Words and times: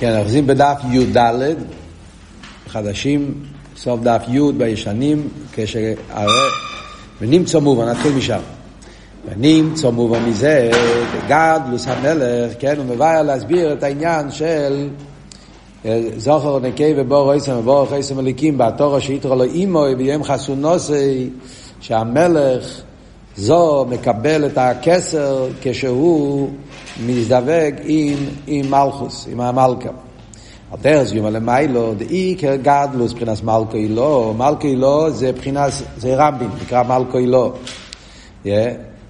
כן, 0.00 0.08
אנחנו 0.08 0.24
עושים 0.24 0.46
בדף 0.46 0.80
י"ד, 0.90 1.18
חדשים, 2.68 3.34
סוף 3.76 4.00
דף 4.00 4.22
י' 4.28 4.52
בישנים, 4.56 5.28
כשהרי, 5.52 5.94
ונמצא 7.20 7.58
מובן, 7.58 7.88
נתחיל 7.88 8.12
משם. 8.12 8.40
ונמצא 9.28 9.90
מובן 9.90 10.24
מזה, 10.24 10.70
גדלוס 11.28 11.86
המלך, 11.88 12.52
כן, 12.58 12.76
הוא 12.76 12.84
מבאר 12.84 13.22
להסביר 13.22 13.72
את 13.72 13.82
העניין 13.82 14.30
של 14.30 14.88
זוכר 16.16 16.58
נקי 16.58 16.94
ובור 16.96 17.32
עשם 17.32 17.56
ובור 17.58 17.86
עשם 17.94 18.16
מליקים, 18.16 18.58
בתור 18.58 19.00
שיתרו 19.00 19.34
לו 19.34 19.44
אימו 19.44 19.84
ויום 19.98 20.24
חסונוסי, 20.24 21.30
שהמלך 21.80 22.80
זו 23.36 23.86
מקבל 23.90 24.46
את 24.46 24.58
הכסר 24.58 25.46
כשהוא 25.60 26.50
מזדווג 27.06 27.74
עם, 27.84 28.16
עם 28.46 28.70
מלכוס, 28.70 29.28
עם 29.32 29.40
המלכה. 29.40 29.88
על 30.72 30.78
דרך 30.82 31.02
זה 31.02 31.16
יאמר 31.16 31.30
למיילו, 31.30 31.94
דאיקר 31.94 32.56
גדלוס 32.56 33.12
מבחינת 33.12 33.42
מלכו 33.42 33.74
אילו, 33.74 34.34
מלכו 34.38 34.66
אילו 34.66 35.10
זה 35.10 35.32
מבחינת, 35.32 35.72
זה 35.96 36.14
רבין, 36.16 36.48
נקרא 36.62 36.82
מלכו 36.82 37.18
אילו. 37.18 37.52
Yeah. 38.44 38.48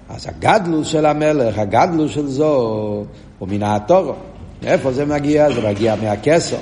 אז 0.09 0.27
הגדלוס 0.27 0.87
של 0.87 1.05
המלך, 1.05 1.57
הגדלוס 1.57 2.11
של 2.11 2.27
זו, 2.27 2.53
הוא 3.39 3.47
מן 3.47 3.63
התורו. 3.63 4.13
מאיפה 4.63 4.91
זה 4.91 5.05
מגיע? 5.05 5.51
זה 5.51 5.69
מגיע 5.69 5.95
מהכסר, 5.95 6.57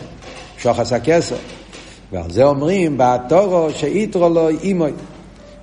שוחס 0.57 0.93
הכסר. 0.93 1.35
ועל 2.11 2.31
זה 2.31 2.43
אומרים, 2.43 2.95
בתורו 2.97 3.67
שאיתרו 3.75 4.29
לו 4.29 4.49
אימוי. 4.49 4.91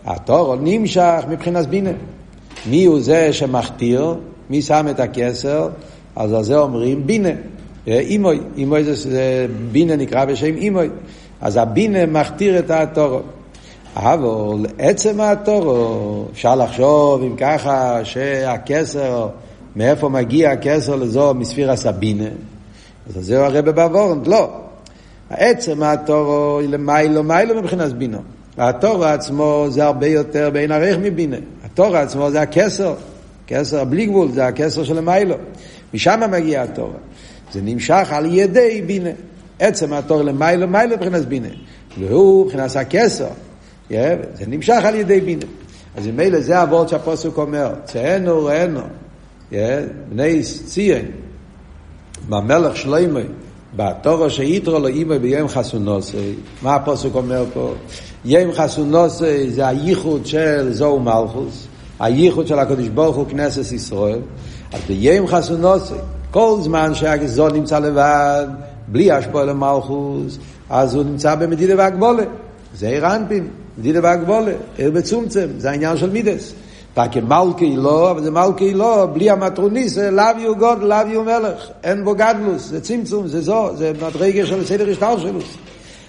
התורו 0.07 0.57
נמשך 0.57 1.25
מבחינת 1.29 1.67
בינה. 1.67 1.91
מי 2.67 2.85
הוא 2.85 3.01
זה 3.01 3.33
שמכתיר? 3.33 4.15
מי 4.51 4.63
שם 4.63 4.87
את 4.91 5.01
הכסר? 5.01 5.69
אז 6.17 6.33
על 6.33 6.43
זה 6.43 6.59
אומרים 6.59 7.07
בינה. 7.07 7.29
אימוי, 7.87 8.41
אימוי 8.57 8.85
זה, 8.85 8.95
זה 8.95 9.47
בינה 9.73 9.97
נקרא 9.97 10.25
בשם 10.25 10.57
אימוי. 10.57 10.89
אז 11.41 11.57
הבינה 11.57 12.07
מכתיר 12.07 12.59
את 12.59 12.71
התורו. 12.71 13.21
אבל 13.97 14.67
עצם 14.79 15.21
התורו, 15.21 16.25
אפשר 16.33 16.55
לחשוב 16.55 17.23
אם 17.23 17.37
ככה 17.37 18.01
שהכסר, 18.05 19.29
מאיפה 19.77 20.09
מגיע 20.09 20.51
הכסר 20.51 20.97
לזו 20.97 21.35
מספיר 21.35 21.71
הסבינה? 21.71 22.29
אז 23.09 23.25
זהו 23.27 23.45
הרבה 23.45 23.73
בוורנט, 23.73 24.27
לא. 24.27 24.51
עצם 25.31 25.83
התורו 25.83 26.59
היא 26.59 26.69
למיילו, 26.69 27.23
מיילו 27.23 27.63
מבחינת 27.63 27.93
בינו. 27.93 28.19
התורו 28.59 29.05
עצמו 29.05 29.67
זה 29.69 29.85
הרבה 29.85 30.07
יותר 30.07 30.51
בין 30.53 30.73
ערך 30.73 30.97
מבינה. 31.03 31.37
התורו 31.65 31.97
עצמו 31.97 32.31
זה 32.31 32.41
הכסר, 32.41 32.95
כסר 33.47 33.85
בלי 33.85 34.07
גבול, 34.07 34.33
זה 34.33 34.47
הכסר 34.47 34.85
של 34.85 34.99
המיילו. 34.99 35.35
משם 35.95 36.21
מגיע 36.31 36.63
התורו. 36.63 36.93
זה 37.53 37.61
נמשך 37.63 38.09
על 38.11 38.35
ידי 38.35 38.83
בינה. 38.87 39.11
עצם 39.59 39.93
התור 39.93 40.23
למיילו, 40.23 40.69
מיילו 40.69 40.97
מבחינת 40.97 41.27
בינה. 41.27 41.49
והוא 41.99 42.47
מבחינת 42.47 42.77
הכסר. 42.77 43.29
זה 43.91 44.45
נמשך 44.47 44.81
על 44.85 44.95
ידי 44.95 45.21
בינה. 45.21 45.47
אז 45.97 46.07
ממילא 46.07 46.41
זה 46.41 46.61
הוורד 46.61 46.89
שהפוסק 46.89 47.39
אומר, 47.39 47.75
צאנו 47.85 48.45
ראינו, 48.45 48.81
בני 50.09 50.43
ציין, 50.43 51.05
במלך 52.29 52.77
שלמה, 52.77 53.21
בתורו 53.77 54.31
שיתרו 54.31 54.79
לו 54.79 54.87
אימא 54.87 55.19
ביום 55.19 55.49
חסונוסי, 55.49 56.35
מה 56.63 56.75
הפוסק 56.75 57.15
אומר 57.15 57.45
פה? 57.55 57.75
יום 58.25 58.53
חסונוסי 58.53 59.51
זה 59.51 59.67
הייחוד 59.67 60.27
של 60.27 60.73
זו 60.73 60.99
מלכוס, 60.99 61.67
הייחוד 62.01 62.47
של 62.47 62.59
הקדוש 62.59 62.89
ברוך 62.89 63.17
הוא 63.17 63.27
כנסת 63.29 63.73
ישראל, 63.73 64.19
אז 64.73 64.81
ביום 64.89 65.27
חסונוסי, 65.27 65.95
כל 66.31 66.59
זמן 66.63 66.95
שהגזון 66.95 67.53
נמצא 67.53 67.79
לבד, 67.79 68.47
בלי 68.89 69.11
השפוע 69.11 69.45
למלכוס, 69.45 70.39
אז 70.71 70.95
הוא 70.95 71.05
נמצא 71.05 71.35
במדידה 71.35 71.75
והגבולה. 71.77 72.23
זה 72.75 72.89
עיר 72.89 73.17
אנפין, 73.17 73.49
מדידה 73.79 74.01
והגבולה, 74.03 74.53
עיר 74.77 74.91
בצומצם, 74.91 75.49
זה 75.59 75.71
העניין 75.71 75.97
של 75.97 76.11
מידס. 76.11 76.53
פקי 76.95 77.21
מלכי 77.21 77.77
לא, 77.77 78.11
אבל 78.11 78.23
זה 78.23 78.31
מלכי 78.31 78.75
לא, 78.75 79.07
בלי 79.13 79.31
המטרוניס, 79.31 79.99
לאו 79.99 80.25
יהיו 80.39 80.57
גוד, 80.57 80.83
לאו 80.83 81.07
יהיו 81.07 81.25
מלך, 81.25 81.69
אין 81.85 82.05
בו 82.05 82.15
גדלוס, 82.15 82.69
זה 82.69 82.81
צמצום, 82.81 83.27
זה 83.27 83.41
זו, 83.41 83.71
זה 83.77 83.93
מדרגה 83.97 84.47
של 84.47 84.65
סדר 84.65 84.91
השטר 84.91 85.19
שלו. 85.19 85.41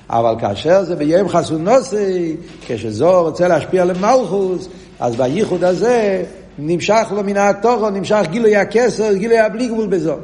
אבל 0.09 0.35
כאשר 0.39 0.83
זה 0.83 0.95
ביום 0.95 1.29
חסונוסי, 1.29 2.35
כשזו 2.67 3.23
רוצה 3.23 3.47
להשפיע 3.47 3.85
למלכוס, 3.85 4.67
אז 4.99 5.15
בייחוד 5.15 5.63
הזה 5.63 6.23
נמשך 6.59 7.07
לו 7.15 7.23
מן 7.23 7.37
התוכו, 7.37 7.89
נמשך 7.89 8.25
גילוי 8.31 8.55
הכסר, 8.55 9.13
גילוי 9.13 9.39
הבלי 9.39 9.67
גבול 9.67 9.87
בזו. 9.87 10.15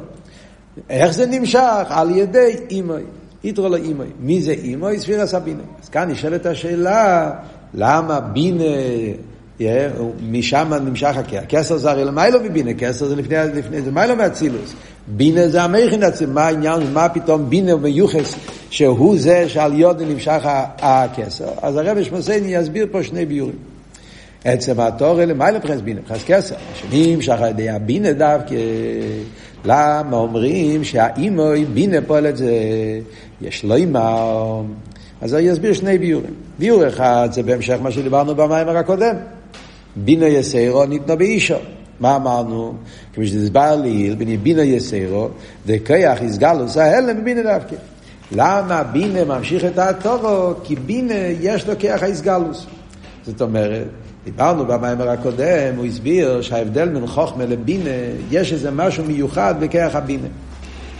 איך 0.90 1.12
זה 1.12 1.26
נמשך? 1.26 1.86
על 1.88 2.16
ידי 2.16 2.56
אימוי. 2.70 3.02
יתרו 3.44 3.68
לו 3.68 3.76
אימוי. 3.76 4.06
מי 4.20 4.42
זה 4.42 4.52
אימוי? 4.52 4.98
ספירה 4.98 5.26
סבינה. 5.26 5.62
אז 5.82 5.88
כאן 5.88 6.10
נשאלת 6.10 6.46
השאלה, 6.46 7.30
למה 7.74 8.20
בינה, 8.20 8.64
משם 10.30 10.72
נמשך 10.84 11.16
הכסר? 11.16 11.38
הכסר 11.38 11.76
זה 11.76 11.90
הרי 11.90 12.04
למיילו 12.04 12.40
מבינה, 12.40 12.74
כסר 12.74 13.06
זה 13.06 13.16
לפני, 13.16 13.36
לפני 13.54 13.82
זה 13.82 13.90
מיילו 13.90 14.16
מאצילוס. 14.16 14.74
בינה 15.08 15.48
זה 15.48 15.62
המכין 15.62 16.02
עצמי, 16.02 16.26
מה 16.26 16.42
העניין, 16.42 16.80
מה 16.92 17.08
פתאום 17.08 17.50
בינה 17.50 17.74
ומיוחס, 17.74 18.34
שהוא 18.70 19.18
זה 19.18 19.48
שעל 19.48 19.80
יודן 19.80 20.08
נמשך 20.08 20.40
הכסר. 20.78 21.48
אז 21.62 21.76
הרב 21.76 22.02
שמסייני 22.02 22.54
יסביר 22.54 22.86
פה 22.90 23.02
שני 23.02 23.26
ביורים. 23.26 23.73
עצם 24.44 24.80
התורה 24.80 25.24
למעלה 25.24 25.58
מבחינת 25.58 25.82
בינה, 25.82 26.00
מבחינת 26.00 26.22
כסר. 26.26 26.54
שנמשך 26.74 27.32
על 27.40 27.50
ידי 27.50 27.70
הבינה 27.70 28.12
דווקא, 28.12 28.54
למה 29.64 30.16
אומרים 30.16 30.84
שהאימו 30.84 31.50
היא 31.50 31.66
בינה 31.66 31.96
פועלת 32.06 32.36
זה, 32.36 32.52
יש 33.42 33.64
לו 33.64 33.74
אימה. 33.74 34.30
אז 35.20 35.34
אני 35.34 35.52
אסביר 35.52 35.72
שני 35.72 35.98
ביורים. 35.98 36.34
ביור 36.58 36.88
אחד 36.88 37.28
זה 37.32 37.42
בהמשך 37.42 37.76
מה 37.82 37.90
שדיברנו 37.90 38.34
במיימר 38.34 38.76
הקודם. 38.76 39.16
בינה 39.96 40.26
יסיירו 40.26 40.86
ניתנו 40.86 41.16
באישו. 41.16 41.54
מה 42.00 42.16
אמרנו? 42.16 42.74
כמו 43.14 43.26
שדסבר 43.26 43.76
לי, 43.76 44.14
בני 44.18 44.36
בינה 44.36 44.62
יסיירו, 44.62 45.28
וכיח 45.66 46.22
יסגלוס 46.22 46.76
ההלם 46.76 47.20
בבינה 47.20 47.42
דווקא. 47.42 47.76
למה 48.32 48.82
בינה 48.82 49.24
ממשיך 49.24 49.64
את 49.64 49.78
התורו? 49.78 50.54
כי 50.64 50.76
בינה 50.76 51.14
יש 51.40 51.68
לו 51.68 51.74
כיח 51.78 52.02
היסגלוס. 52.02 52.66
זאת 53.26 53.42
אומרת, 53.42 53.86
דיברנו 54.24 54.66
במיימר 54.66 55.08
הקודם, 55.08 55.76
הוא 55.76 55.86
הסביר 55.86 56.42
שההבדל 56.42 56.88
בין 56.88 57.06
חוכמה 57.06 57.46
לבינה, 57.46 57.90
יש 58.30 58.52
איזה 58.52 58.70
משהו 58.70 59.04
מיוחד 59.04 59.54
בכרך 59.60 59.94
הבינה. 59.94 60.28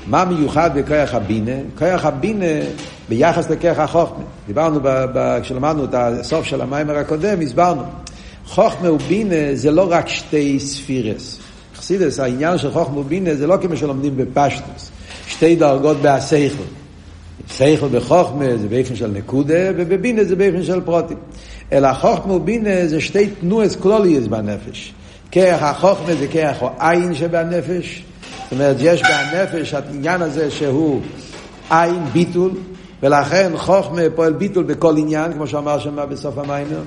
מה 0.07 0.25
מיוחד 0.25 0.71
בכרך 0.75 1.15
הבינה? 1.15 1.53
כרך 1.77 2.05
הבינה 2.05 2.47
ביחס 3.09 3.51
לכרך 3.51 3.79
החוכמה. 3.79 4.25
דיברנו, 4.47 4.81
ב, 4.83 4.89
ב, 5.15 5.39
כשלמדנו 5.43 5.85
את 5.85 5.95
הסוף 5.95 6.45
של 6.45 6.61
המיימר 6.61 6.97
הקודם, 6.97 7.41
הסברנו. 7.43 7.83
חוכמה 8.47 8.93
ובינה 8.93 9.55
זה 9.55 9.71
לא 9.71 9.87
רק 9.91 10.09
שתי 10.09 10.61
ספירס. 10.61 11.39
חסידס, 11.77 12.21
העניין 12.21 12.59
של 12.59 12.71
חוכמה 12.71 12.99
ובינה 12.99 13.35
זה 13.35 13.47
לא 13.47 13.56
כמו 13.62 13.77
שלומדים 13.77 14.17
בפשטוס. 14.17 14.91
שתי 15.27 15.56
דרגות 15.56 15.97
בהסייכל. 15.97 16.62
סייכל 17.49 17.89
בחוכמה 17.89 18.56
זה 18.56 18.69
באופן 18.69 18.97
של 18.97 19.06
נקודה, 19.06 19.71
ובבינה 19.77 20.25
זה 20.25 20.37
באופן 20.37 20.62
של 20.62 20.81
פרוטים. 20.81 21.17
אלא 21.72 21.92
חוכמה 21.92 22.32
ובינה 22.32 22.86
זה 22.86 23.00
שתי 23.00 23.26
תנועס 23.26 23.76
כלוליות 23.76 24.25
בנפש. 24.25 24.92
כרך 25.30 25.62
החוכמה 25.62 26.14
זה 26.14 26.26
כרך 26.26 26.56
העין 26.78 27.14
שבנפש. 27.14 28.04
זאת 28.42 28.52
אומרת, 28.52 28.76
יש 28.80 29.02
בנפש 29.02 29.75
העניין 29.75 30.22
הזה 30.22 30.50
שהוא 30.50 31.00
עין 31.70 32.04
ביטול, 32.12 32.50
ולכן 33.02 33.52
חוכמה 33.56 34.02
פועל 34.14 34.32
ביטול 34.32 34.64
בכל 34.64 34.97
עניין, 34.97 35.32
כמו 35.32 35.47
שאמר 35.47 35.78
שם 35.78 35.97
בסוף 36.10 36.38
המיימר. 36.38 36.82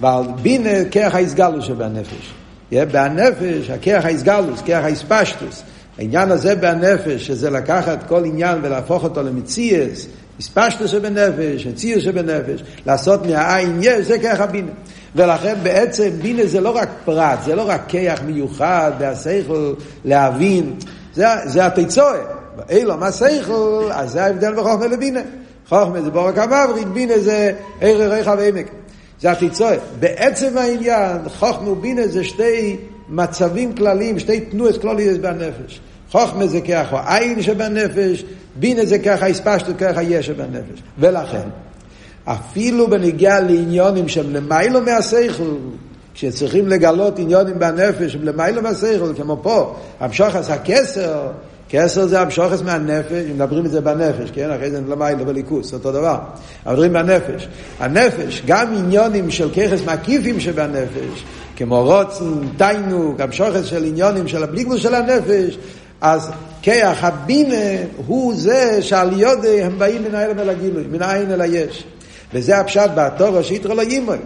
ועל 0.00 0.24
בינה 0.42 0.84
כרך 0.90 1.14
ההסגלוס 1.14 1.64
שבנפש. 1.64 2.32
בנפש, 2.72 3.70
הכרך 3.70 4.04
ההסגלוס, 4.04 4.60
כרך 4.62 4.84
ההספשטוס. 4.84 5.62
העניין 5.98 6.30
הזה 6.30 6.56
בנפש, 6.56 7.26
שזה 7.26 7.50
לקחת 7.50 7.98
כל 8.08 8.24
עניין 8.24 8.58
ולהפוך 8.62 9.04
אותו 9.04 9.22
למציאס, 9.22 10.06
הספשטו 10.40 10.88
שבנפש, 10.88 11.66
הציור 11.66 12.00
שבנפש, 12.00 12.62
לעשות 12.86 13.26
מהעין 13.26 13.78
יש, 13.82 14.06
זה 14.06 14.18
כרך 14.18 14.40
הבינה. 14.40 14.70
ולכן 15.16 15.54
בעצם 15.62 16.10
בינה 16.22 16.46
זה 16.46 16.60
לא 16.60 16.76
רק 16.76 16.88
פרט, 17.04 17.38
זה 17.44 17.54
לא 17.54 17.62
רק 17.68 17.82
כיח 17.88 18.22
מיוחד 18.22 18.92
והשכל 18.98 19.74
להבין, 20.04 20.74
זה, 21.14 21.26
זה 21.44 21.66
התיצואה. 21.66 22.18
אילו 22.68 22.96
מה 22.96 23.12
שכל, 23.12 23.88
אז 23.92 24.10
זה 24.10 24.24
ההבדל 24.24 24.54
בחוכמה 24.54 24.86
לבינה. 24.86 25.20
חוכמה 25.68 26.02
זה 26.02 26.10
בורק 26.10 26.38
המבריק, 26.38 26.86
בינה 26.86 27.18
זה 27.18 27.52
ערך 27.80 28.12
ריחה 28.12 28.34
ועמק. 28.38 28.66
זה 29.20 29.30
התיצואה. 29.30 29.76
בעצם 29.98 30.58
העניין, 30.58 31.16
חוכמה 31.28 31.70
ובינה 31.70 32.06
זה 32.06 32.24
שתי 32.24 32.76
מצבים 33.08 33.74
כלליים, 33.74 34.18
שתי 34.18 34.40
תנועות 34.40 34.80
כלליות 34.80 35.20
בנפש. 35.20 35.80
חוכמה 36.10 36.46
זה 36.46 36.60
ככה 36.60 37.00
העין 37.04 37.42
שבנפש, 37.42 38.24
בינה 38.56 38.84
זה 38.84 38.98
ככה 38.98 39.26
הספשטות 39.26 39.76
ככה 39.76 40.02
יש 40.02 40.26
שבנפש. 40.26 40.82
ולכן, 40.98 41.48
אפילו 42.24 42.90
בנגיעה 42.90 43.40
לעניונים 43.40 44.08
שהם 44.08 44.34
למיילו 44.34 44.80
מהשכל, 44.80 45.56
כשצריכים 46.14 46.68
לגלות 46.68 47.18
עניונים 47.18 47.58
בנפש 47.58 48.14
הם 48.14 48.24
למיילו 48.24 48.62
מהשכל, 48.62 49.12
כמו 49.16 49.38
פה, 49.42 49.76
המשוחס 50.00 50.50
הכסר, 50.50 51.28
כסר 51.70 52.06
זה 52.06 52.20
המשוכס 52.20 52.62
מהנפש, 52.62 53.24
מדברים 53.34 53.66
את 53.66 53.70
זה 53.70 53.80
בנפש, 53.80 54.30
כן? 54.30 54.50
אחרי 54.50 54.70
זה 54.70 54.80
למעלה 54.88 55.24
בליכוס, 55.24 55.74
אותו 55.74 55.92
דבר. 55.92 56.18
מדברים 56.66 56.92
בנפש. 56.92 57.48
הנפש, 57.78 58.42
גם 58.46 58.74
עניונים 58.74 59.30
של 59.30 59.50
ככס 59.50 59.80
מקיפים 59.86 60.40
שבנפש, 60.40 61.24
כמו 61.56 61.84
רוצן, 61.84 62.24
תיינוק, 62.56 63.20
המשוכס 63.20 63.64
של 63.64 63.84
עניונים 63.84 64.28
של 64.28 64.42
הבליגבול 64.42 64.78
של 64.78 64.94
הנפש, 64.94 65.58
אז 66.00 66.30
כיח 66.62 67.04
הבינה 67.04 67.82
הוא 68.06 68.34
זה 68.36 68.82
שעל 68.82 69.20
יודי 69.20 69.62
הם 69.62 69.78
באים 69.78 70.02
מן 70.04 70.14
העלם 70.14 70.38
אל 70.38 70.50
הגילוי, 70.50 70.84
מן 70.90 71.02
העין 71.02 71.32
אל 71.32 71.40
היש. 71.40 71.84
וזה 72.34 72.58
הפשט 72.58 72.90
בתור 72.94 73.42
שיתרו 73.42 73.74
לא 73.74 73.82
ימוי. 73.82 74.18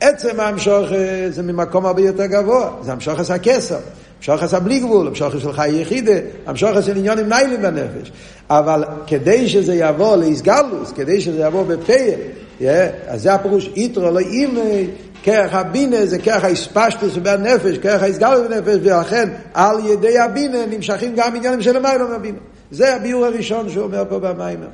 עצם 0.00 0.40
המשוכס 0.40 0.90
זה 1.28 1.42
ממקום 1.42 1.86
הרבה 1.86 2.02
יותר 2.02 2.26
גבוה, 2.26 2.70
זה 2.82 2.92
המשוכס 2.92 3.30
הכסר. 3.30 3.78
המשוכס 4.18 4.54
הבלי 4.54 4.80
גבול, 4.80 5.06
המשוכס 5.06 5.42
של 5.42 5.52
חיי 5.52 5.82
יחידה, 5.82 6.12
המשוכס 6.46 6.84
של 6.84 6.96
עניונים 6.96 7.28
ניילים 7.28 7.62
בנפש. 7.62 8.12
אבל 8.50 8.84
כדי 9.06 9.48
שזה 9.48 9.74
יבוא 9.74 10.16
לאיסגלוס, 10.16 10.92
כדי 10.92 11.20
שזה 11.20 11.40
יבוא 11.40 11.64
בפייל, 11.64 12.14
yeah, 12.60 12.64
אז 13.06 13.22
זה 13.22 13.34
הפירוש 13.34 13.70
איתרו 13.76 14.10
לא 14.10 14.18
אימי, 14.18 14.86
כרך 15.22 15.54
הבינה 15.54 16.06
זה 16.06 16.18
כרך 16.18 16.44
האספשטוס 16.44 17.16
בנפש, 17.16 17.78
כרך 17.78 18.02
האיסגלוס 18.02 18.46
בנפש, 18.48 18.78
ולכן 18.82 19.28
על 19.54 19.76
ידי 19.86 20.18
הבינה 20.18 20.66
נמשכים 20.66 21.12
גם 21.16 21.36
עניינים 21.36 21.62
של 21.62 21.76
המיילו 21.76 22.08
מהבינה. 22.08 22.38
זה 22.70 22.94
הביאור 22.94 23.24
הראשון 23.24 23.68
שהוא 23.70 23.84
אומר 23.84 24.04
פה 24.08 24.18
במיימר. 24.18 24.66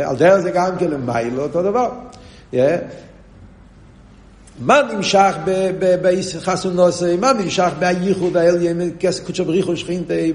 על 0.00 0.16
דרך 0.16 0.38
זה 0.38 0.50
גם 0.50 0.78
כן 0.78 0.90
למיילו 0.90 1.42
אותו 1.42 1.62
דבר. 1.62 1.90
מה 4.60 4.80
נמשך 4.92 5.34
בחסונוסי, 6.02 7.16
מה 7.16 7.32
נמשך 7.32 7.68
בייחוד 7.78 8.36
העליין, 8.36 8.90
קודשו 9.26 9.44
בריחו 9.44 9.76
שכינתי 9.76 10.32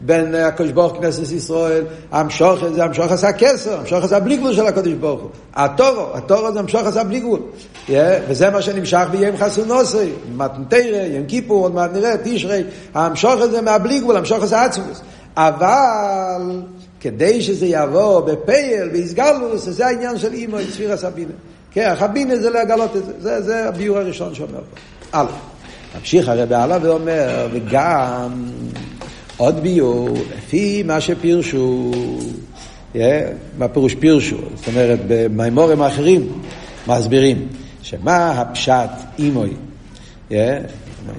בין 0.00 0.34
הקדוש 0.34 0.72
ברוך 0.72 0.96
כנסת 0.96 1.32
ישראל, 1.32 1.84
המשוך 2.12 2.58
זה 2.74 2.84
המשוך 2.84 3.12
עשה 3.12 3.32
כסר, 3.32 3.78
המשוך 3.80 4.04
עשה 4.04 4.20
בלי 4.20 4.36
גבול 4.36 4.54
של 4.54 4.66
הקדוש 4.66 4.92
ברוך 4.92 5.20
הוא. 5.20 5.30
התורו, 5.54 6.06
התורו 6.14 6.52
זה 6.52 6.58
המשוך 6.58 6.86
עשה 6.86 7.04
בלי 7.04 7.20
גבול. 7.20 7.40
וזה 8.28 8.50
מה 8.50 8.62
שנמשך 8.62 9.06
ביום 9.10 9.36
חסונוסי, 9.36 10.10
מתנתרא, 10.36 11.06
יום 11.06 11.26
כיפור, 11.26 11.62
עוד 11.62 11.74
מעט 11.74 11.90
נראה, 11.92 12.14
תשרי, 12.24 12.64
המשוך 12.94 13.40
הזה 13.40 13.60
מהבלי 13.60 14.00
גבול, 14.00 14.16
המשוך 14.16 14.42
עשה 14.42 14.64
עצמוס. 14.64 15.00
אבל 15.36 16.62
כדי 17.00 17.42
שזה 17.42 17.66
יבוא 17.66 18.20
בפייל, 18.20 18.88
ויסגלוס, 18.92 19.64
זה 19.68 19.86
העניין 19.86 20.18
של 20.18 20.32
אימו, 20.32 20.56
ספירה 20.72 20.96
סבינה. 20.96 21.32
כן, 21.78 21.90
החבינה 21.90 22.36
זה 22.36 22.50
לגלות 22.50 22.96
את 22.96 23.04
זה, 23.04 23.12
זה, 23.18 23.42
זה 23.42 23.68
הביור 23.68 23.98
הראשון 23.98 24.34
שאומר 24.34 24.60
פה. 24.70 24.76
א', 25.12 25.26
ממשיך 25.98 26.28
הרב 26.28 26.52
הלאה 26.52 26.78
ואומר, 26.82 27.48
וגם 27.52 28.44
עוד 29.36 29.62
ביור, 29.62 30.08
לפי 30.38 30.82
מה 30.82 31.00
שפירשו, 31.00 31.90
yeah, 32.94 32.98
מה 33.58 33.68
פירוש 33.68 33.94
פירשו? 33.94 34.36
זאת 34.54 34.68
אומרת, 34.68 34.98
במימורים 35.08 35.82
האחרים 35.82 36.42
מסבירים, 36.86 37.48
שמה 37.82 38.30
הפשט 38.30 38.90
אימוי? 39.18 39.50
Yeah, 40.30 40.34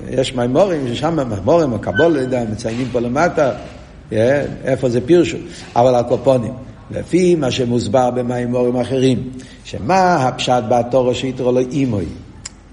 יש 0.10 0.36
מימורים, 0.36 0.96
ששם 0.96 1.30
מימורים, 1.30 1.74
הקבול, 1.74 2.18
מציינים 2.52 2.88
פה 2.92 3.00
למטה, 3.00 3.52
yeah, 4.12 4.14
איפה 4.64 4.90
זה 4.90 5.02
פירשו, 5.06 5.38
אבל 5.76 5.96
הקופונים. 5.96 6.54
לפי 6.92 7.36
מה 7.36 7.52
שמוסבר 7.52 8.12
במימורים 8.12 8.76
אחרים, 8.76 9.30
שמה 9.64 10.28
הפשט 10.28 10.64
בתורו 10.70 11.16
שיתרו 11.16 11.52
לו 11.52 11.60
אימוי? 11.60 12.06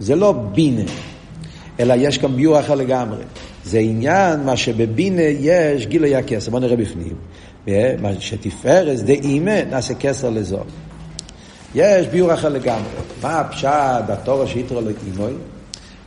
זה 0.01 0.15
לא 0.15 0.33
בינה, 0.33 0.91
אלא 1.81 1.95
יש 1.99 2.19
כאן 2.19 2.37
ביור 2.37 2.61
אחר 2.61 2.75
לגמרי. 2.75 3.23
זה 3.65 3.79
עניין 3.79 4.41
מה 4.41 4.57
שבבינה 4.57 5.23
יש 5.23 5.87
גילוי 5.87 6.17
הכסר. 6.17 6.51
בוא 6.51 6.61
נראה 6.61 6.77
בפנים. 6.77 7.15
מה 8.03 8.11
שתפארס 8.19 9.01
דאימה 9.01 9.65
נעשה 9.65 9.95
כסר 9.95 10.31
לזו. 10.31 10.59
יש 11.75 12.07
ביור 12.07 12.35
אחר 12.35 12.49
לגמרי. 12.49 12.89
מה 13.23 13.41
הפשט 13.41 14.05
בתורו 14.09 14.47
שיתרו 14.47 14.81
לו 14.81 14.91
אימוי? 15.07 15.33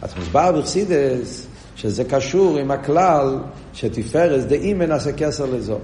אז 0.02 0.10
מוסבר 0.18 0.52
בחסידס 0.52 1.48
שזה 1.76 2.04
קשור 2.04 2.58
עם 2.58 2.72
הכלל 2.72 3.38
שתפארס 3.74 4.44
דאימה 4.44 4.86
נעשה 4.86 5.12
כסר 5.12 5.46
לזו. 5.46 5.78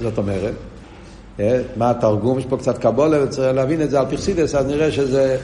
זאת 0.00 0.18
אומרת, 0.18 0.54
מה 1.76 1.90
התרגום? 1.90 2.38
יש 2.38 2.46
פה 2.46 2.56
קצת 2.56 2.78
קבולה 2.78 3.24
וצריך 3.24 3.54
להבין 3.54 3.82
את 3.82 3.90
זה 3.90 4.00
על 4.00 4.06
פרסידס, 4.06 4.54
אז 4.54 4.66
נראה 4.66 4.92
שזה 4.92 5.36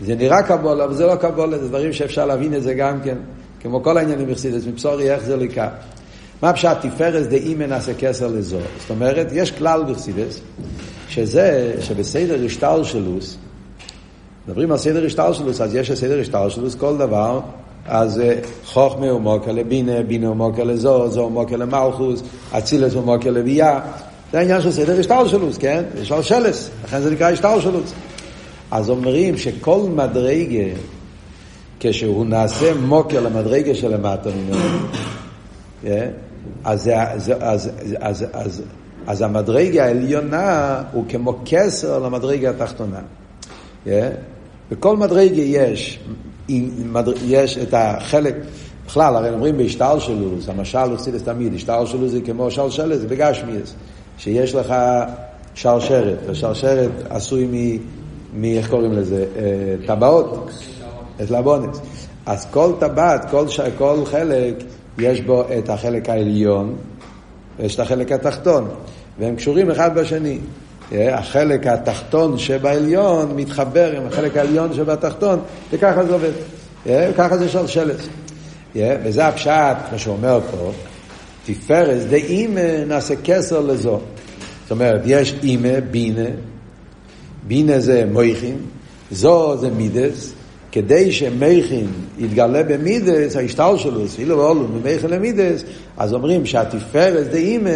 זה 0.00 0.14
נראה 0.14 0.42
קבולה, 0.42 0.84
אבל 0.84 0.94
זה 0.94 1.06
לא 1.06 1.16
קבולה, 1.16 1.58
זה 1.58 1.68
דברים 1.68 1.92
שאפשר 1.92 2.26
להבין 2.26 2.54
את 2.54 2.62
זה 2.62 2.74
גם 2.74 3.00
כן, 3.04 3.16
כמו 3.60 3.82
כל 3.82 3.98
העניינים 3.98 4.26
בפרסידס, 4.26 4.66
מבשורי 4.66 5.10
איך 5.10 5.24
זה 5.24 5.36
לקה. 5.36 5.68
מה 6.42 6.52
פשט 6.52 6.76
תפארס 6.80 7.26
דאי 7.26 7.54
מנסה 7.54 7.94
כסר 7.94 8.26
לזו? 8.26 8.56
זאת 8.80 8.90
אומרת, 8.90 9.26
יש 9.32 9.50
כלל 9.50 9.84
בפרסידס, 9.84 10.40
שזה 11.08 11.74
שבסדר 11.80 12.44
השטל 12.46 12.84
שלוס, 12.84 13.36
מדברים 14.48 14.72
על 14.72 14.78
סדר 14.78 15.06
השטל 15.06 15.32
שלוס, 15.32 15.60
אז 15.60 15.74
יש 15.74 15.92
סדר 15.92 16.20
השטל 16.20 16.48
שלוס, 16.48 16.74
כל 16.74 16.96
דבר, 16.96 17.40
אז 17.86 18.22
חוכמה 18.64 19.10
הוא 19.10 19.20
מוקר 19.20 19.52
לבינה, 19.52 20.02
בינה 20.02 20.28
הוא 20.28 20.36
מוקר 20.36 20.64
לזו, 20.64 21.08
זו 21.08 21.20
הוא 21.20 21.32
מוקר 21.32 21.56
למלכוס, 21.56 22.22
אצילס 22.58 22.94
הוא 22.94 23.04
מוקר 23.04 23.30
לביאה. 23.30 23.80
זה 24.32 24.38
העניין 24.38 24.60
של 24.60 24.72
סדר 24.72 25.00
השטלשלוס, 25.00 25.58
כן? 25.58 25.84
יש 26.02 26.12
על 26.12 26.22
שלס, 26.22 26.70
לכן 26.84 27.00
זה 27.00 27.10
נקרא 27.10 27.30
השטלשלוס. 27.30 27.92
אז 28.70 28.90
אומרים 28.90 29.36
שכל 29.36 29.80
מדרגה, 29.94 30.74
כשהוא 31.80 32.26
נעשה 32.26 32.74
מוקר 32.74 33.20
למדרגה 33.20 33.74
שלמטה 33.74 34.30
ממנו, 34.30 34.78
כן? 35.82 36.10
אז, 36.64 36.90
אז, 36.94 37.32
אז, 37.40 37.70
אז, 38.00 38.24
אז, 38.32 38.62
אז 39.06 39.22
המדרגה 39.22 39.84
העליונה 39.84 40.82
הוא 40.92 41.04
כמו 41.08 41.38
כסר 41.44 41.98
למדרגה 41.98 42.50
התחתונה. 42.50 43.00
כן? 43.84 44.10
בכל 44.70 44.96
מדרגה 44.96 45.42
יש, 45.42 45.98
יש 47.24 47.58
את 47.58 47.74
החלק, 47.76 48.34
בכלל, 48.86 49.16
הרי 49.16 49.30
אומרים 49.30 49.56
בהשתלשלוס, 49.56 50.48
המשל 50.48 50.78
הוא 50.78 50.96
תמיד, 51.24 51.54
השתלשלוס 51.54 52.12
זה 52.12 52.20
כמו 52.20 52.50
שלשלס, 52.50 52.98
זה 53.00 53.08
בגשמיאס. 53.08 53.74
שיש 54.18 54.54
לך 54.54 54.74
שרשרת, 55.54 56.18
ושרשרת 56.26 56.90
עשוי 57.10 57.46
מ... 57.46 57.78
מ... 58.40 58.44
איך 58.44 58.70
קוראים 58.70 58.92
לזה? 58.92 59.24
אה, 59.36 59.86
טבעות, 59.86 60.50
את 61.22 61.30
לבונס. 61.30 61.80
אז 62.26 62.46
כל 62.50 62.72
טבעת, 62.78 63.30
כל, 63.30 63.48
ש... 63.48 63.60
כל 63.78 63.96
חלק, 64.04 64.54
יש 64.98 65.20
בו 65.20 65.44
את 65.58 65.70
החלק 65.70 66.08
העליון, 66.08 66.76
ויש 67.58 67.74
את 67.74 67.80
החלק 67.80 68.12
התחתון, 68.12 68.68
והם 69.18 69.36
קשורים 69.36 69.70
אחד 69.70 69.98
בשני. 69.98 70.38
אה, 70.92 71.18
החלק 71.18 71.66
התחתון 71.66 72.38
שבעליון 72.38 73.32
מתחבר 73.36 73.96
עם 73.96 74.06
החלק 74.06 74.36
העליון 74.36 74.74
שבתחתון, 74.74 75.40
וככה 75.72 76.04
זה 76.04 76.12
עובד. 76.12 76.32
אה, 76.86 77.10
ככה 77.16 77.36
זה 77.36 77.48
שלשלת. 77.48 77.96
וזה 78.76 79.26
הפשט, 79.26 79.76
מה 79.92 79.98
שהוא 79.98 80.16
אומר 80.16 80.40
פה, 80.50 80.72
תפארס 81.46 82.04
דאימה 82.04 82.84
נעשה 82.86 83.14
כסר 83.24 83.60
לזו. 83.60 84.00
זאת 84.62 84.70
אומרת, 84.70 85.00
יש 85.04 85.34
אימה, 85.42 85.80
בינה, 85.90 86.28
בינה 87.46 87.80
זה 87.80 88.04
מויכין, 88.12 88.56
זו 89.10 89.56
זה 89.60 89.70
מידס, 89.70 90.32
כדי 90.72 91.12
שמייכין 91.12 91.86
יתגלה 92.18 92.62
במידס, 92.62 93.36
ההשתל 93.36 93.74
שלו, 93.76 94.04
אפילו 94.04 94.38
ואולו, 94.38 94.68
ממייכין 94.68 95.10
למידס, 95.10 95.64
אז 95.96 96.14
אומרים 96.14 96.46
שהתפארס 96.46 97.26
דאימה, 97.26 97.70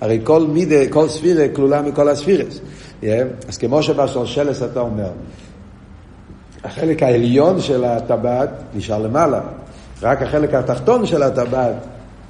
הרי 0.00 0.20
כל 0.24 0.46
מידה, 0.46 0.88
כל 0.90 1.08
ספירה 1.08 1.48
כלולה 1.48 1.82
מכל 1.82 2.08
הספירס. 2.08 2.60
Yeah. 3.02 3.06
אז 3.48 3.58
כמו 3.58 3.82
שבשלשלס 3.82 4.62
אתה 4.62 4.80
אומר, 4.80 5.10
החלק 6.64 7.02
העליון 7.02 7.60
של 7.60 7.84
הטבעת 7.84 8.50
נשאר 8.74 8.98
למעלה, 8.98 9.40
רק 10.02 10.22
החלק 10.22 10.54
התחתון 10.54 11.06
של 11.06 11.22
הטבעת 11.22 11.74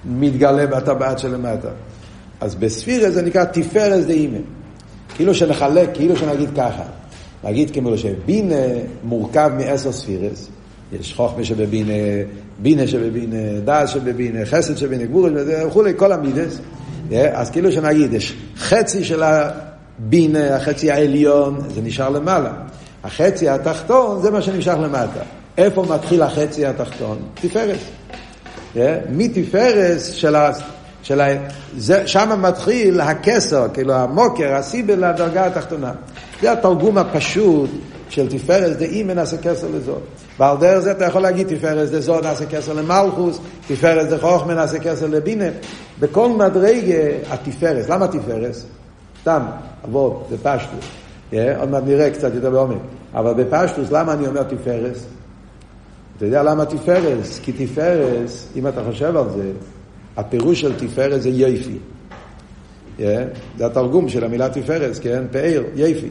מתגלה 0.04 0.66
בטבעת 0.66 1.18
שלמטה. 1.18 1.68
אז 2.40 2.54
בספירה 2.54 3.10
זה 3.10 3.22
נקרא 3.22 3.44
תפארס 3.44 4.04
דאימה. 4.04 4.38
כאילו 5.14 5.34
שנחלק, 5.34 5.88
כאילו 5.94 6.16
שנגיד 6.16 6.50
ככה. 6.56 6.82
נגיד 7.44 7.70
כמו 7.70 7.98
שבינה 7.98 8.54
מורכב 9.04 9.50
מעשר 9.58 9.92
ספירס. 9.92 10.48
יש 10.92 11.14
חוכמה 11.14 11.44
שבבינה, 11.44 11.92
בינה 12.58 12.86
שבבינה, 12.86 13.60
דעת 13.64 13.88
שבבינה, 13.88 14.44
חסד 14.44 14.76
שבבינה, 14.76 15.04
גבור 15.04 15.28
וכולי, 15.66 15.92
כל 15.96 16.12
המידס. 16.12 16.58
אז 17.32 17.50
כאילו 17.50 17.72
שנגיד, 17.72 18.12
יש 18.12 18.36
חצי 18.56 19.04
של 19.04 19.22
הבינה, 19.22 20.56
החצי 20.56 20.90
העליון, 20.90 21.58
זה 21.74 21.80
נשאר 21.82 22.08
למעלה. 22.08 22.52
החצי 23.04 23.48
התחתון 23.48 24.22
זה 24.22 24.30
מה 24.30 24.42
שנמשך 24.42 24.74
למטה. 24.82 25.20
איפה 25.58 25.84
מתחיל 25.88 26.22
החצי 26.22 26.66
התחתון? 26.66 27.18
תפארס. 27.34 27.78
מתפארס 29.12 30.12
של 30.12 30.36
ה... 30.36 30.50
של 31.02 31.20
ה... 31.20 31.26
זה, 31.76 32.06
שם 32.06 32.42
מתחיל 32.42 33.00
הכסר, 33.00 33.66
כאילו 33.74 33.94
המוקר, 33.94 34.54
הסיבל 34.54 35.10
לדרגה 35.10 35.46
התחתונה. 35.46 35.92
זה 36.42 36.52
התרגום 36.52 36.98
הפשוט 36.98 37.70
של 38.08 38.28
תפארס 38.28 38.76
דאימא 38.76 39.12
נעשה 39.12 39.36
כסר 39.36 39.66
לזו. 39.74 39.96
ועל 40.38 40.56
דרך 40.56 40.78
זה 40.78 40.90
אתה 40.90 41.04
יכול 41.04 41.22
להגיד 41.22 41.46
תפארס 41.56 41.90
דזו 41.90 42.20
נעשה 42.20 42.46
כסר 42.46 42.72
למלכוס, 42.72 43.38
תפארס 43.68 44.12
דחוכמה 44.12 44.54
נעשה 44.54 44.78
כסר 44.78 45.06
לבינה. 45.06 45.44
בכל 46.00 46.28
מדרגה 46.28 47.02
התפארס, 47.30 47.88
למה 47.88 48.08
תפארס? 48.08 48.66
סתם, 49.20 49.42
אבות, 49.84 50.26
זה 50.30 50.36
פשטוס. 50.42 50.84
עוד 51.58 51.70
מעט 51.70 51.82
נראה 51.86 52.10
קצת 52.10 52.34
יותר 52.34 52.50
בעומק. 52.50 52.78
אבל 53.14 53.34
בפשטוס, 53.34 53.90
למה 53.90 54.12
אני 54.12 54.26
אומר 54.26 54.42
תפארס? 54.42 55.06
אתה 56.22 56.28
יודע 56.28 56.42
למה 56.42 56.64
תפארס? 56.64 57.40
כי 57.42 57.52
תפארס, 57.52 58.48
אם 58.56 58.66
אתה 58.66 58.84
חושב 58.84 59.16
על 59.16 59.30
זה, 59.36 59.50
הפירוש 60.16 60.60
של 60.60 60.72
תפארס 60.78 61.22
זה 61.22 61.28
יופי. 61.28 61.78
Yeah, 62.98 63.02
זה 63.58 63.66
התרגום 63.66 64.08
של 64.08 64.24
המילה 64.24 64.48
תפארס, 64.48 64.98
כן? 64.98 65.24
פאר, 65.30 65.62
יפי. 65.76 66.08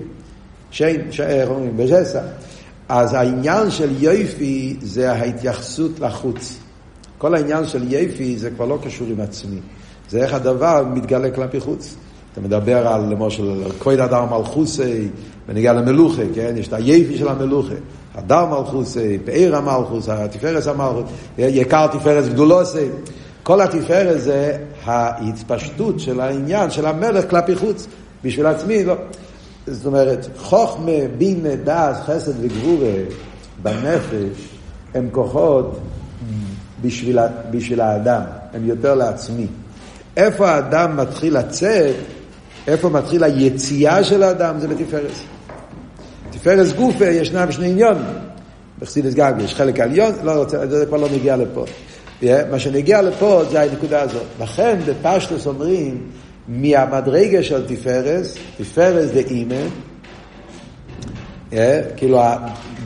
שיין, 0.72 1.01
איך 1.20 1.50
אומרים? 1.50 1.77
בזסה. 1.77 2.22
אז 2.89 3.13
העניין 3.13 3.72
של 3.72 3.89
יפי 4.00 4.77
זה 4.82 5.12
ההתייחסות 5.12 6.00
לחוץ. 6.00 6.60
כל 7.18 7.36
העניין 7.36 7.65
של 7.65 7.84
יפי 7.94 8.38
זה 8.38 8.50
כבר 8.50 8.65
לא 8.65 8.80
קשור 8.84 9.08
עם 9.08 9.22
עצמי. 9.22 9.60
זה 10.10 10.24
איך 10.24 10.34
הדבר 10.34 10.84
מתגלה 10.94 11.32
כלפי 11.32 11.60
חוץ. 11.60 11.96
אתה 12.34 12.41
מדבר 12.41 12.88
על, 12.88 13.01
למשל, 13.01 13.63
כבוד 13.80 14.00
הדר 14.00 14.25
מלכוסי, 14.25 15.08
ונגיע 15.48 15.74
למלוכה, 15.74 16.24
כן? 16.36 16.53
יש 16.58 16.68
את 16.68 16.74
היפי 16.74 17.18
של 17.18 17.27
המלוכה. 17.27 17.75
הדר 18.15 18.46
מלכוסי, 18.46 19.18
פאר 19.25 19.56
המלכוס, 19.56 20.10
התפארס 20.10 20.68
המלכוס, 20.68 21.12
יקר 21.38 21.88
תפארס 21.88 22.27
גדולוסי. 22.27 22.88
כל 23.44 23.62
התפארת 23.62 24.22
זה 24.22 24.58
ההתפשטות 24.86 26.00
של 26.00 26.20
העניין 26.20 26.72
של 26.72 26.86
המלך 26.86 27.30
כלפי 27.30 27.56
חוץ. 27.56 27.88
בשביל 28.24 28.46
עצמי, 28.46 28.84
לא. 28.84 28.96
זאת 29.68 29.86
אומרת, 29.86 30.27
חוכמה, 30.38 30.91
בינה, 31.18 31.56
דס, 31.63 31.98
חסד 32.06 32.32
וגבורה 32.41 32.94
בנפש 33.62 34.50
הם 34.94 35.10
כוחות 35.12 35.80
בשביל, 36.82 37.20
בשביל 37.51 37.82
האדם, 37.82 38.22
הם 38.53 38.65
יותר 38.65 38.96
לעצמי. 38.96 39.48
איפה 40.18 40.50
האדם 40.50 40.98
מתחיל 40.98 41.38
לצאת, 41.38 41.96
איפה 42.68 42.89
מתחיל 42.89 43.24
היציאה 43.24 44.03
של 44.03 44.24
האדם, 44.24 44.60
זה 44.60 44.68
בתפארת. 44.68 45.12
תפארת 46.41 46.75
גופה 46.75 47.05
ישנם 47.05 47.51
שני 47.51 47.69
עניונים. 47.69 48.03
בחסידס 48.79 49.13
גג 49.13 49.33
יש 49.43 49.55
חלק 49.55 49.79
עליון, 49.79 50.13
לא 50.24 50.31
רוצה, 50.31 50.67
זה 50.67 50.86
כבר 50.86 50.98
לא 50.98 51.10
מגיע 51.10 51.38
לפה. 51.38 51.65
מה 52.24 52.60
שנגיע 52.60 53.01
לפה 53.01 53.43
זה 53.51 53.62
הנקודה 53.62 54.01
הזאת. 54.01 54.24
לכן 54.41 54.79
בפשטוס 54.86 55.48
אומרים, 55.48 56.03
מהמדרגה 56.48 57.43
של 57.43 57.67
תפארס, 57.67 58.36
תפארס 58.57 59.12
דה 59.12 59.19
אימא, 59.19 59.62
כאילו 61.98 62.21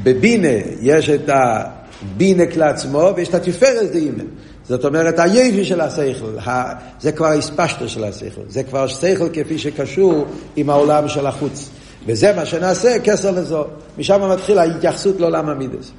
בבינה 0.04 0.58
יש 0.82 1.10
את 1.10 1.30
הבינה 1.30 2.46
כלעצמו 2.46 3.10
ויש 3.16 3.30
את 3.30 3.34
התפארס 3.34 3.90
דה 3.92 3.98
אימא. 3.98 4.24
זאת 4.68 4.86
אומרת, 4.86 5.20
היפי 5.20 5.66
של 5.66 5.82
השכל, 5.82 6.52
זה 7.00 7.12
כבר 7.12 7.28
הספשטו 7.28 7.90
של 7.90 8.04
השכל, 8.04 8.42
זה 8.48 8.64
כבר 8.64 8.88
שכל 8.88 9.30
כפי 9.34 9.58
שקשור 9.58 10.26
עם 10.56 10.70
העולם 10.70 11.08
של 11.08 11.28
החוץ. 11.28 11.70
וזה 12.08 12.34
מה 12.36 12.46
שנעשה, 12.46 13.00
כסר 13.04 13.32
לזו. 13.32 13.66
משם 13.98 14.32
מתחיל 14.32 14.58
ההתייחסות 14.58 15.20
לעולם 15.20 15.50
המידס. 15.50 15.92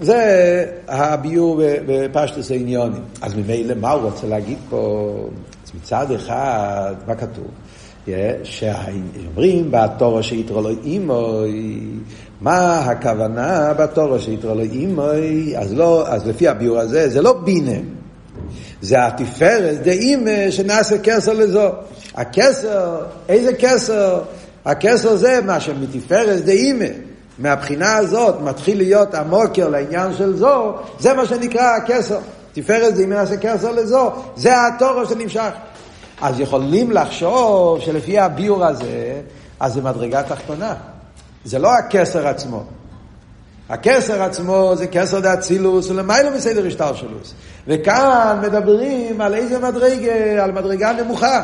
זה 0.00 0.66
הביור 0.88 1.60
בפשטוס 1.86 2.50
העניונים. 2.50 3.02
אז 3.22 3.34
ממילא 3.34 3.74
מה 3.74 3.90
הוא 3.90 4.10
רוצה 4.10 4.26
להגיד 4.26 4.58
פה? 4.70 5.14
אז 5.66 5.72
מצד 5.74 6.06
אחד, 6.10 6.94
מה 7.06 7.14
כתוב? 7.14 7.46
שאומרים 8.42 9.70
בתורו 9.70 10.22
שיתרו 10.22 10.62
לו 10.62 10.70
אימוי, 10.84 11.80
מה 12.40 12.78
הכוונה 12.78 13.72
בתורו 13.78 14.18
שיתרו 14.18 14.54
לו 14.54 14.60
אימוי? 14.60 15.56
אז, 15.56 15.74
לא, 15.74 16.08
אז 16.08 16.26
לפי 16.26 16.48
הביור 16.48 16.78
הזה, 16.78 17.08
זה 17.08 17.22
לא 17.22 17.32
בינה. 17.32 17.78
זה 18.82 19.06
התפארת 19.06 19.82
דאימה 19.82 20.50
שנעשה 20.50 20.98
כסר 20.98 21.32
לזו. 21.32 21.68
הכסר, 22.14 22.96
איזה 23.28 23.52
כסר? 23.54 24.20
הכסר 24.64 25.16
זה 25.16 25.40
מה 25.40 25.60
שמתפארת 25.60 26.44
דאימה. 26.44 26.84
מהבחינה 27.38 27.96
הזאת 27.96 28.40
מתחיל 28.40 28.78
להיות 28.78 29.14
המוקר 29.14 29.68
לעניין 29.68 30.14
של 30.14 30.36
זו, 30.36 30.74
זה 30.98 31.14
מה 31.14 31.26
שנקרא 31.26 31.76
הכסר. 31.76 32.18
תפארת 32.52 32.94
אם 33.04 33.12
נעשה 33.12 33.36
כסר 33.36 33.72
לזו, 33.72 34.10
זה 34.36 34.52
התורו 34.66 35.06
שנמשך. 35.06 35.50
אז 36.20 36.40
יכולים 36.40 36.92
לחשוב 36.92 37.80
שלפי 37.80 38.18
הביור 38.18 38.64
הזה, 38.64 39.20
אז 39.60 39.74
זה 39.74 39.80
מדרגה 39.80 40.22
תחתונה. 40.22 40.74
זה 41.44 41.58
לא 41.58 41.74
הכסר 41.74 42.28
עצמו. 42.28 42.64
הכסר 43.68 44.22
עצמו 44.22 44.72
זה 44.74 44.86
כסר 44.86 45.20
דאצילוס 45.20 45.90
ולמיילו 45.90 46.30
מסדר 46.36 46.66
השתלשלוס. 46.66 47.34
וכאן 47.66 48.38
מדברים 48.42 49.20
על 49.20 49.34
איזה 49.34 49.58
מדרגה, 49.58 50.44
על 50.44 50.52
מדרגה 50.52 50.92
נמוכה. 50.92 51.42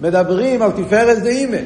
מדברים 0.00 0.62
על 0.62 0.70
תפארת 0.70 1.22
דאימה. 1.22 1.56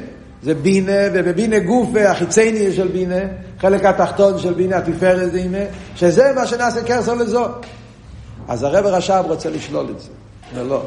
זה 0.42 0.54
בינה, 0.54 0.92
ובבינה 1.12 1.58
גוף 1.58 1.88
החיצייני 2.08 2.72
של 2.72 2.88
בינה, 2.88 3.20
חלק 3.60 3.84
התחתון 3.84 4.38
של 4.38 4.54
בינה, 4.54 4.76
התפארת 4.76 5.32
דימה, 5.32 5.58
שזה 5.96 6.32
מה 6.36 6.46
שנעשה 6.46 6.82
קרסו 6.82 7.14
לזו. 7.14 7.46
אז 8.48 8.62
הרב 8.62 8.86
רש"ב 8.86 9.24
רוצה 9.26 9.50
לשלול 9.50 9.86
את 9.90 10.00
זה. 10.00 10.08
זה 10.54 10.64
לא. 10.64 10.82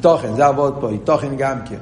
תוכן, 0.00 0.34
זה 0.34 0.46
עבוד 0.46 0.76
פה, 0.80 0.88
תוכן 1.04 1.36
גם 1.36 1.58
כן. 1.64 1.76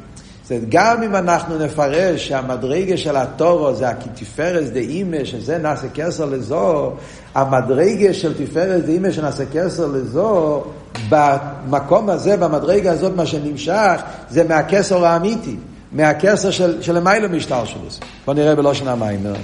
זאת 0.48 0.60
גם 0.68 1.02
אם 1.02 1.16
אנחנו 1.16 1.58
נפרש 1.58 2.28
שהמדרגה 2.28 2.96
של 2.96 3.16
התורו 3.16 3.74
זה 3.74 3.88
הכתפארס 3.88 4.68
דאימה, 4.68 5.24
שזה 5.24 5.58
נעשה 5.58 5.86
כסר 5.94 6.24
לזו, 6.24 6.92
המדרגה 7.34 8.14
של 8.14 8.44
תפארס 8.44 8.82
דאימה 8.82 9.12
שנעשה 9.12 9.44
כסר 9.52 9.86
לזו, 9.86 10.64
במקום 11.08 12.10
הזה, 12.10 12.36
במדרגה 12.36 12.92
הזאת, 12.92 13.12
מה 13.16 13.26
שנמשך, 13.26 14.00
זה 14.30 14.44
מהכסר 14.44 15.04
האמיתי. 15.04 15.56
מהכסר 15.92 16.50
של, 16.50 16.82
של 16.82 16.96
המיילו 16.96 17.28
משטלשלוס. 17.28 18.00
בוא 18.26 18.34
נראה 18.34 18.54
בלושן 18.54 18.88
המיימר. 18.88 19.34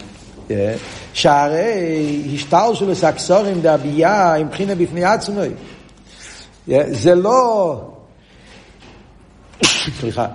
שהרי 1.15 2.23
השטלשלוס 2.35 3.05
הקסורים 3.05 3.61
דבייה 3.63 4.35
עם 4.35 4.49
בחינה 4.49 4.75
בפני 4.75 5.05
עצמי. 5.05 5.49
זה 6.91 7.15
לא, 7.15 7.81
סליחה, 10.01 10.27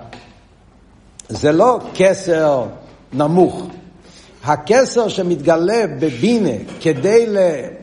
זה 1.28 1.52
לא 1.52 1.80
כסר 1.94 2.64
נמוך. 3.12 3.66
הכסר 4.44 5.08
שמתגלה 5.08 5.86
בבינה 5.86 6.50
כדי 6.80 7.26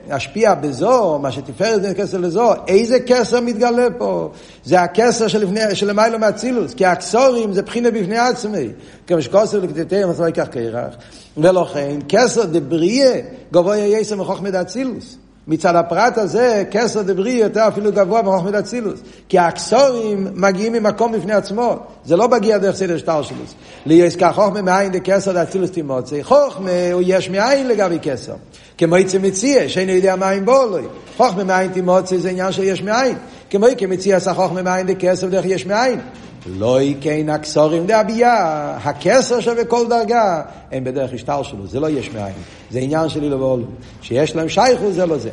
להשפיע 0.07 0.53
בזו, 0.53 1.19
מה 1.21 1.31
שתפארת 1.31 1.81
זה 1.81 1.93
כסר 1.93 2.17
לזו, 2.17 2.51
איזה 2.67 2.99
כסר 2.99 3.41
מתגלה 3.41 3.87
פה? 3.97 4.29
זה 4.63 4.81
הכסר 4.81 5.27
של 5.73 5.87
למיילו 5.87 6.19
מאצילוס, 6.19 6.73
כי 6.73 6.85
הכסורים 6.85 7.53
זה 7.53 7.61
בחינה 7.61 7.91
בפני 7.91 8.17
עצמי. 8.17 8.67
כמו 9.07 9.21
שכוסר 9.21 9.59
לכתתיהם, 9.59 10.09
אז 10.09 10.21
לא 10.21 10.25
ייקח 10.25 10.47
כרח. 10.51 10.93
ולכן, 11.37 11.99
כסר 12.09 12.45
דבריה 12.45 13.11
גבוה 13.51 13.77
יסר 13.77 14.15
מחוכמת 14.15 14.53
אצילוס. 14.53 15.17
מצד 15.47 15.75
הפרט 15.75 16.17
הזה, 16.17 16.63
כסר 16.71 17.01
דברי 17.01 17.31
יותר 17.31 17.67
אפילו 17.67 17.91
גבוה 17.91 18.21
מחוכמת 18.21 18.53
אצילוס. 18.53 18.99
כי 19.29 19.37
האקסורים 19.37 20.27
מגיעים 20.33 20.73
ממקום 20.73 21.11
בפני 21.11 21.33
עצמו. 21.33 21.75
זה 22.05 22.15
לא 22.15 22.27
מגיע 22.27 22.57
דרך 22.57 22.75
סדר 22.75 22.97
שטר 22.97 23.21
שלוס. 23.21 23.53
ליסקה 23.85 24.33
חוכמה 24.33 24.61
מאין 24.61 24.91
דקסר 24.91 25.33
דאצילוס 25.33 25.71
תימוצי. 25.71 26.23
חוכמה 26.23 26.69
הוא 26.93 27.01
יש 27.05 27.29
מאין 27.29 27.67
לגבי 27.67 27.99
כסר. 28.01 28.33
כמו 28.77 28.97
יצא 28.97 29.17
מציע, 29.19 29.69
שאינו 29.69 29.91
יודע 29.91 30.15
מאין 30.15 30.45
בולוי. 30.45 30.83
חוכמה 31.17 31.43
מאין 31.43 31.71
תימוצי 31.71 32.19
זה 32.19 32.29
עניין 32.29 32.51
של 32.51 32.63
יש 32.63 32.81
מאין. 32.81 33.15
כמו 33.49 33.67
כמציע 33.77 34.17
עשה 34.17 34.33
חוכמה 34.33 34.61
מאין 34.61 34.87
דקסר 34.87 35.27
דרך 35.27 35.45
יש 35.45 35.65
מאין. 35.65 35.99
לא 36.45 36.81
יקן 36.81 37.29
הקסורים 37.29 37.87
דאביה, 37.87 38.77
הכסר 38.83 39.39
שבכל 39.39 39.87
דרגה, 39.89 40.41
הם 40.71 40.83
בדרך 40.83 41.13
השטר 41.13 41.43
שלו, 41.43 41.67
זה 41.67 41.79
לא 41.79 41.89
יש 41.89 42.11
מאין, 42.11 42.33
זה 42.71 42.79
עניין 42.79 43.09
שלי 43.09 43.29
לבעולו. 43.29 43.65
שיש 44.01 44.35
להם 44.35 44.49
שייכות 44.49 44.93
זה 44.93 45.05
לא 45.05 45.17
זה. 45.17 45.29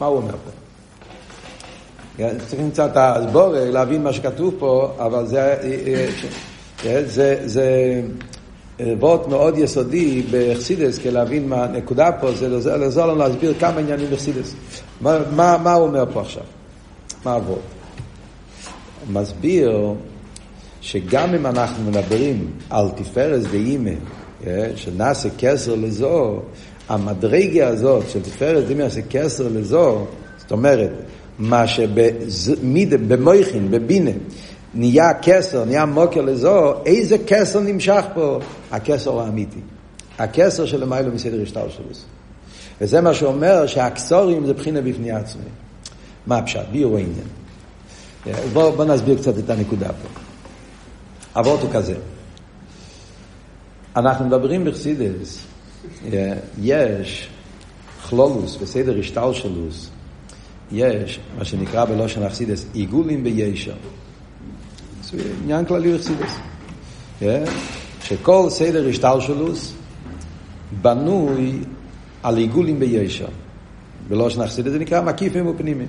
מה 0.00 0.06
הוא 0.06 0.16
אומר 0.16 0.32
פה? 0.32 0.50
צריכים 2.48 2.70
קצת 2.70 2.90
הסבור, 2.94 3.52
להבין 3.54 4.02
מה 4.02 4.12
שכתוב 4.12 4.54
פה, 4.58 4.92
אבל 4.98 5.26
זה, 5.26 5.56
זה, 7.06 7.40
זה 7.44 8.00
וורט 8.80 9.28
מאוד 9.28 9.58
יסודי 9.58 10.22
בחסידס, 10.30 10.98
כי 10.98 11.10
להבין 11.10 11.48
מה 11.48 11.64
הנקודה 11.64 12.12
פה, 12.12 12.32
זה 12.32 12.76
לעזור 12.76 13.06
לנו 13.06 13.18
להסביר 13.18 13.54
כמה 13.60 13.80
עניינים 13.80 14.10
בחסידס. 14.10 14.54
מה, 15.00 15.18
מה, 15.36 15.58
מה 15.62 15.72
הוא 15.72 15.86
אומר 15.86 16.04
פה 16.12 16.20
עכשיו? 16.20 16.42
מה 17.24 17.34
הוורט? 17.34 17.58
מסביר 19.12 19.94
שגם 20.80 21.34
אם 21.34 21.46
אנחנו 21.46 21.90
מדברים 21.90 22.50
על 22.70 22.88
תפארת 22.96 23.42
ואימא, 23.50 23.90
אה, 24.46 24.70
שנעשה 24.76 25.28
כסר 25.38 25.74
לזו, 25.74 26.40
המדרגה 26.88 27.68
הזאת 27.68 28.10
של 28.10 28.22
תפארת 28.22 28.64
ואימא 28.66 28.82
נעשה 28.82 29.00
כסר 29.10 29.48
לזו, 29.48 30.06
זאת 30.36 30.52
אומרת, 30.52 30.90
מה 31.38 31.66
שבמויכין, 31.66 33.70
בבינה, 33.70 34.10
נהיה 34.74 35.14
כסר, 35.22 35.64
נהיה 35.64 35.84
מוקר 35.84 36.20
לזו, 36.20 36.74
איזה 36.86 37.16
כסר 37.26 37.60
נמשך 37.60 38.04
פה? 38.14 38.38
הכסר 38.70 39.20
האמיתי. 39.20 39.60
הכסר 40.18 40.66
של 40.66 40.80
למיילו 40.80 41.12
מסדר 41.12 41.42
השטר 41.42 41.68
שלו. 41.68 41.84
וזה 42.80 43.00
מה 43.00 43.14
שאומר 43.14 43.66
שהכסורים 43.66 44.46
זה 44.46 44.54
בחינה 44.54 44.80
בפני 44.80 45.10
עצמי. 45.10 45.42
מה 46.26 46.36
הפשט? 46.36 46.68
ביור 46.72 46.96
העניין. 46.96 47.28
בואו 48.52 48.72
בוא 48.72 48.84
נסביר 48.84 49.18
קצת 49.18 49.38
את 49.38 49.50
הנקודה 49.50 49.88
פה. 49.88 50.08
אבות 51.40 51.60
הוא 51.60 51.70
כזה. 51.72 51.94
אנחנו 53.96 54.26
מדברים 54.26 54.64
בחסידס, 54.64 55.38
יש 56.62 57.28
כלולוס 58.08 58.56
בסדר 58.56 58.98
השטלשלוס, 58.98 59.90
יש 60.72 61.20
מה 61.38 61.44
שנקרא 61.44 61.84
בלושן 61.84 62.22
אכסידס 62.22 62.66
עיגולים 62.72 63.24
בישר. 63.24 63.74
עניין 65.42 65.64
כללי 65.64 65.96
אכסידס. 65.96 66.38
שכל 68.02 68.46
סדר 68.50 68.88
השטלשלוס 68.88 69.72
בנוי 70.82 71.58
על 72.22 72.36
עיגולים 72.36 72.80
בישר. 72.80 73.28
בלושן 74.08 74.40
אכסידס 74.40 74.70
זה 74.72 74.78
נקרא 74.78 75.00
מקיפים 75.00 75.46
ופנימיים. 75.46 75.88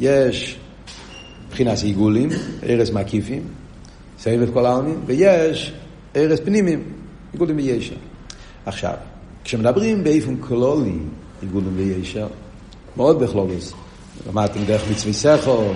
יש 0.00 0.58
מבחינת 1.48 1.78
עיגולים, 1.82 2.28
ארז 2.68 2.90
מקיפים, 2.90 3.42
סבב 4.18 4.52
כל 4.52 4.66
העלמין, 4.66 4.96
ויש 5.06 5.72
ארז 6.16 6.40
פנימיים, 6.40 6.82
עיגולים 7.32 7.56
בישר. 7.56 7.94
עכשיו, 8.66 8.94
כשמדברים 9.44 10.04
באיפן 10.04 10.36
כלולי, 10.36 10.92
עיגולים 11.42 11.76
בישר, 11.76 12.26
מאוד 12.96 13.20
בכלולוס, 13.20 13.72
למדתם 14.28 14.64
דרך 14.64 14.90
מצווי 14.90 15.12
סכו, 15.12 15.72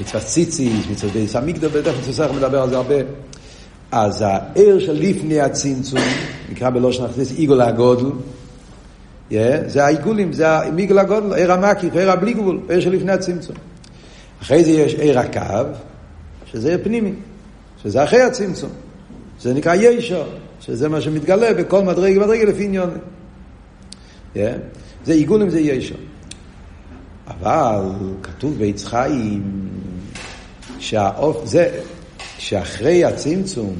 מצוות 0.00 0.22
ציציס, 0.22 0.86
מצוות 0.90 1.12
דייס 1.12 1.36
המקדא, 1.36 1.68
בדרך 1.68 1.98
מצווי 1.98 2.14
סכו 2.14 2.34
מדבר 2.34 2.62
על 2.62 2.70
זה 2.70 2.76
הרבה. 2.76 2.94
אז 3.92 4.22
הער 4.26 4.78
של 4.78 4.92
לפני 4.92 5.40
הצמצום, 5.40 6.00
נקרא 6.50 6.70
בלושן 6.70 7.04
הכניס 7.04 7.32
עיגול 7.32 7.60
הגודל, 7.60 8.10
yeah, 9.30 9.34
זה 9.66 9.84
העיגולים, 9.84 10.32
זה 10.32 10.58
המיגל 10.58 10.98
הגודל, 10.98 11.34
ער 11.34 11.52
המקיף, 11.52 11.96
ער 11.96 12.10
הבלי 12.10 12.32
גבול, 12.32 12.60
ער 12.68 12.80
של 12.80 12.90
לפני 12.90 13.12
הצמצום. 13.12 13.56
אחרי 14.42 14.64
זה 14.64 14.70
יש 14.70 14.94
ער 14.98 15.18
הקו, 15.18 15.70
שזה 16.46 16.76
פנימי, 16.84 17.12
שזה 17.82 18.04
אחרי 18.04 18.22
הצמצום. 18.22 18.70
זה 19.40 19.54
נקרא 19.54 19.74
ישר, 19.74 20.24
שזה 20.60 20.88
מה 20.88 21.00
שמתגלה 21.00 21.54
בכל 21.54 21.82
מדרגה 21.82 22.20
ומדרגה 22.20 22.44
לפי 22.44 22.64
עניון. 22.64 22.90
Yeah. 24.34 24.38
זה 25.04 25.12
עיגולים 25.12 25.50
זה 25.50 25.60
ישר. 25.60 25.94
אבל 27.26 27.80
כתוב 28.22 28.58
בעץ 28.58 28.84
חיים 28.84 29.59
שהאופ... 30.80 31.36
זה, 31.44 31.80
שאחרי 32.38 33.04
הצמצום, 33.04 33.74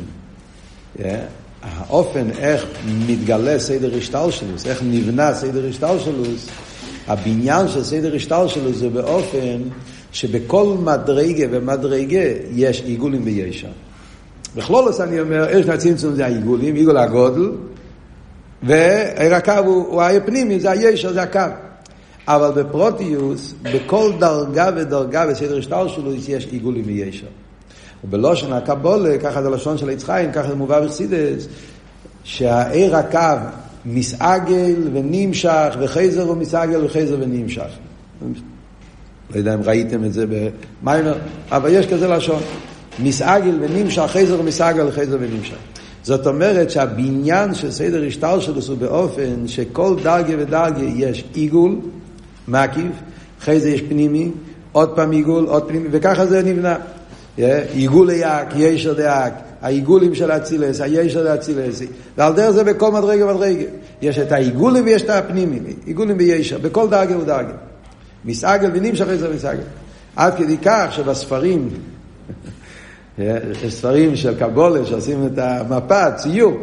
yeah, 0.99 1.03
האופן 1.63 2.31
איך 2.39 2.67
מתגלה 3.07 3.59
סדר 3.59 3.97
השטלשלוס, 3.99 4.67
איך 4.67 4.83
נבנה 4.83 5.35
סדר 5.35 5.69
השטלשלוס, 5.69 6.47
הבניין 7.07 7.69
של 7.69 7.85
סדר 7.85 8.15
השטלשלוס 8.15 8.77
זה 8.77 8.89
באופן 8.89 9.63
שבכל 10.13 10.77
מדרגה 10.81 11.47
ומדרגה 11.51 12.23
יש 12.55 12.83
עיגולים 12.83 13.25
בישע. 13.25 13.69
בכלולוס 14.57 15.01
אני 15.01 15.21
אומר, 15.21 15.45
ערך 15.51 15.69
הצמצום 15.69 16.15
זה 16.15 16.25
העיגולים, 16.25 16.75
עיגול 16.75 16.97
הגודל, 16.97 17.51
ועיר 18.63 19.35
הקו 19.35 19.53
הוא, 19.65 19.87
הוא 19.87 20.03
הפנימי, 20.03 20.61
זה 20.61 20.71
הישר, 20.71 21.13
זה 21.13 21.23
הקו. 21.23 21.41
אבל 22.35 22.63
בפרוטיוס, 22.63 23.55
בכל 23.63 24.13
דרגה 24.19 24.71
ודרגה 24.77 25.27
בסדר 25.27 25.59
השטר 25.59 25.89
שלו 25.89 26.15
יש 26.15 26.47
עיגולים 26.51 26.85
מישר. 26.87 27.27
ובלושן 28.05 28.53
הקבולה, 28.53 29.19
ככה 29.19 29.43
זה 29.43 29.51
לשון 29.51 29.79
של 29.79 29.91
עץ 29.91 30.05
חיים, 30.05 30.33
ככה 30.33 30.49
זה 30.49 30.55
מובא 30.55 30.81
בחסידס, 30.81 31.49
שהעיר 32.25 32.97
הקו 32.97 33.19
מסעגל 33.85 34.75
ונמשך, 34.95 35.77
וחייזר 35.81 36.31
ומסעגל 36.31 36.85
וחייזר 36.85 37.17
ונמשך. 37.21 37.71
לא 39.31 39.37
יודע 39.39 39.55
אם 39.55 39.63
ראיתם 39.63 40.05
את 40.05 40.13
זה 40.13 40.25
במיימר, 40.83 41.19
אבל 41.51 41.71
יש 41.73 41.87
כזה 41.87 42.09
לשון. 42.09 42.43
מסעגל 42.99 43.59
ונמשך, 43.61 44.03
חייזר 44.09 44.41
ומסעגל 44.41 44.87
וחייזר 44.89 45.17
ונמשך. 45.21 45.57
זאת 46.03 46.27
אומרת 46.27 46.71
שהבניין 46.71 47.55
של 47.55 47.71
סדר 47.71 48.07
השטר 48.07 48.41
שלו 48.41 48.61
הוא 48.69 48.77
באופן 48.77 49.47
שכל 49.47 49.97
דרגה 50.03 50.35
ודרגה 50.39 50.83
יש 50.97 51.25
עיגול, 51.35 51.77
מקיף, 52.51 52.93
אחרי 53.41 53.61
זה 53.61 53.71
יש 53.71 53.83
פנימי, 53.83 54.31
עוד 54.73 54.97
פעם 54.97 55.11
עיגול, 55.11 55.45
עוד 55.45 55.69
פנימי, 55.69 55.89
וככה 55.93 56.27
זה 56.27 56.43
נבנה. 56.43 56.77
עיגול 57.73 58.07
ליק, 58.07 58.49
ישר 58.57 58.93
דיאק, 58.93 59.33
העיגולים 59.63 60.15
של 60.15 60.31
אצילס, 60.31 60.81
הישר 60.81 61.23
לאצילס, 61.23 61.83
ועל 62.17 62.33
דרך 62.33 62.51
זה 62.51 62.65
בכל 62.65 62.93
מדרגה 62.93 63.27
ומדרגה. 63.27 63.65
יש 64.03 64.19
את 64.19 64.33
העיגולים 64.33 64.85
ויש 64.85 65.03
את 65.03 65.11
הפנימי, 65.11 65.59
עיגולים 65.87 66.19
בישר, 66.19 66.59
בכל 66.59 66.89
דרגה 66.89 67.19
ודרגה. 67.19 67.53
מסעגל 68.25 68.71
ונמשך 68.75 69.09
איזה 69.09 69.35
מסעגל. 69.35 69.63
עד 70.17 70.35
כדי 70.35 70.57
כך 70.63 70.87
שבספרים, 70.91 71.69
יש 73.19 73.75
ספרים 73.75 74.17
של 74.17 74.39
קבולה 74.39 74.87
שעושים 74.87 75.27
את 75.27 75.39
המפה, 75.39 76.11
ציור, 76.11 76.59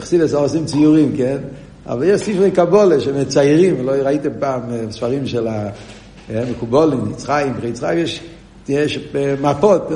חסידס 0.00 0.34
עושים 0.34 0.64
ציורים, 0.64 1.14
כן? 1.16 1.36
אבל 1.86 2.04
יש 2.04 2.20
ספרי 2.20 2.50
קבולה 2.50 3.00
שמציירים, 3.00 3.86
לא 3.86 3.92
ראיתם 3.92 4.30
פעם 4.38 4.60
ספרים 4.90 5.26
של 5.26 5.48
המקובולים, 6.28 7.10
יצחיים, 7.10 7.54
פרי 7.54 7.68
יצחיים, 7.68 7.98
יש, 7.98 8.20
יש 8.68 8.98
מפות, 9.40 9.88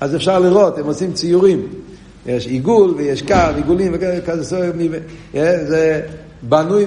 אז 0.00 0.16
אפשר 0.16 0.38
לראות, 0.38 0.78
הם 0.78 0.86
עושים 0.86 1.12
ציורים. 1.12 1.66
יש 2.26 2.46
עיגול 2.46 2.94
ויש 2.96 3.22
קו, 3.22 3.34
עיגולים 3.56 3.92
וכזה, 3.94 4.72
זה 5.66 6.00
בנוי 6.42 6.86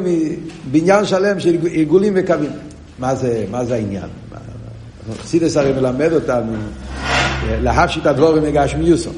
מבניין 0.68 1.06
שלם 1.06 1.40
של 1.40 1.58
עיגולים 1.64 2.14
וקווים. 2.16 2.52
מה 3.00 3.16
זה, 3.16 3.46
מה 3.52 3.66
זה 3.66 3.76
העניין? 3.76 4.10
חסידס 5.22 5.58
הרי 5.58 5.74
מלמד 5.74 6.14
אותנו 6.14 6.54
להפשיט 7.48 8.06
הדבורים 8.06 8.44
מגשמיוסו. 8.44 9.10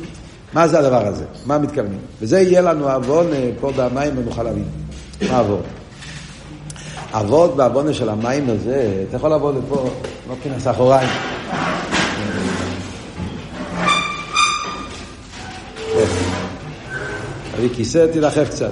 מה 0.54 0.68
זה 0.68 0.80
הדבר 0.80 1.08
הזה? 1.08 1.24
מה 1.46 1.58
מתכוונים? 1.58 2.00
וזה 2.22 2.42
יהיה 2.42 2.62
לנו 2.62 2.90
עוון 2.90 3.28
פה 3.60 3.72
במים 3.78 4.18
ונוכל 4.18 4.44
להבין. 4.44 4.81
מה 5.30 5.40
עבוד? 5.40 5.64
עבוד 7.14 7.58
בעוונה 7.58 7.94
של 7.94 8.10
המים 8.10 8.50
הזה, 8.50 9.04
אתה 9.10 9.18
יכול 9.18 9.30
לעבוד 9.30 9.56
לפה, 9.58 9.90
לא 10.30 10.36
כנס 10.44 10.68
אחוריים. 10.68 11.10
תביא 17.56 17.70
כיסא, 17.76 18.08
תדחף 18.14 18.50
קצת. 18.50 18.72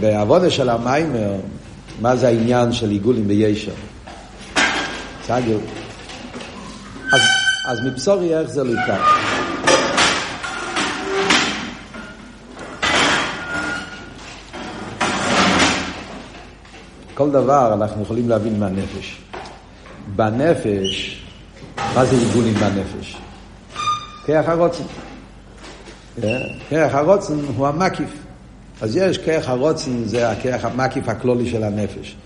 בעוונה 0.00 0.50
של 0.50 0.68
המיימר, 0.68 1.32
מה 2.00 2.16
זה 2.16 2.28
העניין 2.28 2.72
של 2.72 2.90
עיגולים 2.90 3.28
בישר? 3.28 3.72
סגר. 5.26 5.58
אז 7.66 7.80
מבשורי 7.86 8.38
איך 8.38 8.48
זה 8.48 8.64
לא 8.64 8.80
כל 17.14 17.30
דבר 17.30 17.74
אנחנו 17.74 18.02
יכולים 18.02 18.28
להבין 18.28 18.60
מהנפש. 18.60 19.20
בנפש, 20.16 21.22
מה 21.94 22.04
זה 22.04 22.16
עיגולים 22.16 22.54
בנפש? 22.54 23.16
כרך 24.24 24.48
הרוצן. 24.48 24.84
כרך 26.70 26.94
הרוצן 26.94 27.34
הוא 27.56 27.66
המקיף. 27.66 28.10
אז 28.80 28.96
יש 28.96 29.18
כרך 29.18 29.48
הרוצן, 29.48 30.04
זה 30.04 30.30
הכרך 30.30 30.64
המקיף 30.64 31.08
הכלולי 31.08 31.50
של 31.50 31.62
הנפש. 31.62 32.16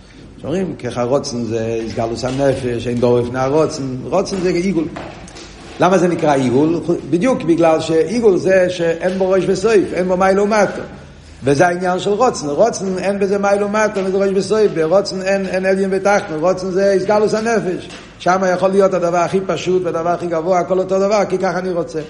שאומרים, 0.41 0.75
כרך 0.79 0.99
הרוצן 0.99 1.45
זה 1.45 1.81
הסגלוס 1.87 2.25
הנפש, 2.25 2.87
אין 2.87 3.01
דור 3.01 3.21
לפני 3.21 3.39
הרוצן, 3.39 3.97
רוצן 4.05 4.37
זה 4.37 4.49
עיגול. 4.49 4.89
למה 5.81 5.99
זה 5.99 6.09
נקרא 6.09 6.35
עיגול? 6.35 6.81
בדיוק 7.11 7.43
בגלל 7.43 7.81
שעיגול 7.81 8.37
זה 8.37 8.71
שאין 8.71 9.19
בו 9.19 9.31
ראש 9.31 9.45
וסויף, 9.47 9.93
אין 9.93 10.09
בו 10.09 10.17
מיילו 10.17 10.47
מטו. 10.47 10.83
וזה 11.45 11.67
העניין 11.67 11.99
של 11.99 12.11
רוצן. 12.11 12.47
רוצן 12.47 12.99
אין 12.99 13.19
בזה 13.19 13.39
מיילו 13.39 13.69
מטה, 13.69 14.01
וזה 14.05 14.17
ראש 14.17 14.31
בסויב. 14.31 14.75
ברוצן 14.75 15.23
אין, 15.23 15.47
אין 15.47 15.67
עליין 15.67 15.89
ותחתן. 15.93 16.35
רוצן 16.35 16.71
זה 16.71 16.93
הסגלוס 16.93 17.35
הנפש. 17.35 17.89
שם 18.19 18.43
יכול 18.55 18.69
להיות 18.71 18.95
הדבר 18.95 19.17
הכי 19.17 19.41
פשוט 19.47 19.83
והדבר 19.85 20.09
הכי 20.09 20.27
גבוה, 20.27 20.59
הכל 20.59 20.79
אותו 20.79 20.99
דבר, 20.99 21.23
כי 21.29 21.39
ככה 21.39 21.59
אני 21.59 21.73
רוצה. 21.73 22.01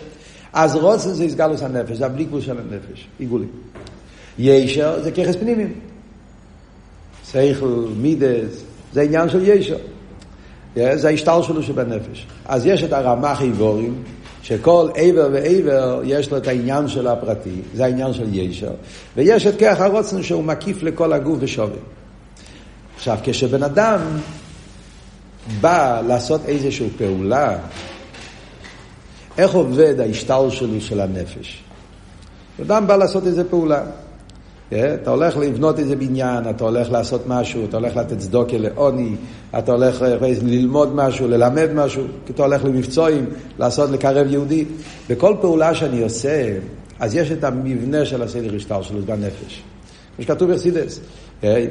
אז 0.53 0.75
רוצן 0.75 1.12
זה 1.12 1.25
הסגלוס 1.25 1.62
הנפש, 1.62 1.97
זה 1.97 2.07
הבלי 2.07 2.25
גבול 2.25 2.41
של 2.41 2.59
הנפש, 2.59 3.09
עיגולים. 3.19 3.49
ישר 4.38 5.03
זה 5.03 5.11
ככס 5.11 5.37
פנימיים. 5.37 5.73
סייכל, 7.25 7.85
מידס, 7.97 8.62
זה 8.93 9.03
עניין 9.03 9.29
של 9.29 9.49
ישר. 9.49 9.77
זה 10.77 11.09
ההשתל 11.09 11.43
שלו 11.43 11.62
שבנפש. 11.62 12.27
אז 12.47 12.67
יש 12.67 12.85
את 12.85 12.93
הרמ"ח 12.93 13.43
איבורים, 13.43 14.03
שכל 14.48 14.88
עבר 14.94 15.28
ועבר 15.32 16.00
יש 16.04 16.30
לו 16.30 16.37
את 16.37 16.48
העניין 16.48 16.88
שלו 16.88 17.11
הפרטי, 17.11 17.61
זה 17.74 17.84
העניין 17.84 18.12
של 18.12 18.34
ישר, 18.34 18.72
ויש 19.16 19.46
את 19.46 19.58
כרך 19.58 19.80
הרוצן 19.80 20.22
שהוא 20.22 20.44
מקיף 20.44 20.82
לכל 20.82 21.12
הגוף 21.12 21.38
ושווי. 21.40 21.78
עכשיו, 22.96 23.18
כשבן 23.22 23.62
אדם 23.62 24.00
בא 25.61 26.02
לעשות 26.06 26.40
איזושהי 26.46 26.88
פעולה, 26.98 27.58
איך 29.38 29.52
עובד 29.54 30.00
ההשתל 30.00 30.50
שלו 30.50 30.80
של 30.80 31.00
הנפש? 31.00 31.62
אדם 32.62 32.87
בא 32.87 32.96
לעשות 32.96 33.26
איזו 33.26 33.42
פעולה. 33.50 33.82
כן? 34.70 34.96
אתה 35.02 35.11
הולך 35.11 35.37
לבנות 35.37 35.78
איזה 35.78 35.96
בניין, 35.96 36.50
אתה 36.50 36.64
הולך 36.64 36.90
לעשות 36.90 37.22
משהו, 37.26 37.64
אתה 37.64 37.76
הולך 37.76 37.96
לתת 37.96 38.18
צדוקה 38.18 38.59
לעוני, 38.59 39.16
אתה 39.59 39.72
הולך 39.72 40.02
ללמוד 40.42 40.94
משהו, 40.94 41.28
ללמד 41.28 41.68
משהו, 41.74 42.04
אתה 42.31 42.42
הולך 42.42 42.64
למבצועים, 42.64 43.26
לעשות, 43.59 43.90
לקרב 43.90 44.26
יהודי. 44.31 44.64
בכל 45.09 45.35
פעולה 45.40 45.74
שאני 45.74 46.02
עושה, 46.02 46.54
אז 47.00 47.14
יש 47.14 47.33
את 47.33 47.44
המבנה 47.44 48.04
של 48.04 48.22
הסדר 48.22 48.57
השטר 48.57 48.83
שלו 48.83 49.02
בנפש. 49.02 49.62
כמו 50.16 50.24
שכתוב 50.24 50.52
בחסידס. 50.52 51.00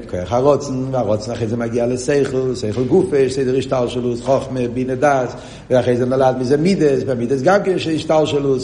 כוח 0.09 0.31
הרוצן, 0.31 0.73
והרוצן 0.91 1.31
אחרי 1.31 1.47
זה 1.47 1.57
מגיע 1.57 1.87
לסייכל, 1.87 2.55
סייכל 2.55 2.83
גופה, 2.83 3.17
סדר 3.29 3.57
השטר 3.57 3.87
שלו, 3.87 4.15
חוכמה, 4.21 4.59
בינה 4.73 4.95
דס, 4.95 5.33
ואחרי 5.69 5.97
זה 5.97 6.05
נולד 6.05 6.37
מזה 6.37 6.57
מידס, 6.57 7.03
במידס 7.03 7.41
גם 7.41 7.63
כן 7.63 7.71
יש 7.71 7.87
השטר 7.87 8.25
שלו, 8.25 8.55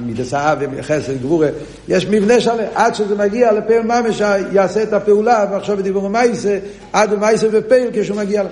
מידס 0.00 0.34
האב, 0.34 0.80
חסד, 0.80 1.22
גבורה, 1.22 1.48
יש 1.88 2.06
מבנה 2.06 2.40
שלם, 2.40 2.64
עד 2.74 2.94
שזה 2.94 3.14
מגיע 3.14 3.52
לפעיל 3.52 3.82
ממש, 3.82 4.20
יעשה 4.52 4.82
את 4.82 4.92
הפעולה, 4.92 5.46
ועכשיו 5.50 5.76
בדיבור 5.76 6.08
מייסה, 6.08 6.58
עד 6.92 7.14
מייסה 7.14 7.46
ופעיל 7.52 7.88
כשהוא 7.92 8.16
מגיע, 8.16 8.42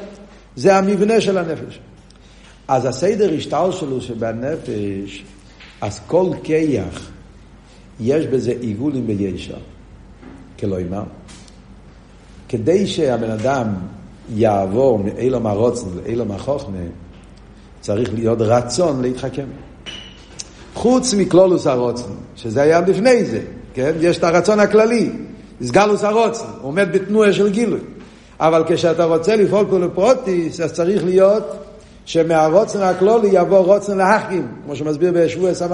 זה 0.57 0.77
המבנה 0.77 1.21
של 1.21 1.39
הנפש. 1.39 1.81
אז 2.69 2.87
הסדר 2.87 3.35
השטר 3.37 3.71
שלו 3.71 4.01
שבנפש, 4.01 5.25
אז 5.81 6.01
כל 6.07 6.31
כיח, 6.43 7.11
יש 8.01 8.27
בזה 8.27 8.53
עיגולים 8.61 9.07
בישר. 9.07 9.55
כלומר, 10.59 11.03
כדי 12.49 12.87
שהבן 12.87 13.31
אדם 13.31 13.67
יעבור 14.35 14.99
מאילום 14.99 15.47
הרוצן 15.47 15.87
לאילום 15.97 16.31
החוכמה, 16.31 16.79
צריך 17.81 18.15
להיות 18.15 18.39
רצון 18.41 19.03
להתחכם. 19.03 19.47
חוץ 20.75 21.15
מקלולוס 21.15 21.67
הרוצן, 21.67 22.11
שזה 22.37 22.63
היה 22.63 22.81
לפני 22.81 23.25
זה, 23.25 23.41
כן? 23.75 23.93
יש 24.01 24.19
את 24.19 24.25
הרצון 24.25 24.61
הכללי, 24.61 25.11
סגלוס 25.63 26.05
הרוצן, 26.05 26.45
עומד 26.63 26.89
בתנועה 26.93 27.33
של 27.33 27.51
גילוי. 27.51 27.81
אבל 28.41 28.65
כשאתה 28.67 29.05
רוצה 29.05 29.37
לפעול 29.37 29.67
פה 29.71 29.79
לפרוטיס, 29.79 30.61
אז 30.61 30.73
צריך 30.73 31.05
להיות 31.05 31.57
שמהרוצן 32.05 32.83
הכלולי 32.83 33.29
יבוא 33.33 33.59
רוצן 33.59 33.99
להחכים, 33.99 34.47
כמו 34.65 34.77
שמסביר 34.77 35.13
בשבוע 35.15 35.55
ס"ה, 35.55 35.67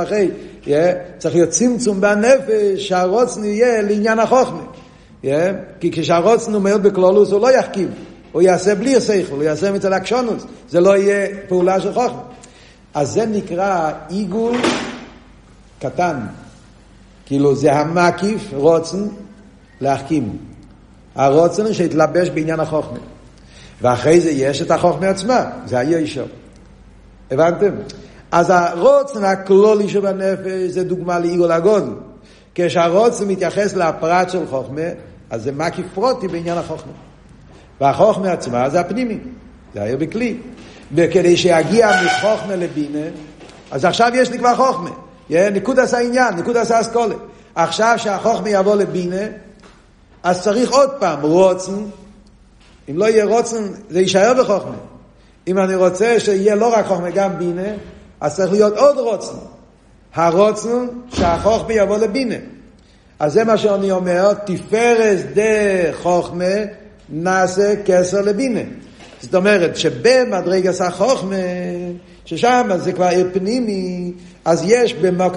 צריך 1.19 1.35
להיות 1.35 1.49
צמצום 1.49 2.01
בנפש, 2.01 2.89
שהרוצן 2.89 3.45
יהיה 3.45 3.83
לעניין 3.83 4.19
החוכמה. 4.19 4.63
Yeah? 5.25 5.29
כי 5.81 5.91
כשהרוצן 5.93 6.55
הוא 6.55 6.63
מאוד 6.63 6.83
בכלולוס 6.83 7.31
הוא 7.31 7.41
לא 7.41 7.53
יחכים, 7.53 7.89
הוא 8.33 8.43
יעשה 8.43 8.75
בלי 8.75 9.01
שכל, 9.01 9.35
הוא 9.35 9.43
יעשה 9.43 9.73
מצד 9.73 9.93
הקשונוס, 9.93 10.47
זה 10.69 10.81
לא 10.81 10.97
יהיה 10.97 11.29
פעולה 11.49 11.81
של 11.81 11.95
חוכמה. 11.95 12.23
אז 12.95 13.11
זה 13.13 13.27
נקרא 13.27 13.93
עיגול 14.09 14.57
קטן, 15.79 16.17
כאילו 17.27 17.55
זה 17.55 17.73
המקיף 17.73 18.51
רוצן 18.53 19.07
להחכים. 19.81 20.37
הרוצן 21.15 21.73
שהתלבש 21.73 22.31
בעניין 22.31 22.61
החוכמה. 22.61 22.99
ואחרי 23.83 24.21
זה 24.21 24.31
יש 24.31 24.63
את 24.63 24.71
החוכמה 24.71 25.09
עצמה, 25.09 25.45
זה 25.67 25.79
הישר. 25.79 26.25
הבנתם? 27.31 27.75
אז 28.33 28.51
הרוצן 28.51 29.25
הכלולי 29.25 29.89
שבנפש 29.89 30.71
זה 30.71 30.85
דוגמה 30.85 31.19
לעיגול 31.19 31.53
הגודל. 31.53 31.93
כשהרוצן 32.55 33.29
מתייחס 33.29 33.75
לפרט 33.75 34.31
של 34.31 34.47
חוכמה, 34.47 34.83
אז 35.31 35.43
זה 35.43 35.53
מקיף 35.53 35.87
פרוטי 35.95 36.29
בעניין 36.29 36.59
החוכמה. 36.59 36.93
והחוכמה 37.81 38.33
עצמה 38.33 38.71
זה 38.71 38.81
הפנימי, 38.81 39.19
זה 39.75 39.83
היה 39.83 39.97
בכלי. 39.97 40.37
וכדי 40.95 41.37
שיגיע 41.37 41.91
מחוכמה 42.07 42.57
לבינה, 42.57 43.07
אז 43.71 43.85
עכשיו 43.85 44.11
יש 44.15 44.31
לי 44.31 44.39
כבר 44.39 44.57
חוכמה. 44.57 44.91
ניקוד 45.31 45.79
עשה 45.79 45.99
עניין, 45.99 46.35
ניקוד 46.35 46.57
עשה 46.57 46.81
אסכולה. 46.81 47.15
עכשיו 47.55 47.95
שהחוכמה 47.97 48.51
יבוא 48.51 48.77
לבינה, 48.77 49.27
אז 50.23 50.43
צריך 50.43 50.71
עוד 50.71 50.91
פעם 50.99 51.23
רוצן. 51.23 51.85
אם 52.91 52.99
לא 52.99 53.05
יהיה 53.05 53.25
רוצן, 53.25 53.69
זה 53.89 54.01
יישאר 54.01 54.35
בחוכמה. 54.43 54.77
אם 55.49 55.59
אני 55.59 55.75
רוצה 55.75 56.21
שיהיה 56.21 56.55
לא 56.55 56.75
רק 56.75 56.87
חוכמה, 56.87 57.11
גם 57.11 57.39
בינה, 57.39 57.69
אז 58.21 58.37
צריך 58.37 58.53
להיות 58.53 58.77
עוד 58.77 58.99
רוצן. 58.99 59.37
הרוצן 60.15 60.87
שהחוכמה 61.09 61.73
יבוא 61.73 61.99
לבינה. 61.99 62.35
אז 63.21 63.33
זה 63.33 63.45
מה 63.45 63.59
שאני 63.59 63.91
אומר, 63.91 64.33
תפארס 64.35 65.21
דה 65.35 65.43
חוכמה 65.93 66.55
נעשה 67.09 67.75
כסר 67.85 68.21
לבינה. 68.21 68.61
זאת 69.21 69.35
אומרת 69.35 69.77
שבמדרגס 69.77 70.81
החוכמה, 70.81 71.37
ששם 72.25 72.71
זה 72.77 72.93
כבר 72.93 73.05
עיר 73.05 73.31
פנימי, 73.33 74.13
אז 74.45 74.65
יש 74.67 74.95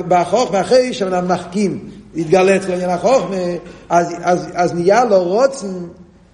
בחוכמה, 0.08 0.62
אחרי 0.62 0.94
שאנחנו 0.94 1.28
מחכים, 1.28 1.90
התגלה 2.18 2.56
אצלו 2.56 2.74
עניין 2.74 2.90
החוכמה, 2.90 3.36
אז, 3.90 4.16
אז, 4.24 4.48
אז 4.54 4.74
נהיה 4.74 5.06
לו 5.06 5.24
רוצן, 5.24 5.68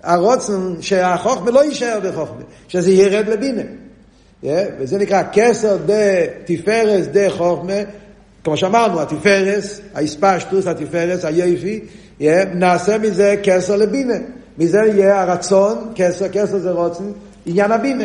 הרוצן 0.03 0.81
שהחוכמה 0.81 1.51
לא 1.51 1.63
יישאר 1.63 1.99
בחוכמה, 2.03 2.41
שזה 2.67 2.91
ירד 2.91 3.27
לבינה. 3.27 3.61
Yeah, 4.43 4.47
וזה 4.79 4.97
נקרא 4.97 5.23
כסר 5.31 5.77
דה 5.77 6.25
תפארס 6.45 7.05
דה 7.05 7.29
חוכמה, 7.29 7.73
כמו 8.49 8.57
שאמרנו, 8.57 9.01
התפארס, 9.01 9.81
האספשטוס, 9.93 10.67
התפארס, 10.67 11.25
היפי, 11.25 11.79
נעשה 12.55 12.97
מזה 12.97 13.35
כסר 13.43 13.75
לבינה. 13.75 14.13
מזה 14.57 14.77
יהיה 14.77 15.21
הרצון, 15.21 15.91
כסר, 15.95 16.29
כסר 16.29 16.57
זה 16.57 16.71
רוצן, 16.71 17.11
עניין 17.45 17.71
הבינה. 17.71 18.03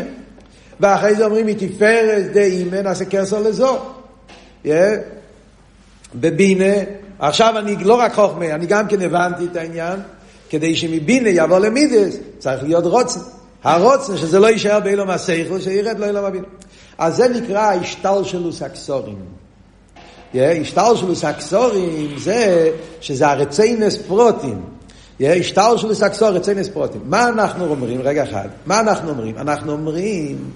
ואחרי 0.81 1.15
זה 1.15 1.25
אומרים, 1.25 1.47
מתפארס 1.47 2.23
דה 2.33 2.41
אימה, 2.41 2.83
נעשה 2.83 3.05
כסר 3.05 3.43
לזו. 3.43 3.79
בבינה, 6.15 6.75
עכשיו 7.19 7.59
אני 7.59 7.77
לא 7.85 7.95
רק 7.95 8.15
חוכמה, 8.15 8.55
אני 8.55 8.67
גם 8.67 8.89
כן 8.89 9.03
הבנתי 9.03 9.45
את 9.45 9.57
העניין, 9.57 10.01
כדי 10.51 10.77
שמבינה 10.77 11.29
יבוא 11.29 11.59
למידס, 11.59 12.17
צריך 12.39 12.63
להיות 12.63 12.85
רוצן. 12.85 13.21
הרוצן, 13.65 14.17
שזה 14.17 14.39
לא 14.41 14.47
יישאר 14.47 14.81
באילום 14.81 15.11
השכל, 15.11 15.61
שירד 15.61 15.99
לאילום 15.99 16.25
הבינה. 16.25 16.47
אז 16.99 17.17
זה 17.17 17.29
נקרא 17.29 17.73
השתלשלוס 17.73 18.63
הקסורים. 18.63 19.44
השטל 20.35 20.97
שלו 20.97 21.17
סקסורים 21.17 22.15
זה 22.19 22.71
שזה 23.01 23.29
הרציינס 23.29 23.97
פרוטים. 23.97 24.61
השטל 25.21 25.75
שלו 25.77 25.95
סקסור, 25.95 26.29
רציינס 26.29 26.69
פרוטים. 26.69 27.01
מה 27.05 27.29
אנחנו 27.29 27.67
אומרים? 27.67 28.01
רגע 28.03 28.23
אחד. 28.23 28.49
מה 28.67 28.81
אנחנו 28.81 29.11
אומרים? 29.11 29.39
אנחנו 29.39 29.73
אומרים 29.73 30.51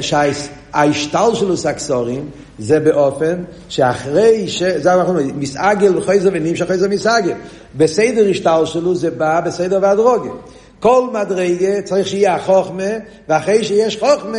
שההשטל 0.00 1.30
שלו 1.34 1.56
סקסורים 1.56 2.30
זה 2.58 2.80
באופן 2.80 3.44
שאחרי 3.68 4.48
ש... 4.48 4.62
זה 4.62 4.94
אנחנו 4.94 5.08
אומרים, 5.08 5.40
מסעגל 5.40 5.98
וחייזר 5.98 6.30
ונמשך 6.32 6.66
חייזר 6.66 6.88
מסעגל. 6.88 7.34
בסדר 7.76 8.30
השטל 8.30 8.62
שלו 8.64 8.94
זה 8.94 9.10
בא 9.10 9.40
בסדר 9.40 9.78
והדרוגה. 9.82 10.30
כל 10.80 11.06
מדרגה 11.12 11.82
צריך 11.82 12.06
שיהיה 12.06 12.34
החוכמה, 12.34 12.90
ואחרי 13.28 13.64
שיש 13.64 13.98
חוכמה, 13.98 14.38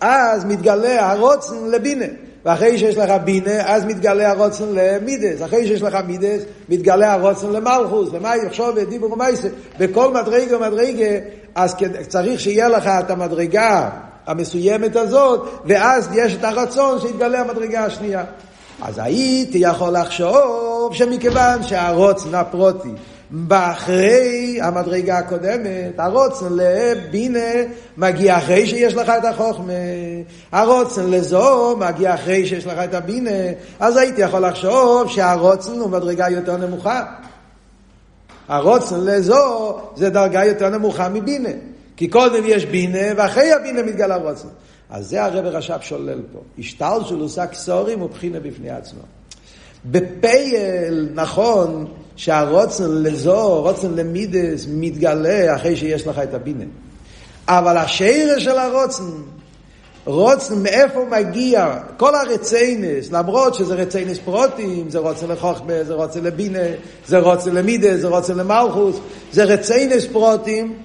אז 0.00 0.44
מתגלה 0.44 1.10
הרוצן 1.10 1.54
לבינה. 1.72 2.06
ואחרי 2.44 2.78
שיש 2.78 2.96
לך 2.96 3.10
בינה, 3.24 3.74
אז 3.74 3.84
מתגלה 3.84 4.30
הרוצן 4.30 4.64
למידס. 4.74 5.42
אחרי 5.44 5.66
שיש 5.66 5.82
לך 5.82 5.98
מידס, 6.06 6.42
מתגלה 6.68 7.12
הרוצן 7.12 7.52
למלכוס. 7.52 8.08
ומה 8.12 8.36
יחשוב 8.36 8.68
ודיבור 8.76 9.12
ומייסה. 9.12 9.48
בכל 9.78 10.14
מדרגה 10.14 10.56
ומדרגה, 10.56 11.18
אז 11.54 11.76
צריך 12.08 12.40
שיהיה 12.40 12.68
לך 12.68 12.86
את 12.86 13.10
המדרגה 13.10 13.90
המסוימת 14.26 14.96
הזאת, 14.96 15.48
ואז 15.64 16.08
יש 16.14 16.34
את 16.34 16.44
הרצון 16.44 17.00
שיתגלה 17.00 17.40
המדרגה 17.40 17.84
השנייה. 17.84 18.24
אז 18.82 18.98
הייתי 18.98 19.58
יכול 19.58 19.96
לחשוב 19.98 20.94
שמכיוון 20.94 21.62
שהרוצן 21.62 22.34
הפרוטי 22.34 22.92
באחרי 23.34 24.58
המדרגה 24.62 25.18
הקודמת, 25.18 25.98
הרוצן 25.98 26.46
לבינה 26.50 27.50
מגיע 27.96 28.38
אחרי 28.38 28.66
שיש 28.66 28.94
לך 28.94 29.08
את 29.08 29.24
החוכמה, 29.24 29.72
הרוצן 30.52 31.10
לזו 31.10 31.76
מגיע 31.76 32.14
אחרי 32.14 32.46
שיש 32.46 32.66
לך 32.66 32.78
את 32.78 32.94
הבינה, 32.94 33.30
אז 33.80 33.96
הייתי 33.96 34.20
יכול 34.20 34.46
לחשוב 34.46 35.10
שהרוצן 35.10 35.72
הוא 35.72 35.90
מדרגה 35.90 36.28
יותר 36.28 36.56
נמוכה. 36.56 37.02
הרוצן 38.48 39.00
לזו 39.00 39.76
זה 39.96 40.10
דרגה 40.10 40.44
יותר 40.44 40.68
נמוכה 40.68 41.08
מבינה. 41.08 41.48
כי 41.96 42.08
קודם 42.08 42.42
יש 42.46 42.64
בינה, 42.64 43.06
ואחרי 43.16 43.52
הבינה 43.52 43.82
מתגלה 43.82 44.16
רוצן. 44.16 44.48
אז 44.90 45.08
זה 45.08 45.24
הרב 45.24 45.46
רש"ב 45.46 45.80
שולל 45.80 46.20
פה. 46.32 46.38
השתל 46.58 46.98
של 47.04 47.20
עושה 47.20 47.46
כסורים 47.46 48.00
הוא 48.00 48.10
בחינה 48.10 48.40
בפני 48.40 48.70
עצמו. 48.70 49.00
בפייל, 49.84 51.08
נכון, 51.14 51.86
שהרוצן 52.16 52.90
לזו, 52.90 53.62
רוצן 53.62 53.94
למידס, 53.94 54.66
מתגלה 54.68 55.56
אחרי 55.56 55.76
שיש 55.76 56.06
לך 56.06 56.18
את 56.18 56.34
הבינה. 56.34 56.64
אבל 57.48 57.76
השרש 57.76 58.44
של 58.44 58.58
הרוצן, 58.58 59.04
רוצן 60.04 60.62
מאיפה 60.62 61.04
מגיע, 61.10 61.78
כל 61.96 62.14
הרציינס, 62.14 63.12
למרות 63.12 63.54
שזה 63.54 63.74
רציינס 63.74 64.18
פרוטים, 64.18 64.90
זה 64.90 64.98
רוצן 64.98 65.28
לחוכמה, 65.28 65.84
זה 65.84 65.94
רוצן 65.94 66.24
לבינה, 66.24 66.58
זה 67.06 67.18
רוצן 67.18 67.54
למידס, 67.54 68.00
זה 68.00 68.08
רוצן 68.08 68.36
למלכוס, 68.36 68.96
זה 69.32 69.44
רציינס 69.44 70.06
פרוטים, 70.06 70.78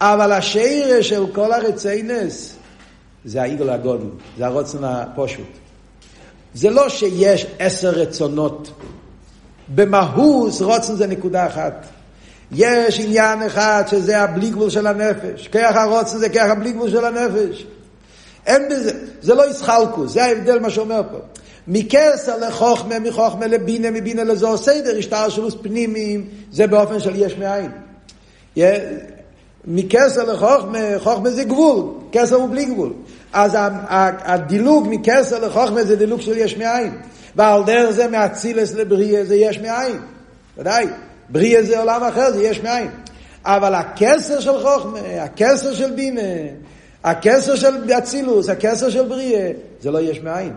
אבל 0.00 0.32
השרש 0.32 1.08
של 1.08 1.24
כל 1.32 1.52
הרציינס, 1.52 2.54
זה 3.24 3.42
העיגול 3.42 3.70
הגודל, 3.70 4.06
זה 4.38 4.46
הרוצן 4.46 4.84
הפושוט. 4.84 5.46
זה 6.54 6.70
לא 6.70 6.88
שיש 6.88 7.46
עשר 7.58 7.90
רצונות. 7.90 8.70
במהוס 9.68 10.62
רוצן 10.62 10.94
זה 10.94 11.06
נקודה 11.06 11.46
אחת. 11.46 11.86
יש 12.52 13.00
עניין 13.00 13.42
אחד 13.42 13.84
שזה 13.90 14.20
הבלי 14.20 14.50
גבול 14.50 14.70
של 14.70 14.86
הנפש. 14.86 15.48
כרך 15.48 15.76
הרוצן 15.76 16.18
זה 16.18 16.28
כרך 16.28 16.50
הבלי 16.50 16.72
גבול 16.72 16.90
של 16.90 17.04
הנפש. 17.04 17.66
אין 18.46 18.62
בזה, 18.70 18.92
זה 19.20 19.34
לא 19.34 19.50
ישחלקוס, 19.50 20.12
זה 20.12 20.24
ההבדל 20.24 20.58
מה 20.58 20.70
שאומר 20.70 21.02
פה. 21.12 21.18
מכסר 21.68 22.38
לחוכמה, 22.48 22.98
מחוכמה 22.98 23.46
לבינה, 23.46 23.90
מבינה 23.90 24.24
לזו 24.24 24.58
סדר, 24.58 24.98
השטר 24.98 25.28
שלוס 25.28 25.54
פנימיים, 25.62 26.28
זה 26.52 26.66
באופן 26.66 27.00
של 27.00 27.12
יש 27.16 27.36
מאין. 27.36 27.70
מכסר 29.64 30.32
לחוכמה, 30.32 30.78
חוכמה 30.98 31.30
זה 31.30 31.44
גבול, 31.44 31.84
כסר 32.12 32.36
הוא 32.36 32.50
בלי 32.50 32.64
גבול. 32.64 32.92
אז 33.32 33.52
הדילוג 33.98 34.86
מכסר 34.90 35.46
לחוכמה 35.46 35.84
זה 35.84 35.96
דילוג 35.96 36.20
של 36.20 36.38
יש 36.38 36.56
מאין. 36.56 36.92
ועל 37.36 37.64
דרך 37.64 37.90
זה 37.90 38.08
מאצילס 38.08 38.74
לבריאה 38.74 39.24
זה 39.24 39.34
יש 39.34 39.58
מאין. 39.58 39.96
ודאי, 40.58 40.86
בריאה 41.28 41.62
זה 41.62 41.78
עולם 41.78 42.02
אחר, 42.02 42.32
זה 42.32 42.42
יש 42.42 42.62
מאין. 42.62 42.88
אבל 43.44 43.74
הכסר 43.74 44.40
של 44.40 44.58
חוכמה, 44.62 44.98
הכסר 45.20 45.74
של 45.74 45.90
בינה, 45.90 46.20
הכסר 47.04 47.56
של 47.56 47.92
אצילוס, 47.92 48.48
הכסר 48.48 48.90
של 48.90 49.08
בריאה, 49.08 49.50
זה 49.80 49.90
לא 49.90 49.98
יש 49.98 50.20
מאין. 50.20 50.52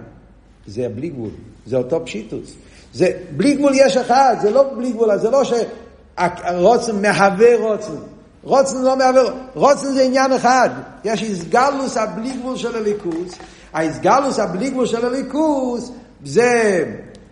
זה 0.68 0.88
בלי 0.96 1.10
גבול, 1.10 1.30
זה 1.66 1.78
אותו 1.78 2.06
פשיטוס. 2.06 2.54
זה 2.94 3.12
בלי 3.32 3.56
גבול 3.56 3.72
יש 3.76 3.98
אחד, 3.98 4.36
זה 4.42 4.50
לא 4.50 4.66
בלי 4.76 4.92
גבול, 4.92 5.18
זה 5.18 5.30
לא 5.30 5.44
שרוצן 5.44 7.02
מהווה 7.02 7.56
רוצן. 7.58 7.96
רוצן 8.44 8.82
לא 8.82 8.98
מהווה, 8.98 9.24
רוצן 9.54 9.88
זה 9.88 10.04
עניין 10.04 10.34
אחד. 10.34 10.70
יש 11.06 11.24
איסגלוס 11.24 11.98
הבלי 11.98 12.32
גבול 12.32 12.58
של 12.58 12.76
הליכוס, 12.76 13.36
האיסגלוס 13.74 14.40
הבלי 14.40 14.70
גבול 14.70 14.86
של 14.86 15.06
הליכוס 15.06 15.92
זה 16.24 16.84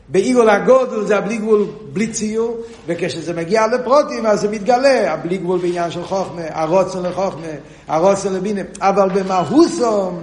בעיגול 0.10 0.50
הגודל 0.50 1.06
זה 1.06 1.18
הבלי 1.18 1.38
גבול 1.38 1.66
בלי 1.94 2.08
ציור, 2.08 2.58
וכשזה 2.88 3.34
מגיע 3.34 3.68
לפרוטים 3.68 4.26
אז 4.26 4.42
זה 4.42 4.50
מתגלה, 4.50 5.14
הבלי 5.14 5.38
גבול 5.38 5.60
בעניין 5.60 5.92
של 5.92 6.04
חוכמה, 6.04 6.42
הרוצן 6.50 7.04
לחוכמה, 7.04 7.48
הרוצן 7.88 8.34
לבינה, 8.34 8.62
אבל 8.82 9.10
במהוסום 9.10 10.22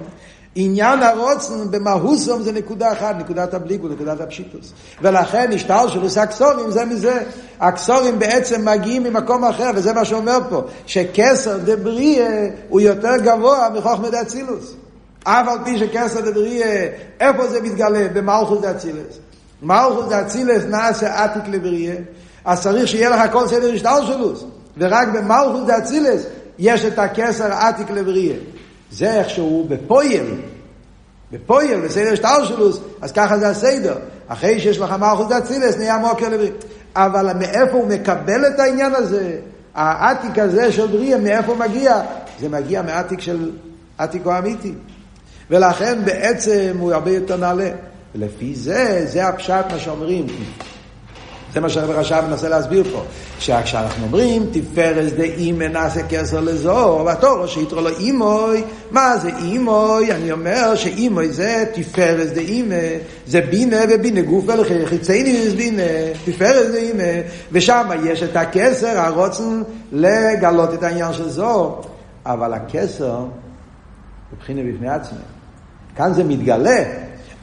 עניין 0.54 1.02
הרוצן 1.02 1.70
במהוסום 1.70 2.42
זה 2.42 2.52
נקודה 2.52 2.92
אחת, 2.92 3.16
נקודת 3.18 3.54
הבליגו, 3.54 3.88
נקודת 3.88 4.20
הפשיטוס. 4.20 4.72
ולכן 5.02 5.50
השטר 5.54 5.88
של 5.88 6.02
עושה 6.02 6.22
הקסורים 6.22 6.70
זה 6.70 6.84
מזה. 6.84 7.22
הקסורים 7.60 8.18
בעצם 8.18 8.68
מגיעים 8.68 9.02
ממקום 9.02 9.44
אחר, 9.44 9.70
וזה 9.74 9.92
מה 9.92 10.04
שאומר 10.04 10.38
פה, 10.50 10.62
שכסר 10.86 11.58
דבריה 11.58 12.30
הוא 12.68 12.80
יותר 12.80 13.16
גבוה 13.16 13.68
מחוכמה 13.74 14.10
דאצילוס. 14.10 14.74
אף 15.24 15.48
על 15.48 15.58
פי 15.64 15.78
שכסר 15.78 16.20
דבריה, 16.20 16.86
איפה 17.20 17.46
זה 17.46 17.60
מתגלה? 17.60 18.08
במלכוס 18.12 18.60
דאצילוס. 18.60 19.18
מלכוס 19.62 20.06
דאצילוס 20.08 20.62
נעשה 20.68 21.24
עתיק 21.24 21.42
לבריה, 21.48 21.94
אז 22.44 22.62
צריך 22.62 22.88
שיהיה 22.88 23.10
לך 23.10 23.32
כל 23.32 23.48
סדר 23.48 23.72
השטר 23.74 24.06
שלוס. 24.06 24.44
ורק 24.78 25.08
במלכוס 25.08 25.66
דאצילוס 25.66 26.22
יש 26.58 26.84
את 26.84 26.98
הכסר 26.98 27.52
עתיק 27.52 27.90
לבריה. 27.90 28.34
זה 28.92 29.14
איך 29.14 29.30
שהוא 29.30 29.70
בפויל, 29.70 30.34
בפויל, 31.32 31.80
בסדר 31.80 32.14
שטלשלוס, 32.14 32.78
אז 33.00 33.12
ככה 33.12 33.38
זה 33.38 33.48
הסדר. 33.48 33.94
אחרי 34.28 34.60
שיש 34.60 34.78
לך 34.78 34.92
מלכות 34.92 35.28
דאצילס, 35.28 35.76
נהיה 35.76 35.98
מוקר 35.98 36.28
לבריא. 36.28 36.50
אבל 36.96 37.32
מאיפה 37.32 37.76
הוא 37.76 37.88
מקבל 37.88 38.46
את 38.46 38.60
העניין 38.60 38.94
הזה? 38.94 39.38
העתיק 39.74 40.38
הזה 40.38 40.72
של 40.72 40.86
בריאה, 40.86 41.18
מאיפה 41.18 41.52
הוא 41.52 41.58
מגיע? 41.58 42.00
זה 42.40 42.48
מגיע 42.48 42.82
מעתיק 42.82 43.20
של 43.20 43.50
עתיקו 43.98 44.38
אמיתי. 44.38 44.72
ולכן 45.52 46.04
בעצם 46.04 46.76
הוא 46.78 46.92
הרבה 46.92 47.10
יותר 47.10 47.36
נעלה. 47.36 47.70
ולפי 48.14 48.54
זה, 48.54 49.04
זה 49.06 49.28
הפשט 49.28 49.64
מה 49.72 49.78
שאומרים. 49.78 50.26
זה 51.52 51.60
מה 51.60 51.68
שהרב 51.68 51.90
רש"ב 51.90 52.24
מנסה 52.28 52.48
להסביר 52.48 52.84
פה. 52.92 53.02
שכשאנחנו 53.38 54.04
אומרים 54.04 54.46
תפארס 54.52 55.12
דאימא 55.12 55.64
נעשה 55.64 56.00
כסר 56.08 56.40
לזו, 56.40 57.02
והתורו 57.06 57.48
שיתרו 57.48 57.80
לו 57.80 57.88
אימוי, 57.88 58.64
מה 58.90 59.16
זה 59.16 59.30
אימוי? 59.38 60.12
אני 60.12 60.32
אומר 60.32 60.74
שאימוי 60.74 61.28
זה 61.32 61.64
תפארס 61.74 62.30
דאימא, 62.30 62.80
זה 63.26 63.40
בינה 63.40 63.76
ובינה 63.90 64.20
גוף 64.20 64.44
ולחיצייני 64.46 65.50
זה 65.50 65.56
בינה, 65.56 65.82
תפארס 66.24 66.70
דאימא, 66.70 67.20
ושם 67.52 67.88
יש 68.04 68.22
את 68.22 68.36
הכסר, 68.36 68.98
הרוצן 68.98 69.62
לגלות 69.92 70.74
את 70.74 70.82
העניין 70.82 71.12
של 71.12 71.28
זו, 71.28 71.80
אבל 72.26 72.54
הכסר, 72.54 73.24
מבחינה 74.32 74.60
בפני 74.72 74.88
עצמי, 74.88 75.18
כאן 75.96 76.12
זה 76.14 76.24
מתגלה. 76.24 76.82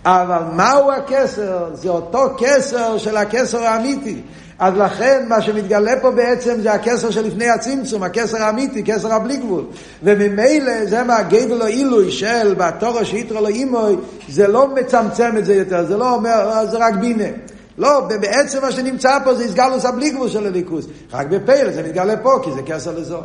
אבל 0.06 0.42
מהו 0.56 0.92
הכסר? 0.92 1.70
זה 1.74 1.90
אותו 1.90 2.36
כסר 2.38 2.98
של 2.98 3.18
הכסר 3.18 3.64
האמיתי. 3.64 4.22
אז 4.60 4.74
לכן 4.78 5.26
מה 5.28 5.42
שמתגלה 5.42 6.00
פה 6.02 6.12
בעצם 6.12 6.62
זה 6.62 6.74
הכסר 6.74 7.10
שלפני 7.10 7.50
הצמצום, 7.50 8.04
הכסר 8.04 8.44
האמיתי, 8.44 8.84
כסר 8.84 9.14
הבלי 9.14 9.38
גבול. 9.38 9.64
וממילא 10.04 10.86
זה 10.86 11.04
מה 11.04 11.22
גדל 11.22 11.62
העילוי 11.62 12.12
של 12.12 12.56
בתורה 12.58 13.06
שיתרו 13.06 13.42
לו 13.42 13.48
אימוי, 13.48 13.96
זה 14.30 14.48
לא 14.48 14.76
מצמצם 14.76 15.38
את 15.38 15.46
זה 15.46 15.56
יותר, 15.56 15.86
זה 15.86 15.98
לא 15.98 16.14
אומר, 16.16 16.66
זה 16.72 16.78
רק 16.78 16.94
בינה. 16.94 17.30
לא, 17.78 18.00
בעצם 18.00 18.62
מה 18.62 18.72
שנמצא 18.72 19.18
פה 19.24 19.34
זה 19.34 19.44
הסגלוס 19.44 19.86
הבלי 19.86 20.10
גבול 20.10 20.30
של 20.30 20.48
הליכוס. 20.48 20.86
רק 21.14 21.28
בפייל 21.28 21.72
זה 21.72 21.84
מתגלה 21.84 22.18
פה, 22.18 22.40
כי 22.44 22.52
זה 22.52 22.62
כסר 22.62 23.00
לזו. 23.00 23.20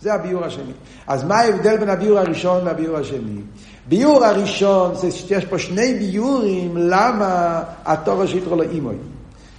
זה 0.00 0.14
הביור 0.14 0.44
השני. 0.44 0.72
אז 1.06 1.24
מה 1.24 1.36
ההבדל 1.36 1.76
בין 1.76 1.88
הביור 1.88 2.18
הראשון 2.18 2.64
לביור 2.64 2.96
השני? 2.96 3.40
ביור 3.88 4.24
הראשון, 4.24 4.94
זה 4.94 5.10
שיש 5.10 5.44
פה 5.44 5.58
שני 5.58 5.94
ביורים 5.94 6.76
למה 6.76 7.62
התורה 7.84 8.26
שיתרו 8.26 8.56
לו 8.56 8.62
אימוי. 8.62 8.94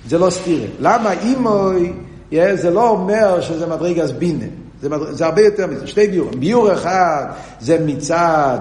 זה 0.07 0.17
לא 0.17 0.29
סתירה. 0.29 0.67
למה 0.79 1.11
אימוי, 1.11 1.93
זה 2.31 2.69
לא 2.69 2.89
אומר 2.89 3.41
שזה 3.41 3.67
מדרגס 3.67 4.11
בינה. 4.11 4.45
זה, 4.81 4.89
מדרג, 4.89 5.11
זה 5.11 5.25
הרבה 5.25 5.41
יותר 5.41 5.67
מזה, 5.67 5.87
שתי 5.87 6.07
ביורים. 6.07 6.39
ביור 6.39 6.73
אחד 6.73 7.25
זה 7.59 7.77
מצד 7.85 8.57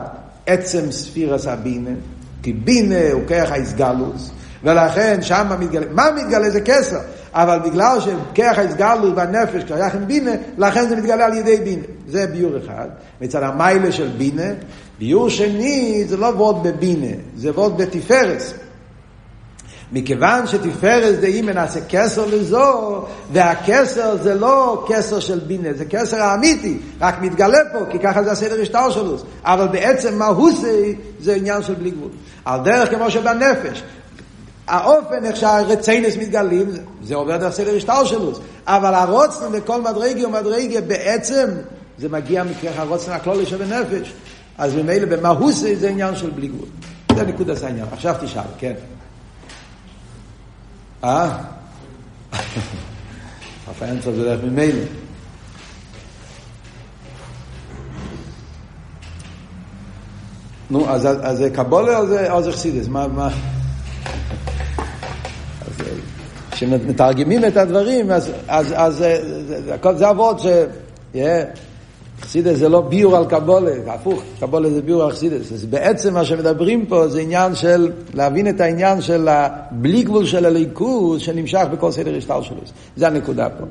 עצם 0.47 0.91
ספירס 0.91 1.47
הבינה, 1.47 1.91
כי 2.43 2.53
בינה 2.53 3.13
הוא 3.13 3.23
כרך 3.27 3.53
האיסגלוס, 3.53 4.31
ולכן 4.65 5.23
שם 5.23 5.51
מתגלה, 5.61 5.87
מה 5.91 6.09
מתגלה 6.17 6.51
זה 6.51 6.61
כסר, 6.61 6.99
אבל 7.33 7.59
בגלל 7.59 7.99
שכרך 8.01 8.59
האיסגלוס 8.59 9.13
בנפש 9.15 9.65
כשייך 9.65 9.95
עם 9.95 10.07
בינה, 10.07 10.31
לכן 10.59 10.89
זה 10.89 10.97
מתגלה 10.97 11.27
על 11.27 11.35
ידי 11.35 11.57
בינה. 11.57 11.83
זה 12.09 12.27
ביור 12.27 12.53
אחד, 12.65 12.89
מצד 13.21 13.43
המיילה 13.43 13.93
של 13.93 14.09
בינה. 14.19 14.53
ביור 15.05 15.29
שני 15.29 16.05
זה 16.07 16.17
לא 16.17 16.27
וורד 16.27 16.67
בבינה, 16.67 17.17
זה 17.37 17.51
וורד 17.51 17.77
בתפארס. 17.77 18.55
מכיוון 19.93 20.47
שתפארת 20.47 21.21
דהי 21.21 21.43
מנסה 21.43 21.81
כסר 21.89 22.27
לזו, 22.27 23.03
והכסר 23.33 24.17
זה 24.23 24.35
לא 24.35 24.85
כסר 24.89 25.21
של 25.21 25.39
בינה, 25.39 25.69
זה 25.73 25.85
כסר 25.85 26.17
האמיתי, 26.17 26.79
רק 27.01 27.23
מתגלה 27.23 27.59
פה, 27.73 27.79
כי 27.91 27.99
ככה 27.99 28.23
זה 28.25 28.33
הסדר 28.33 28.63
השטר 28.63 28.91
שלו. 28.91 29.17
אבל 29.45 29.69
בעצם 29.69 30.19
מה 30.19 30.31
זה, 30.61 30.93
זה 31.21 31.35
עניין 31.35 31.63
של 31.63 31.75
בלי 31.75 31.91
גבול. 31.91 32.11
על 32.45 32.61
דרך 32.65 32.91
כמו 32.91 33.11
שבנפש. 33.11 33.83
האופן 34.67 35.25
איך 35.25 35.37
שהרציינס 35.37 36.17
מתגלים, 36.17 36.67
זה 37.03 37.15
עובר 37.15 37.37
דרך 37.37 37.53
סדר 37.53 37.77
השטר 37.77 38.05
שלו. 38.05 38.33
אבל 38.67 38.95
הרוצן 38.95 39.53
לכל 39.53 39.83
מדרגי 39.83 40.25
ומדרגי 40.25 40.81
בעצם, 40.81 41.47
זה 41.99 42.09
מגיע 42.09 42.45
מכך 42.45 42.79
הרוצן 42.79 43.13
הכלולי 43.13 43.47
שבנפש. 43.47 44.13
אז 44.59 44.75
ממילא 44.75 45.17
במהות 45.17 45.55
זה 45.55 45.89
עניין 45.89 46.17
של 46.17 46.31
בלי 46.31 46.49
גבול. 46.49 46.69
זה 47.17 47.27
נקודת 47.27 47.63
העניין. 47.63 47.87
עכשיו 47.93 48.15
תשאל, 48.21 48.43
כן. 48.59 48.75
אה? 51.05 51.39
אף 53.71 53.83
האמצע 53.83 54.13
זה 54.13 54.25
דרך 54.25 54.45
ממילא. 54.45 54.85
נו, 60.71 60.91
אז, 60.91 61.07
אז 61.23 61.39
זה 61.39 61.51
קבולה 61.51 61.99
או 61.99 62.07
זה, 62.07 62.33
או 62.33 62.43
זה 62.43 62.53
חסידס? 62.53 62.89
מה, 62.89 63.09
מה? 63.09 63.29
כשמתרגמים 66.51 67.45
את 67.45 67.57
הדברים, 67.57 68.11
אז, 68.11 68.31
אז, 68.49 68.75
אז 68.77 68.95
זה, 68.95 69.45
זה, 69.47 69.63
זה, 69.63 69.97
זה 69.97 70.11
אבות 70.11 70.41
ש... 70.41 70.47
Yeah. 71.15 71.19
חסידס 72.35 72.59
זה 72.59 72.69
לא 72.69 72.81
ביור 72.81 73.17
על 73.17 73.25
קבולה, 73.25 73.73
הפוך, 73.87 74.23
קבולה 74.41 74.71
זה 74.71 74.83
ביור 74.83 75.03
על 75.03 75.11
חסידס. 75.11 75.53
אז 75.53 75.65
בעצם 75.65 76.15
מה 76.15 76.25
שמדברים 76.25 76.87
פה 76.87 77.09
זה 77.09 77.21
עניין 77.21 77.55
של, 77.55 77.93
להבין 78.15 78.49
את 78.49 78.61
העניין 78.61 79.01
של 79.01 79.29
הבלי 79.29 80.03
גבול 80.03 80.27
של 80.27 80.47
הליכוז 80.47 81.21
שנמשך 81.21 81.65
בכל 81.73 81.91
סדר 81.91 82.17
השטר 82.17 82.43
שלו. 82.43 82.57
זה 82.97 83.07
הנקודה 83.07 83.49
פה. 83.51 83.65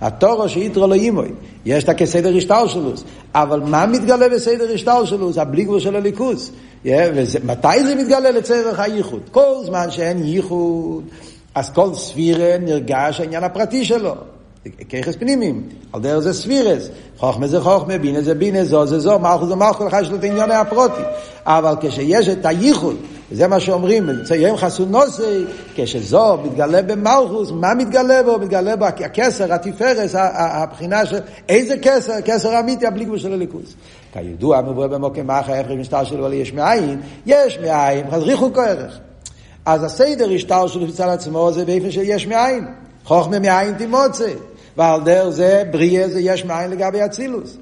התורו 0.00 0.48
שיתרו 0.48 0.86
לו 0.86 0.94
אימוי, 0.94 1.28
יש 1.64 1.84
את 1.84 1.90
כסדר 1.90 2.36
השטר 2.36 2.66
שלו, 2.66 2.92
אבל 3.34 3.60
מה 3.60 3.86
מתגלה 3.86 4.28
בסדר 4.28 4.74
השטר 4.74 5.04
שלו? 5.04 5.32
זה 5.32 5.42
הבלי 5.42 5.64
גבול 5.64 5.80
של 5.80 5.96
הליכוז. 5.96 6.50
מתי 7.44 7.84
זה 7.86 7.94
מתגלה 7.94 8.30
לצורך 8.30 8.80
הייחוד? 8.80 9.20
כל 9.30 9.54
זמן 9.64 9.90
שאין 9.90 10.24
ייחוד, 10.24 11.04
אז 11.54 11.70
כל 11.70 11.94
ספירה 11.94 12.58
נרגש 12.58 13.20
העניין 13.20 13.44
הפרטי 13.44 13.84
שלו. 13.84 14.14
ככס 14.88 15.16
פנימיים, 15.16 15.62
על 15.92 16.00
דרך 16.00 16.18
זה 16.18 16.32
ספירס, 16.32 16.88
חוכמה 17.18 17.46
זה 17.46 17.60
חוכמה, 17.60 17.98
בינה 17.98 18.22
זה 18.22 18.34
בינה, 18.34 18.64
זו 18.64 18.86
זה 18.86 18.98
זו, 18.98 19.18
מלכות 19.18 19.48
זה 19.48 19.54
מלכות, 19.54 19.86
לך 19.86 19.96
יש 20.02 20.10
לו 20.10 20.16
את 20.16 20.24
ענייני 20.24 20.54
הפרוטי. 20.54 21.02
אבל 21.46 21.74
כשיש 21.80 22.28
את 22.28 22.46
הייחוד, 22.46 22.96
וזה 23.32 23.48
מה 23.48 23.60
שאומרים, 23.60 24.10
ציין 24.24 24.56
חסונוסי, 24.56 25.44
כשזו 25.74 26.38
מתגלה 26.44 26.82
במלכוס, 26.82 27.50
מה 27.50 27.74
מתגלה 27.74 28.22
בו? 28.22 28.38
מתגלה 28.38 28.76
בו 28.76 28.84
הכסר, 28.84 29.52
התפארס, 29.52 30.14
הבחינה 30.14 31.06
של 31.06 31.18
איזה 31.48 31.74
כסר? 31.82 32.20
כסר 32.24 32.60
אמיתי, 32.60 32.86
הבלי 32.86 33.04
גבול 33.04 33.18
של 33.18 33.32
הליכוס. 33.32 33.74
כידוע, 34.12 34.60
מבוא 34.60 34.86
במוקם 34.86 35.30
אחר, 35.30 35.52
איך 35.52 35.66
משטר 35.70 36.04
שלו, 36.04 36.32
יש 36.32 36.52
מאין, 36.52 37.00
יש 37.26 37.58
מאין, 37.58 38.06
אז 38.10 38.22
ריחוק 38.22 38.58
ערך. 38.58 38.98
אז 39.66 39.84
הסדר 39.84 40.30
השטר 40.34 40.66
שלו 40.66 40.86
מצד 40.86 41.08
עצמו 41.08 41.52
זה 41.52 41.64
באיפה 41.64 41.90
של 41.90 42.02
יש 42.04 42.26
מאין. 42.26 42.64
חוכמה 43.04 43.38
מאין 43.38 43.74
תימוצה. 43.74 44.32
ועל 44.76 45.00
דרך 45.04 45.28
זה 45.28 45.62
בריאה 45.70 46.08
זה 46.08 46.20
יש 46.20 46.44
מאין 46.44 46.70
לגבי 46.70 47.04
אצילוס. 47.04 47.56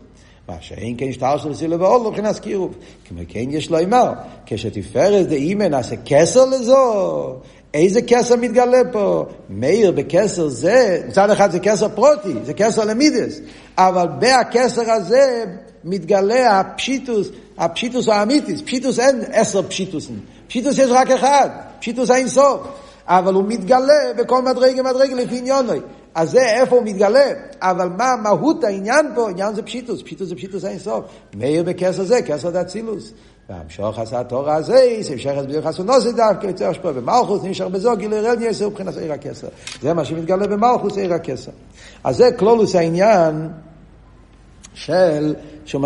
מה 0.49 0.55
שאין 0.61 0.95
כן 0.99 1.13
שטר 1.13 1.37
של 1.37 1.55
סילוב 1.55 1.81
ואולו 1.81 2.11
מבחינת 2.11 2.39
קירוב. 2.39 2.75
כמו 3.05 3.21
כן 3.29 3.45
יש 3.51 3.71
לו 3.71 3.79
אמר, 3.81 4.13
כשתפארת 4.47 5.29
דאימן 5.29 5.71
נעשה 5.71 5.97
כסר 6.07 6.45
לזו, 6.45 7.37
איזה 7.75 8.03
כסר 8.03 8.37
מתגלה 8.37 8.81
פה? 8.93 9.25
מאיר 9.51 9.91
בכסר 9.91 10.49
זה, 10.49 11.03
מצד 11.09 11.31
אחד 11.31 11.51
זה 11.51 11.59
כסר 11.59 11.89
פרוטי, 11.89 12.35
זה 12.45 12.55
כסר 12.55 12.85
למידס, 12.85 13.41
אבל 13.79 14.09
בהכסר 14.19 14.91
הזה 14.91 15.45
מתגלה 15.85 16.61
הפשיטוס, 16.61 17.29
הפשיטוס 17.59 18.09
האמיתיס, 18.09 18.63
פשיטוס 18.63 18.99
אין 18.99 19.21
עשר 19.33 19.63
פשיטוסים, 19.63 20.21
פשיטוס 20.49 20.79
יש 20.79 20.91
רק 20.91 21.11
אחד, 21.11 21.49
פשיטוס 21.81 22.11
אין 22.11 22.29
סוף, 22.29 22.61
אבל 23.07 23.35
הוא 23.35 23.45
מתגלה 23.49 24.13
בכל 24.17 24.43
מדרגה 24.43 24.83
מדרגה 24.83 25.15
לפי 25.15 25.39
עניונוי. 25.39 25.81
אז 26.15 26.31
זה 26.31 26.43
איפה 26.43 26.77
הוא 26.77 26.85
מתגלה, 26.85 27.33
אבל 27.61 27.89
מה 27.89 28.17
מהות 28.23 28.65
העניין 28.65 29.07
פה? 29.15 29.31
עניין 29.31 29.55
זה 29.55 29.63
פשיטוס, 29.63 30.03
פשיטוס 30.03 30.29
זה 30.29 30.35
פשיטוס 30.35 30.65
אין 30.65 30.79
סוף. 30.79 31.05
מאיר 31.35 31.63
בכסר 31.63 32.05
זה, 32.05 32.23
כסר 32.23 32.51
דאצילוס. 32.51 33.13
והמשוך 33.49 33.99
עשה 33.99 34.21
התורה 34.21 34.55
הזה, 34.55 34.99
המשך 35.13 35.31
בדיוק 35.31 35.65
חסונוסי 35.67 36.13
דווקא, 36.13 36.47
יוצא 36.47 36.69
השפוע 36.69 36.93
במלכוס, 36.93 37.41
נשאר 37.45 37.69
בזו, 37.69 37.97
גילוי 37.97 38.21
רל 38.21 38.37
נייסר 38.37 38.69
מבחינת 38.69 38.97
עיר 38.97 39.13
הכסר. 39.13 39.49
זה 39.83 39.95
מה 39.95 40.05
שמתגלה 40.05 40.47
במלכוס, 40.47 40.97
עיר 40.97 41.15
הכסר. 41.15 41.53
אז 42.05 42.17
זה 42.17 42.33
כלולוס 42.33 42.75
העניין 42.75 43.49
של, 44.75 45.35
שהוא 45.65 45.83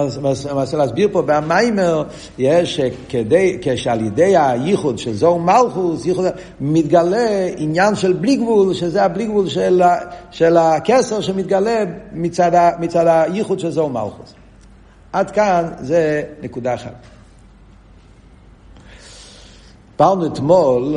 מנסה 0.55 0.77
להסביר 0.77 1.09
פה 1.13 1.23
במיימר, 1.27 2.05
יש 2.39 2.81
כדי, 3.09 3.59
כשעל 3.63 4.07
ידי 4.07 4.37
הייחוד 4.37 4.99
של 4.99 5.15
זו 5.15 5.39
מלכוס, 5.39 6.07
ייחוד, 6.07 6.25
מתגלה 6.61 7.47
עניין 7.57 7.95
של 7.95 8.13
בלי 8.13 8.37
גבול, 8.37 8.75
שזה 8.75 9.05
הבלי 9.05 9.27
גבול 9.27 9.49
של, 9.49 9.83
של 10.31 10.57
הכסר 10.57 11.21
שמתגלה 11.21 11.85
מצד, 12.13 12.73
מצד 12.79 13.07
הייחוד 13.07 13.59
של 13.59 13.71
זו 13.71 13.89
מלכוס. 13.89 14.35
עד 15.13 15.31
כאן 15.31 15.69
זה 15.81 16.23
נקודה 16.43 16.75
אחת. 16.75 16.95
דיברנו 19.97 20.27
אתמול 20.27 20.97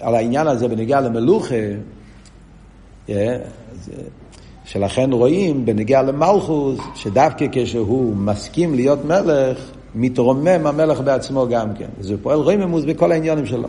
על 0.00 0.14
העניין 0.14 0.46
הזה 0.46 0.68
בנגיעה 0.68 1.00
למלוכה, 1.00 1.54
שלכן 4.68 5.12
רואים 5.12 5.66
בנגיעה 5.66 6.02
למלכוס, 6.02 6.78
שדווקא 6.94 7.46
כשהוא 7.52 8.16
מסכים 8.16 8.74
להיות 8.74 9.04
מלך, 9.04 9.58
מתרומם 9.94 10.66
המלך 10.66 11.00
בעצמו 11.00 11.46
גם 11.50 11.74
כן. 11.74 11.88
זה 12.00 12.14
פועל 12.22 12.40
רממוס 12.40 12.84
בכל 12.84 13.12
העניינים 13.12 13.46
שלו. 13.46 13.68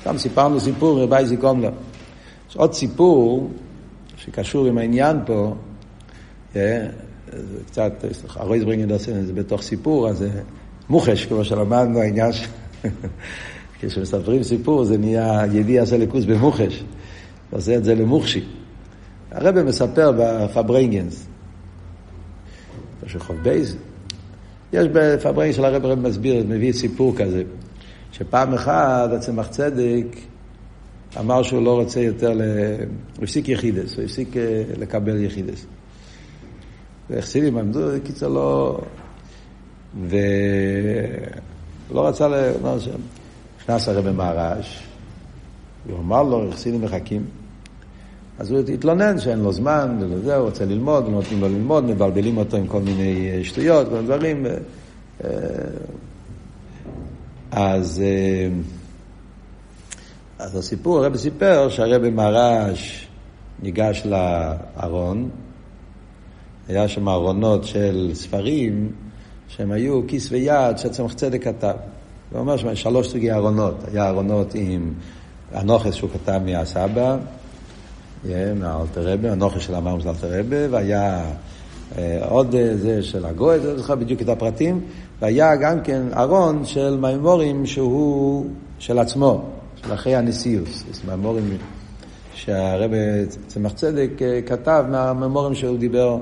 סתם 0.00 0.18
סיפרנו 0.18 0.60
סיפור 0.60 1.02
רבי 1.02 1.26
זיקומלר. 1.26 1.70
יש 2.50 2.56
עוד 2.56 2.72
סיפור 2.72 3.50
שקשור 4.16 4.66
עם 4.66 4.78
העניין 4.78 5.16
פה, 5.26 5.54
זה 6.54 6.88
קצת, 7.66 7.92
הרויזברינגר 8.36 8.94
עושה 8.94 9.18
את 9.18 9.26
זה 9.26 9.32
בתוך 9.32 9.62
סיפור, 9.62 10.08
אז 10.08 10.18
זה 10.18 10.30
מוחש, 10.88 11.26
כמו 11.26 11.44
שלמדנו, 11.44 12.00
העניין 12.00 12.32
ש... 12.32 12.46
כשמספרים 13.80 14.42
סיפור 14.42 14.84
זה 14.84 14.98
נהיה 14.98 15.42
ידיע 15.52 15.84
ליכוס 15.98 16.24
במוחש. 16.24 16.84
עושה 17.50 17.76
את 17.76 17.84
זה 17.84 17.94
למוחשי. 17.94 18.44
הרב 19.34 19.62
מספר 19.62 20.12
בפברנגנס, 20.18 21.26
שחוב 23.06 23.36
בייז, 23.36 23.76
יש 24.72 24.88
בפברנגנס 24.92 25.56
של 25.56 25.64
הרב, 25.64 25.84
הרב 25.84 25.98
מסביר, 25.98 26.44
מביא 26.48 26.72
סיפור 26.72 27.16
כזה, 27.16 27.42
שפעם 28.12 28.54
אחת 28.54 29.12
הצמח 29.12 29.48
צדק 29.48 30.06
אמר 31.20 31.42
שהוא 31.42 31.62
לא 31.62 31.80
רוצה 31.80 32.00
יותר, 32.00 32.32
ל... 32.32 32.42
הוא 33.16 33.24
הפסיק 33.24 33.48
יחידס, 33.48 33.96
הוא 33.96 34.04
הפסיק 34.04 34.36
אה, 34.36 34.62
לקבל 34.78 35.24
יחידס. 35.24 35.66
והחסידים 37.10 37.58
עמדו, 37.58 37.80
קיצר 38.04 38.28
לא... 38.28 38.80
ולא 40.08 42.08
רצה 42.08 42.28
ל... 42.28 42.52
נכנס 43.60 43.88
הרב 43.88 44.08
במהר"ש, 44.08 44.82
הוא 45.88 45.98
אמר 45.98 46.22
לו, 46.22 46.50
חסידים 46.52 46.82
מחכים. 46.82 47.41
אז 48.38 48.50
הוא 48.50 48.60
התלונן 48.74 49.18
שאין 49.18 49.38
לו 49.38 49.52
זמן, 49.52 49.98
וזה, 50.00 50.36
הוא 50.36 50.46
רוצה 50.46 50.64
ללמוד, 50.64 51.04
לא 51.04 51.10
נותנים 51.10 51.40
לו 51.40 51.48
ללמוד, 51.48 51.84
מבלבלים 51.84 52.36
אותו 52.36 52.56
עם 52.56 52.66
כל 52.66 52.80
מיני 52.80 53.30
אה, 53.30 53.44
שטויות, 53.44 53.88
כל 53.88 53.94
מיני 53.94 54.06
דברים. 54.06 54.46
אה, 55.24 55.30
אז, 57.50 58.02
אה, 58.04 58.48
אז 60.38 60.56
הסיפור, 60.56 60.98
הרב 60.98 61.16
סיפר 61.16 61.68
שהרב 61.68 62.08
מהר"ש 62.08 63.08
ניגש 63.62 64.02
לארון, 64.06 65.30
היה 66.68 66.88
שם 66.88 67.08
ארונות 67.08 67.64
של 67.64 68.10
ספרים 68.14 68.92
שהם 69.48 69.72
היו 69.72 70.00
כיס 70.08 70.32
ויד 70.32 70.78
שהצמח 70.78 71.12
צדק 71.12 71.44
כתב. 71.44 71.74
הוא 72.30 72.40
אומר 72.40 72.56
שם 72.56 72.74
שלוש 72.74 73.08
סוגי 73.08 73.32
ארונות. 73.32 73.74
היה 73.92 74.08
ארונות 74.08 74.54
עם 74.54 74.92
הנוכס 75.52 75.94
שהוא 75.94 76.10
כתב 76.10 76.40
מהסבא, 76.44 77.16
מהאלתר 78.54 79.12
רבה, 79.12 79.32
הנוכס 79.32 79.60
של 79.60 79.74
המאום 79.74 80.00
של 80.00 80.08
אלתר 80.08 80.38
רבה, 80.38 80.56
והיה 80.70 81.24
אה, 81.98 82.18
עוד 82.28 82.54
אה, 82.54 82.76
זה 82.76 83.02
של 83.02 83.26
הגוי, 83.26 83.58
לא 83.64 83.76
זוכר 83.76 83.94
בדיוק 83.94 84.22
את 84.22 84.28
הפרטים, 84.28 84.80
והיה 85.20 85.56
גם 85.56 85.80
כן 85.80 86.02
ארון 86.16 86.64
של 86.64 86.96
מימורים 87.00 87.66
שהוא 87.66 88.46
של 88.78 88.98
עצמו, 88.98 89.44
של 89.76 89.94
אחרי 89.94 90.16
הנשיאוס, 90.16 90.84
מימורים 91.08 91.56
שהרבה 92.34 92.96
צמח 93.46 93.72
צדק 93.72 94.10
אה, 94.22 94.40
כתב 94.46 94.84
מהמימורים 94.90 95.54
שהוא 95.54 95.78
דיבר 95.78 96.18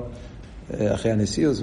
אחרי 0.77 1.11
הנשיאוס. 1.11 1.61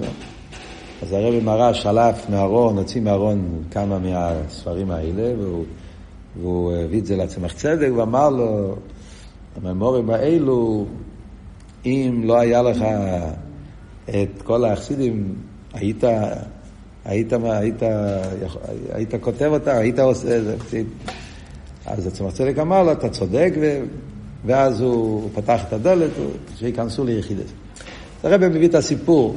אז 1.01 1.13
הרב 1.13 1.43
מראה 1.43 1.73
שלף 1.73 2.29
מהארון, 2.29 2.77
הוציא 2.77 3.01
מהארון 3.01 3.63
כמה 3.71 3.99
מהספרים 3.99 4.91
האלה, 4.91 5.33
והוא, 5.39 5.65
והוא 6.39 6.73
הביא 6.73 6.99
את 6.99 7.05
זה 7.05 7.17
לצמח 7.17 7.53
צדק 7.53 7.89
ואמר 7.95 8.29
לו, 8.29 8.75
הממורים 9.63 10.09
האלו, 10.09 10.85
אם 11.85 12.21
לא 12.25 12.39
היה 12.39 12.61
לך 12.61 12.83
את 14.09 14.41
כל 14.43 14.65
החסידים, 14.65 15.35
היית, 15.73 16.03
היית, 17.05 17.33
היית, 17.33 17.83
היית, 18.91 19.15
כותב 19.21 19.49
אותה, 19.51 19.77
היית 19.77 19.99
עושה 19.99 20.37
את 20.37 20.43
זה. 20.43 20.55
אז 21.85 22.07
הצמח 22.07 22.33
צדק 22.33 22.57
אמר 22.59 22.83
לו, 22.83 22.91
אתה 22.91 23.09
צודק, 23.09 23.53
ו... 23.61 23.83
ואז 24.45 24.81
הוא 24.81 25.29
פתח 25.33 25.61
את 25.67 25.73
הדלת, 25.73 26.11
שייכנסו 26.55 27.03
ליחידת. 27.03 27.45
הרב 28.23 28.47
מביא 28.47 28.67
את 28.67 28.75
הסיפור, 28.75 29.35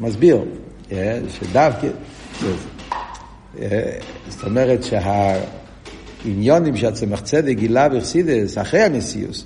מסביר. 0.00 0.44
אה, 0.92 1.20
שדווקא, 1.28 1.86
אה, 3.60 3.98
זאת 4.28 4.44
אומרת 4.44 4.84
שהעניונים 6.24 6.76
שהצמח 6.76 7.20
צדק 7.20 7.52
גילה 7.52 7.88
בחסידס 7.88 8.58
אחרי 8.58 8.80
הנשיאוס, 8.80 9.44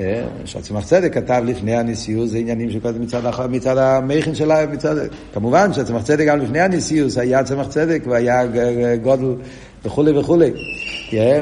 אה, 0.00 0.24
שהצמח 0.44 0.84
צדק 0.84 1.14
כתב 1.14 1.42
לפני 1.46 1.76
הנשיאוס 1.76 2.30
זה 2.30 2.38
עניינים 2.38 2.70
שקודם 2.70 3.02
מצד, 3.02 3.26
אחר, 3.26 3.46
מצד 3.46 3.78
המכין 3.78 4.34
שלה, 4.34 4.66
מצד... 4.66 4.96
כמובן 5.34 5.72
שהצמח 5.72 6.02
צדק 6.02 6.26
גם 6.26 6.38
לפני 6.38 6.60
הנשיאוס 6.60 7.18
היה 7.18 7.44
צמח 7.44 7.68
צדק 7.68 8.02
והיה 8.06 8.46
גודל 8.96 9.34
וכולי 9.84 10.18
וכולי. 10.18 10.50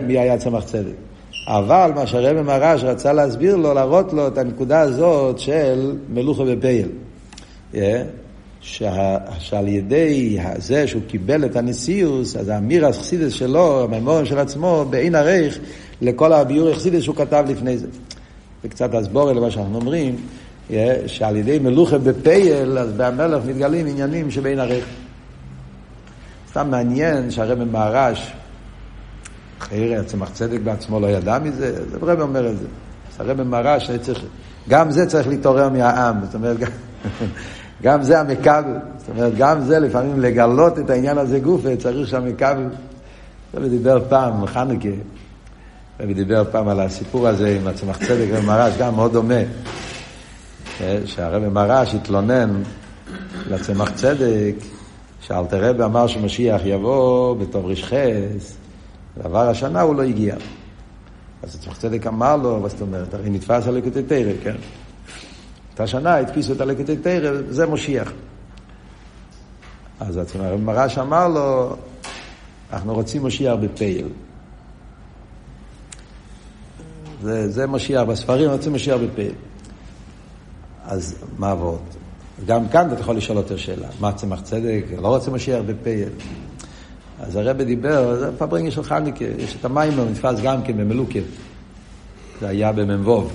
מי 0.07 0.19
היה 0.19 0.39
צמח 0.39 0.65
צדק? 0.65 0.95
אבל 1.47 1.91
מה 1.95 2.07
שהרבא 2.07 2.43
מרש 2.43 2.85
רצה 2.85 3.13
להסביר 3.13 3.57
לו, 3.57 3.75
להראות 3.75 4.13
לו 4.13 4.27
את 4.27 4.39
הנקודה 4.39 4.81
הזאת 4.81 5.39
של 5.39 5.97
מלוכה 6.09 6.45
בפייל. 6.45 6.89
שה, 8.67 9.17
שעל 9.39 9.69
ידי 9.69 10.39
זה 10.57 10.87
שהוא 10.87 11.03
קיבל 11.09 11.45
את 11.45 11.57
הנשיאוס, 11.57 12.37
אז 12.37 12.49
האמיר 12.49 12.87
החסידס 12.87 13.33
שלו, 13.33 13.85
הממורים 13.85 14.27
של 14.27 14.39
עצמו, 14.39 14.85
באין 14.91 15.15
ערך 15.15 15.59
לכל 16.01 16.33
הביור 16.33 16.71
החסידס 16.71 17.03
שהוא 17.03 17.17
כתב 17.17 17.45
לפני 17.49 17.79
זה. 17.79 17.87
זה 18.63 18.69
קצת 18.69 18.95
הסבור 18.95 19.33
למה 19.33 19.51
שאנחנו 19.51 19.77
אומרים, 19.77 20.17
שעל 21.07 21.37
ידי 21.37 21.59
מלוכה 21.59 21.99
בפייל, 21.99 22.79
אז 22.79 22.93
בהמלך 22.93 23.45
מתגלים 23.47 23.87
עניינים 23.87 24.31
שבאין 24.31 24.61
ערך. 24.61 24.85
סתם 26.51 26.71
מעניין 26.71 27.31
שהרבא 27.31 27.65
מהר"ש, 27.65 28.33
חייר 29.61 30.01
הצמח 30.01 30.31
צדק 30.31 30.61
בעצמו 30.65 31.01
לא 31.01 31.07
ידע 31.07 31.39
מזה, 31.39 31.91
זה 31.91 31.97
הרבא 32.03 32.23
אומר 32.23 32.51
את 32.51 32.59
זה. 32.59 32.67
אז 33.15 33.21
הרבא 33.21 33.45
מהר"ש 33.45 33.91
גם 34.69 34.91
זה 34.91 35.07
צריך 35.07 35.29
להתעורר 35.29 35.69
מהעם, 35.69 36.17
זאת 36.25 36.35
אומרת, 36.35 36.57
גם, 37.83 38.03
זה 38.03 38.21
המכבל, 38.21 38.79
זאת 38.99 39.09
אומרת, 39.09 39.33
גם 39.37 39.61
זה 39.61 39.79
לפעמים 39.79 40.21
לגלות 40.21 40.79
את 40.79 40.91
העניין 40.91 41.19
הזה 41.19 41.39
גופה, 41.39 41.77
צריך 41.77 42.09
שהמכבל, 42.09 42.69
רבי 43.55 43.69
דיבר 43.69 44.05
פעם, 44.09 44.47
חנוכה, 44.47 44.89
רבי 46.01 46.15
דיבר 46.15 46.45
פעם 46.51 46.69
על 46.69 46.81
הסיפור 46.81 47.29
הזה 47.29 47.57
עם 47.61 47.67
הצמח 47.67 47.99
צדק 47.99 48.27
ומרש, 48.31 48.75
גם 48.79 48.95
מאוד 48.95 49.13
דומה, 49.13 49.35
אה, 50.81 50.99
שהרבי 51.05 51.49
מרש 51.49 51.95
התלונן 51.95 52.63
לצמח 53.51 53.91
צדק, 53.91 54.55
שאלתר 55.21 55.71
רבי 55.71 55.83
אמר 55.83 56.07
שמשיח 56.07 56.61
יבוא 56.65 57.37
בתור 57.37 57.69
רישחס, 57.69 58.57
ועבר 59.17 59.49
השנה 59.49 59.81
הוא 59.81 59.95
לא 59.95 60.03
הגיע. 60.03 60.35
אז 61.43 61.55
הצמח 61.55 61.77
צדק 61.77 62.07
אמר 62.07 62.37
לו, 62.37 62.61
מה 62.61 62.69
זאת 62.69 62.81
אומרת? 62.81 63.15
הרי 63.15 63.31
נתפס 63.31 63.67
על 63.67 63.75
לקוטי 63.75 64.03
תרא, 64.03 64.33
כן? 64.43 64.55
אותה 65.75 65.87
שנה 65.87 66.15
הדפיסו 66.15 66.53
את 66.53 66.61
הלקוטי 66.61 66.97
תרא, 66.97 67.31
זה 67.49 67.67
משיח. 67.67 68.13
אז 70.01 70.21
מרש 70.65 70.99
אמר 70.99 71.29
לו, 71.29 71.77
אנחנו 72.73 72.95
רוצים 72.95 73.27
משיח 73.27 73.55
בפייל. 73.61 74.09
זה, 77.23 77.51
זה 77.51 77.67
משיח, 77.67 78.03
בספרים 78.03 78.51
רוצים 78.51 78.73
משיח 78.73 78.97
בפייל. 78.97 79.33
אז 80.85 81.17
מה 81.39 81.51
עבוד? 81.51 81.81
גם 82.47 82.69
כאן 82.69 82.93
אתה 82.93 83.01
יכול 83.01 83.17
לשאול 83.17 83.39
אותו 83.39 83.59
שאלה, 83.59 83.89
מה 84.01 84.13
צמח 84.13 84.41
צדק? 84.41 84.85
לא 85.03 85.09
רוצה 85.09 85.31
משיח 85.31 85.61
בפייל. 85.67 86.09
אז 87.21 87.37
הרב 87.37 87.63
דיבר, 87.63 88.17
זה 88.17 88.39
פברינגי 88.39 88.71
של 88.71 88.83
חניקה, 88.83 89.25
יש 89.25 89.57
את 89.61 89.65
המיימר, 89.65 90.05
נתפס 90.05 90.41
גם 90.43 90.63
כן 90.63 90.77
במלוקת. 90.77 91.23
זה 92.41 92.49
היה 92.49 92.73
במ"בוב. 92.73 93.33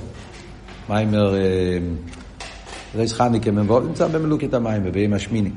מיימר, 0.90 1.34
ריס 2.96 3.14
חניקה 3.14 3.52
מ"בוב, 3.52 3.88
נמצא 3.88 4.08
במלוקת 4.08 4.54
המיימר, 4.54 4.92
ביום 4.92 5.14
השמיני. 5.14 5.52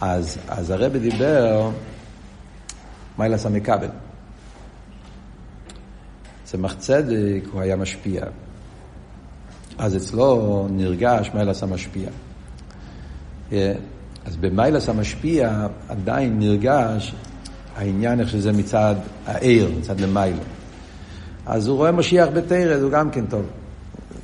אז, 0.00 0.38
אז 0.48 0.70
הרב 0.70 0.96
דיבר, 0.96 1.70
מיילס 3.18 3.46
המכבל. 3.46 3.88
צמח 6.44 6.74
צדק 6.78 7.42
הוא 7.52 7.60
היה 7.60 7.76
משפיע. 7.76 8.22
אז 9.78 9.96
אצלו 9.96 10.66
נרגש 10.70 11.30
מיילס 11.34 11.62
המשפיע. 11.62 12.08
אה, 13.52 13.72
אז 14.24 14.36
במיילס 14.36 14.88
המשפיע 14.88 15.66
עדיין 15.88 16.38
נרגש 16.38 17.14
העניין 17.76 18.20
איך 18.20 18.28
שזה 18.28 18.52
מצד 18.52 18.94
העיר, 19.26 19.70
מצד 19.78 20.00
למיילו. 20.00 20.42
אז 21.46 21.68
הוא 21.68 21.76
רואה 21.76 21.92
משיח 21.92 22.28
בתרא, 22.34 22.78
זה 22.78 22.88
גם 22.88 23.10
כן 23.10 23.26
טוב. 23.26 23.44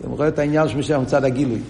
הוא 0.04 0.16
רואה 0.16 0.28
את 0.28 0.38
העניין 0.38 0.68
של 0.68 0.78
משיח 0.78 1.00
מצד 1.00 1.24
הגילוי. 1.24 1.60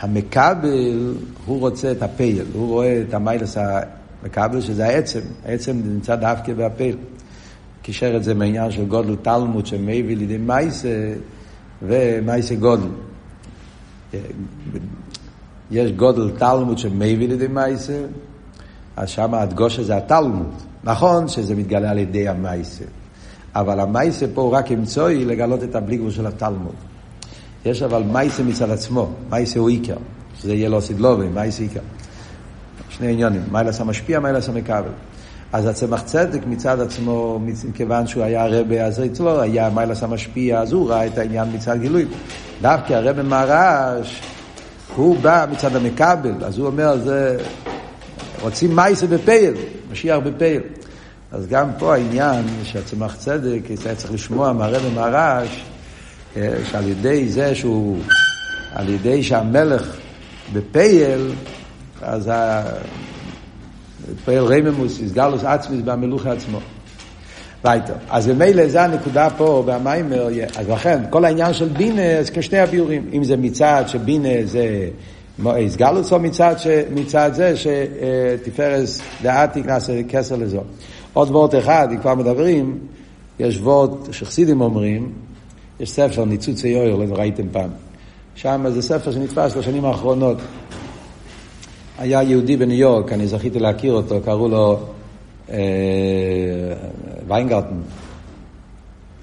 המקבל, 0.00 1.14
הוא 1.46 1.60
רוצה 1.60 1.92
את 1.92 2.02
הפייל, 2.02 2.46
הוא 2.54 2.68
רואה 2.68 3.02
את 3.08 3.14
המיילס 3.14 3.56
המקבל, 3.56 4.60
שזה 4.60 4.86
העצם, 4.86 5.20
העצם 5.44 5.80
נמצא 5.84 6.16
דווקא 6.16 6.54
בהפייל. 6.54 6.96
קישר 7.82 8.16
את 8.16 8.24
זה 8.24 8.34
מהעניין 8.34 8.70
של 8.70 8.84
גודל 8.84 9.16
תלמוד 9.16 9.66
שמביא 9.66 10.16
לידי 10.16 10.36
מייסה 10.36 11.12
ומייסה 11.82 12.54
גודל. 12.54 12.88
יש 15.70 15.92
גודל 15.92 16.30
תלמוד 16.38 16.78
שמביא 16.78 17.28
לידי 17.28 17.46
מייסה, 17.46 18.02
אז 18.96 19.08
שם 19.08 19.34
הדגושה 19.34 19.82
זה 19.82 19.96
התלמוד. 19.96 20.52
נכון 20.84 21.28
שזה 21.28 21.54
מתגלה 21.54 21.90
על 21.90 21.98
ידי 21.98 22.28
המייסה, 22.28 22.84
אבל 23.54 23.80
המייסה 23.80 24.26
פה 24.34 24.40
הוא 24.40 24.52
רק 24.52 24.72
אמצעי 24.72 25.24
לגלות 25.24 25.62
את 25.62 25.74
הבלי 25.74 25.96
גבול 25.96 26.10
של 26.10 26.26
התלמוד. 26.26 26.74
יש 27.64 27.82
אבל 27.82 28.02
מייסה 28.02 28.42
מצד 28.42 28.70
עצמו, 28.70 29.10
מייסה 29.30 29.58
הוא 29.58 29.68
עיקר, 29.68 29.96
שזה 30.40 30.54
יהיה 30.54 30.68
לו 30.68 30.80
סדלובי, 30.80 31.28
מייסה 31.28 31.62
עיקר. 31.62 31.80
שני 32.88 33.12
עניונים, 33.12 33.42
מיילס 33.52 33.80
המשפיע, 33.80 34.20
מיילס 34.20 34.48
המקבל. 34.48 34.90
אז 35.52 35.66
הצמח 35.66 36.02
צדק 36.02 36.40
מצד 36.46 36.80
עצמו, 36.80 37.40
כיוון 37.74 38.06
שהוא 38.06 38.22
היה 38.24 38.44
הרבה, 38.44 38.84
אז 38.84 39.00
אצלו 39.00 39.40
היה 39.40 39.70
מיילס 39.70 40.02
המשפיע, 40.02 40.60
אז 40.60 40.72
הוא 40.72 40.90
ראה 40.90 41.06
את 41.06 41.18
העניין 41.18 41.48
מצד 41.54 41.80
גילוי. 41.80 42.06
דווקא 42.62 42.92
הרבה 42.92 43.22
מרש, 43.22 44.22
הוא 44.96 45.16
בא 45.18 45.46
מצד 45.52 45.76
המקבל, 45.76 46.44
אז 46.44 46.58
הוא 46.58 46.66
אומר, 46.66 46.96
זה, 46.98 47.38
רוצים 48.40 48.76
מייסה 48.76 49.06
בפייל, 49.06 49.54
משיח 49.92 50.18
בפייל. 50.24 50.62
אז 51.32 51.46
גם 51.46 51.68
פה 51.78 51.94
העניין 51.94 52.44
שהצמח 52.62 53.16
צדק 53.16 53.60
היה 53.84 53.94
צריך 53.94 54.12
לשמוע 54.12 54.52
מהרבי 54.52 54.88
מרש, 54.94 55.48
אה, 55.48 55.79
שעל 56.64 56.88
ידי 56.88 57.28
זה 57.28 57.54
שהוא, 57.54 57.98
על 58.74 58.88
ידי 58.88 59.22
שהמלך 59.22 59.96
בפייל, 60.52 61.32
אז 62.02 62.30
פועל 64.24 64.44
רממוס, 64.44 65.00
איסגלוס 65.00 65.44
עצמיס 65.44 65.80
במלוכה 65.84 66.32
עצמו. 66.32 66.58
וייטר. 67.64 67.94
אז 68.10 68.28
ממילא 68.28 68.68
זה 68.68 68.82
הנקודה 68.82 69.28
פה 69.36 69.62
במיימר, 69.66 70.28
אז 70.56 70.68
לכן 70.68 70.98
כל 71.10 71.24
העניין 71.24 71.52
של 71.52 71.68
בינה 71.68 72.22
זה 72.22 72.32
כשני 72.32 72.58
הביורים, 72.58 73.10
אם 73.12 73.24
זה 73.24 73.36
מצד 73.36 73.84
שבינה 73.86 74.28
זה 74.44 74.88
איסגלוס 75.56 76.12
או 76.12 76.18
מצד, 76.18 76.54
ש, 76.58 76.66
מצד 76.94 77.30
זה 77.34 77.54
שתפארס 77.56 79.00
דעתיק 79.22 79.66
נעשה 79.66 80.02
כסר 80.08 80.36
לזו. 80.36 80.60
עוד 81.12 81.30
וורט 81.30 81.54
אחד, 81.54 81.88
אם 81.92 81.98
כבר 81.98 82.14
מדברים, 82.14 82.78
יש 83.38 83.58
וורט 83.58 84.12
שחסידים 84.12 84.60
אומרים, 84.60 85.12
יש 85.80 85.90
ספר 85.90 86.24
ניצוץ 86.24 86.64
היויר, 86.64 86.96
לא 86.96 87.04
ראיתם 87.14 87.48
פעם. 87.52 87.70
שם 88.34 88.64
זה 88.68 88.82
ספר 88.82 89.12
שנתפס 89.12 89.54
בשנים 89.56 89.84
האחרונות. 89.84 90.38
היה 91.98 92.22
יהודי 92.22 92.56
בניו 92.56 92.78
יורק, 92.78 93.12
אני 93.12 93.26
זכיתי 93.26 93.58
להכיר 93.58 93.92
אותו, 93.92 94.20
קראו 94.24 94.48
לו 94.48 94.78
אה, 95.50 95.56
ויינגרטן. 97.28 97.76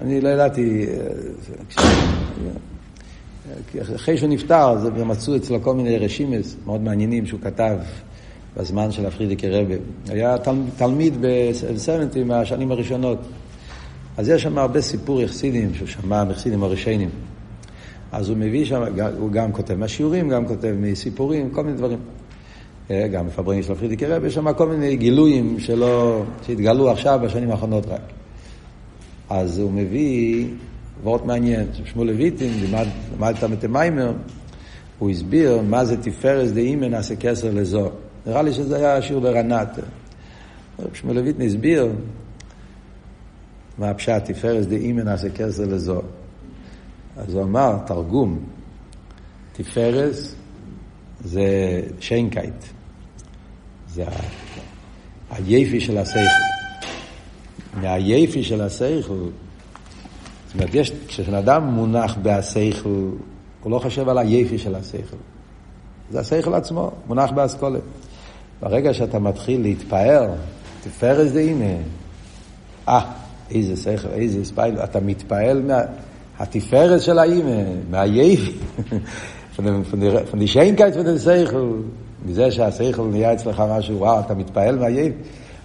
אני 0.00 0.20
לא 0.20 0.28
ידעתי, 0.28 0.86
אה, 1.76 1.84
אחרי 3.94 4.18
שהוא 4.18 4.28
נפטר, 4.28 4.70
אז 4.70 4.88
מצאו 5.06 5.36
אצלו 5.36 5.62
כל 5.62 5.74
מיני 5.74 5.98
רשימס 5.98 6.56
מאוד 6.66 6.80
מעניינים 6.80 7.26
שהוא 7.26 7.40
כתב 7.40 7.76
בזמן 8.56 8.92
של 8.92 9.06
הפרידיקי 9.06 9.48
רבי. 9.48 9.74
היה 10.08 10.38
תל, 10.38 10.54
תלמיד 10.76 11.14
ב-70 11.20 12.24
מהשנים 12.24 12.72
הראשונות. 12.72 13.18
אז 14.18 14.28
יש 14.28 14.42
שם 14.42 14.58
הרבה 14.58 14.80
סיפור 14.80 15.22
יחסידים, 15.22 15.74
שהוא 15.74 15.88
שמע 15.88 16.24
מחסידים 16.24 16.62
הראשונים. 16.62 17.10
אז 18.12 18.28
הוא 18.28 18.36
מביא 18.36 18.64
שם, 18.64 18.82
הוא 19.18 19.30
גם 19.30 19.52
כותב 19.52 19.74
מהשיעורים, 19.74 20.28
גם 20.28 20.46
כותב 20.46 20.74
מסיפורים, 20.80 21.50
כל 21.50 21.64
מיני 21.64 21.76
דברים. 21.76 21.98
אה, 22.90 23.08
גם 23.08 23.26
מפברינג 23.26 23.62
של 23.62 23.72
הפרידיקי 23.72 24.06
רבי, 24.06 24.26
יש 24.26 24.34
שם 24.34 24.52
כל 24.52 24.68
מיני 24.68 24.96
גילויים 24.96 25.60
שלא, 25.60 26.22
שהתגלו 26.46 26.90
עכשיו 26.90 27.20
בשנים 27.22 27.50
האחרונות 27.50 27.86
רק. 27.86 28.00
אז 29.30 29.58
הוא 29.58 29.72
מביא 29.72 30.46
וורט 31.02 31.24
מעניין, 31.24 31.66
שמואל 31.84 32.10
לויטין, 32.10 32.52
לימד, 32.60 32.86
למד 33.16 33.34
את 33.52 33.64
המיימר, 33.64 34.12
הוא 34.98 35.10
הסביר 35.10 35.60
מה 35.68 35.84
זה 35.84 36.02
תפארס 36.02 36.50
דאימן 36.50 36.90
נעשה 36.90 37.16
כסר 37.16 37.50
לזו. 37.54 37.90
נראה 38.26 38.42
לי 38.42 38.52
שזה 38.52 38.76
היה 38.76 39.02
שיעור 39.02 39.22
ברנת. 39.22 39.78
שמואל 40.94 41.16
לויטין 41.16 41.46
הסביר 41.46 41.88
מה 43.78 43.90
הפשט 43.90 44.24
תפארס 44.24 44.66
דאימן 44.66 45.02
נעשה 45.02 45.30
כסר 45.30 45.64
לזו. 45.64 46.02
אז 47.16 47.34
הוא 47.34 47.42
אמר, 47.42 47.78
תרגום, 47.86 48.38
תפארס 49.52 50.34
זה 51.20 51.46
שיינקייט. 52.00 52.64
זה 53.88 54.04
היפי 55.30 55.80
של 55.80 55.98
השכל. 55.98 56.20
מהיפי 57.80 58.42
של 58.42 58.60
השכל, 58.60 59.14
זאת 60.46 60.54
אומרת, 60.54 60.74
יש, 60.74 60.92
כשבן 61.08 61.34
אדם 61.34 61.64
מונח 61.64 62.16
בהשכל, 62.22 63.08
הוא 63.62 63.70
לא 63.70 63.78
חושב 63.78 64.08
על 64.08 64.18
היפי 64.18 64.58
של 64.58 64.74
השכל. 64.74 65.16
זה 66.10 66.20
השכל 66.20 66.54
עצמו, 66.54 66.90
מונח 67.06 67.30
באסכולת. 67.30 67.82
ברגע 68.60 68.94
שאתה 68.94 69.18
מתחיל 69.18 69.62
להתפאר, 69.62 70.30
תפארס 70.82 71.36
הנה. 71.36 71.76
אה, 72.88 73.12
איזה 73.50 73.76
שכל, 73.76 74.08
איזה 74.08 74.44
ספייל, 74.44 74.78
אתה 74.78 75.00
מתפעל 75.00 75.62
מה... 75.62 75.80
התפארת 76.38 77.00
של 77.00 77.18
האימא, 77.18 77.62
die 80.40 80.46
Schönheit 80.46 80.94
von 80.94 81.04
dem 81.04 81.18
Seichel, 81.18 81.56
מזה 82.26 82.50
שהשכל 82.50 83.02
נהיה 83.02 83.32
אצלך 83.32 83.62
משהו, 83.70 83.98
וואו, 83.98 84.20
אתה 84.20 84.34
מתפעל 84.34 84.78
מהייב, 84.78 85.12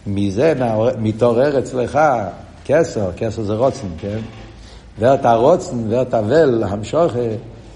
מזה 0.07 0.53
מתעורר 0.99 1.59
אצלך 1.59 1.99
כסר, 2.65 3.11
כסר 3.17 3.43
זה 3.43 3.53
רוצן, 3.53 3.88
כן? 3.97 4.19
ואתה 4.99 5.34
רוצן 5.34 5.77
ואתה 5.89 6.21
ול, 6.27 6.63
המשוכה 6.63 7.19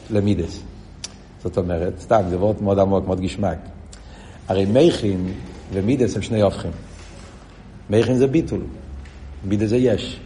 למידס. 0.09 0.59
זאת 1.43 1.57
אומרת, 1.57 1.93
סתם, 1.99 2.21
זה 2.29 2.37
וורט 2.37 2.61
מאוד 2.61 2.79
עמוק, 2.79 3.05
מאוד 3.05 3.21
גשמק. 3.21 3.57
הרי 4.47 4.65
מייכין 4.65 5.31
ומידס 5.73 6.15
הם 6.15 6.21
שני 6.21 6.41
הופכים. 6.41 6.71
מייכין 7.89 8.17
זה 8.17 8.27
ביטול, 8.27 8.61
מידס 9.47 9.69
זה 9.69 9.77
יש. 9.77 10.19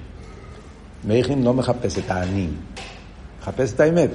מייכין 1.03 1.43
לא 1.43 1.53
מחפש 1.53 1.99
את 1.99 2.11
האני, 2.11 2.47
מחפש 3.41 3.73
את 3.73 3.79
האמת. 3.79 4.09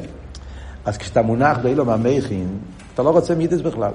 אז 0.84 0.96
כשאתה 0.96 1.22
מונח 1.22 1.59
באילום 1.62 1.88
המכין, 1.88 2.59
אתה 2.94 3.02
לא 3.02 3.11
רוצה 3.11 3.34
מידס 3.34 3.61
בכלל. 3.61 3.92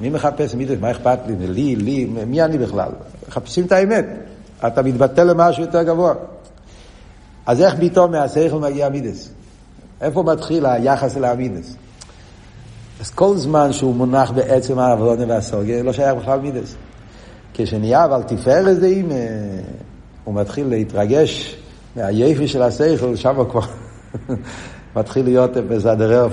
מי 0.00 0.10
מחפש 0.10 0.54
מידס? 0.54 0.76
מה 0.80 0.90
אכפת 0.90 1.18
לי? 1.26 1.46
לי, 1.46 1.76
לי, 1.76 2.04
מי 2.04 2.42
אני 2.42 2.58
בכלל? 2.58 2.90
מחפשים 3.28 3.66
את 3.66 3.72
האמת. 3.72 4.06
אתה 4.66 4.82
מתבטל 4.82 5.24
למשהו 5.24 5.62
יותר 5.62 5.82
גבוה. 5.82 6.14
אז 7.46 7.62
איך 7.62 7.74
פתאום 7.80 8.10
מהשכל 8.10 8.58
מגיע 8.58 8.88
מידס? 8.88 9.30
איפה 10.00 10.22
מתחיל 10.22 10.66
היחס 10.66 11.16
אל 11.16 11.24
המידס? 11.24 11.76
אז 13.00 13.10
כל 13.10 13.36
זמן 13.36 13.72
שהוא 13.72 13.94
מונח 13.94 14.30
בעצם 14.30 14.78
העבודה 14.78 15.24
והסוגיה, 15.28 15.82
לא 15.82 15.92
שייך 15.92 16.14
בכלל 16.14 16.40
מידס. 16.40 16.74
כשנהיה 17.54 18.04
אבל 18.04 18.22
תפארת 18.22 18.78
דעים, 18.78 19.08
הוא 20.28 20.34
מתחיל 20.34 20.66
להתרגש 20.66 21.56
מהיפי 21.96 22.48
של 22.48 22.62
השכל, 22.62 23.16
שם 23.16 23.36
הוא 23.36 23.44
כבר 23.50 23.60
מתחיל 24.96 25.24
להיות 25.24 25.56
בזדרר 25.56 26.28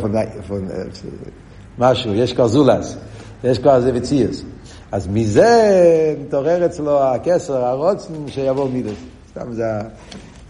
משהו, 1.78 2.14
יש 2.14 2.34
כבר 2.34 2.48
זולס, 2.48 2.98
יש 3.44 3.60
כבר 3.60 3.76
איזה 3.76 3.92
וציאס. 3.94 4.44
אז 4.92 5.08
מזה 5.08 6.16
מתעורר 6.22 6.66
אצלו 6.66 7.04
הכסר, 7.04 7.66
הרוצן, 7.66 8.14
שיבוא 8.28 8.70
מידס. 8.70 8.92
סתם 9.32 9.54
זה 9.54 9.66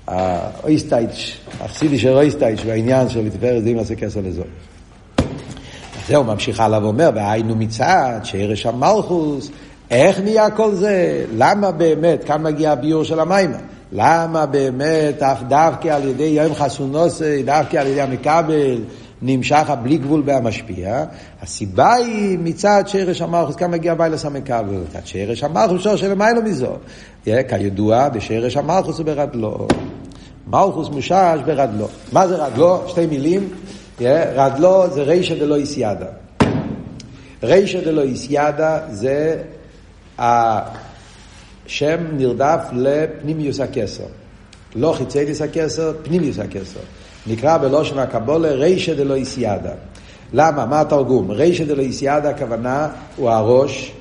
האויסטייץ', 0.07 1.37
החסידי 1.61 1.99
של 1.99 2.13
אויסטייץ', 2.13 2.59
בעניין 2.65 3.09
של 3.09 3.25
לתפארת 3.25 3.63
דעים 3.63 3.77
עושה 3.77 3.95
כסר 3.95 4.19
לזאת. 4.23 4.47
זהו, 6.07 6.23
ממשיך 6.23 6.59
הלאה 6.59 6.83
ואומר, 6.83 7.09
והיינו 7.15 7.55
מצד 7.55 8.19
שערש 8.23 8.65
המלכוס, 8.65 9.51
איך 9.91 10.19
נהיה 10.19 10.49
כל 10.49 10.75
זה? 10.75 11.25
למה 11.37 11.71
באמת, 11.71 12.23
כאן 12.23 12.43
מגיע 12.43 12.71
הביור 12.71 13.03
של 13.03 13.19
המים, 13.19 13.51
למה 13.91 14.45
באמת 14.45 15.23
אף 15.23 15.43
דווקא 15.43 15.87
על 15.87 16.07
ידי 16.07 16.23
יום 16.23 16.55
חסונוסי, 16.55 17.43
דווקא 17.43 17.77
על 17.77 17.87
ידי 17.87 18.01
המכבל, 18.01 18.81
נמשך 19.21 19.69
הבלי 19.69 19.97
גבול 19.97 20.21
בהמשפיע? 20.21 21.03
הסיבה 21.41 21.93
היא 21.93 22.37
מצד 22.41 22.83
שרש 22.87 23.21
המלכוס, 23.21 23.55
כאן 23.55 23.71
מגיע 23.71 23.93
ביילס 23.93 24.25
המכבל, 24.25 24.75
מצד 24.89 24.99
שרש 25.05 25.43
המלכוס 25.43 25.81
שור 25.81 25.95
של 25.95 26.13
מיילו 26.13 26.41
מזו. 26.41 26.71
כידוע, 27.23 28.09
בשרש 28.09 28.57
המלכוס 28.57 28.97
הוא 28.97 29.05
ברדלו. 29.05 29.67
מלכוס 30.47 30.89
מושש 30.89 31.37
ברדלו. 31.45 31.87
מה 32.11 32.27
זה 32.27 32.35
רדלו? 32.35 32.83
שתי 32.87 33.05
מילים. 33.05 33.49
רדלו 34.35 34.89
זה 34.89 35.03
רישא 35.03 35.35
דלא 35.35 35.55
איסיידה. 35.55 36.05
רישא 37.43 37.81
דלא 37.81 38.01
איסיידה 38.01 38.79
זה 38.89 39.37
השם 40.17 41.97
נרדף 42.17 42.61
לפנימיוס 42.73 43.59
הכסר. 43.59 44.03
לא 44.75 44.93
חיציידיס 44.97 45.41
הכסר, 45.41 45.93
פנימיוס 46.03 46.39
הכסר. 46.39 46.79
נקרא 47.27 47.57
בלושן 47.57 47.99
הקבולה 47.99 48.51
רישא 48.51 48.93
דלא 48.93 49.13
איסיידה. 49.13 49.71
למה? 50.33 50.65
מה 50.65 50.81
התרגום? 50.81 51.31
רישא 51.31 51.63
דלא 51.63 51.81
איסיידה 51.81 52.29
הכוונה 52.29 52.89
הוא 53.15 53.29
הראש, 53.29 53.91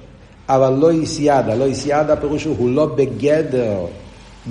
אבל 0.49 0.73
לא 0.73 0.91
איסיידה. 0.91 1.55
לא 1.55 1.65
איסיידה 1.65 2.17
פירוש 2.17 2.45
הוא 2.45 2.71
לא 2.71 2.87
בגדר 2.87 3.87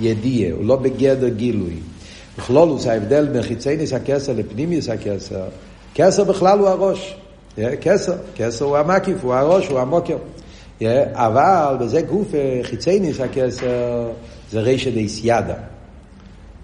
ידיעה, 0.00 0.52
הוא 0.54 0.64
לא 0.64 0.76
בגדר 0.76 1.28
גילוי. 1.28 1.76
בכלולוס 2.38 2.86
ההבדל 2.86 3.26
בין 3.26 3.42
חיצייניס 3.42 3.92
הכסר 3.92 4.32
לפנימיוס 4.32 4.88
הכסר, 4.88 5.44
כסר 5.94 6.24
בכלל 6.24 6.58
הוא 6.58 6.68
הראש. 6.68 7.16
כסר, 7.80 8.12
כסר 8.36 8.64
הוא 8.64 8.76
המקיף, 8.76 9.16
הוא 9.22 9.34
הראש, 9.34 9.66
הוא 9.68 9.80
המוקר. 9.80 10.16
אבל 11.12 11.76
בזה 11.80 12.00
גוף 12.00 12.32
חיצייניס 12.62 13.20
הכסר 13.20 14.08
זה 14.50 14.60
רישא 14.60 14.90
דייסיידה. 14.90 15.54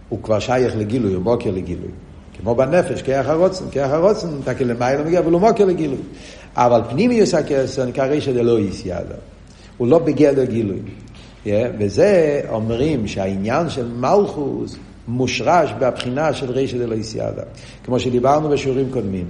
הוא 0.08 0.18
כבר 0.22 0.38
שייך 0.38 0.76
לגילוי, 0.76 1.14
הוא 1.14 1.22
מוקר 1.22 1.50
לגילוי. 1.50 1.90
כמו 2.40 2.54
בנפש, 2.54 3.02
כיח 3.02 3.28
הרוצן, 3.28 3.64
כיח 3.70 3.90
הרוצן, 3.90 4.28
תקל 4.44 4.64
למעלה 4.64 5.04
מגיע, 5.04 5.20
אבל 5.20 5.32
הוא 5.32 5.40
מוקר 5.40 5.64
לגילוי. 5.64 5.98
אבל 6.56 6.80
פנימיוס 6.90 7.34
הכסר 7.34 7.84
נקרא 7.84 8.06
רישא 8.06 8.32
דלא 8.32 8.58
איסיידה. 8.58 9.14
הוא 9.76 9.88
לא 9.88 9.98
בגדר 9.98 10.44
גילוי. 10.44 10.80
וזה 11.78 12.40
אומרים 12.48 13.08
שהעניין 13.08 13.70
של 13.70 13.88
מלכוס 13.88 14.76
מושרש 15.08 15.70
בבחינה 15.78 16.32
של 16.32 16.50
רישא 16.50 16.78
דלא 16.78 16.94
איסיידה. 16.94 17.42
כמו 17.84 18.00
שדיברנו 18.00 18.48
בשיעורים 18.48 18.88
קודמים, 18.92 19.26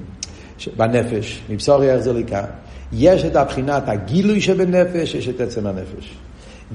בנפש, 0.77 1.43
מבשורי 1.51 1.91
איך 1.91 2.01
זה 2.01 2.13
לקה. 2.13 2.45
יש 2.93 3.25
את 3.25 3.37
הבחינת 3.37 3.83
הגילוי 3.87 4.41
שבנפש, 4.41 5.15
יש 5.15 5.29
את 5.29 5.41
עצם 5.41 5.67
הנפש. 5.67 6.17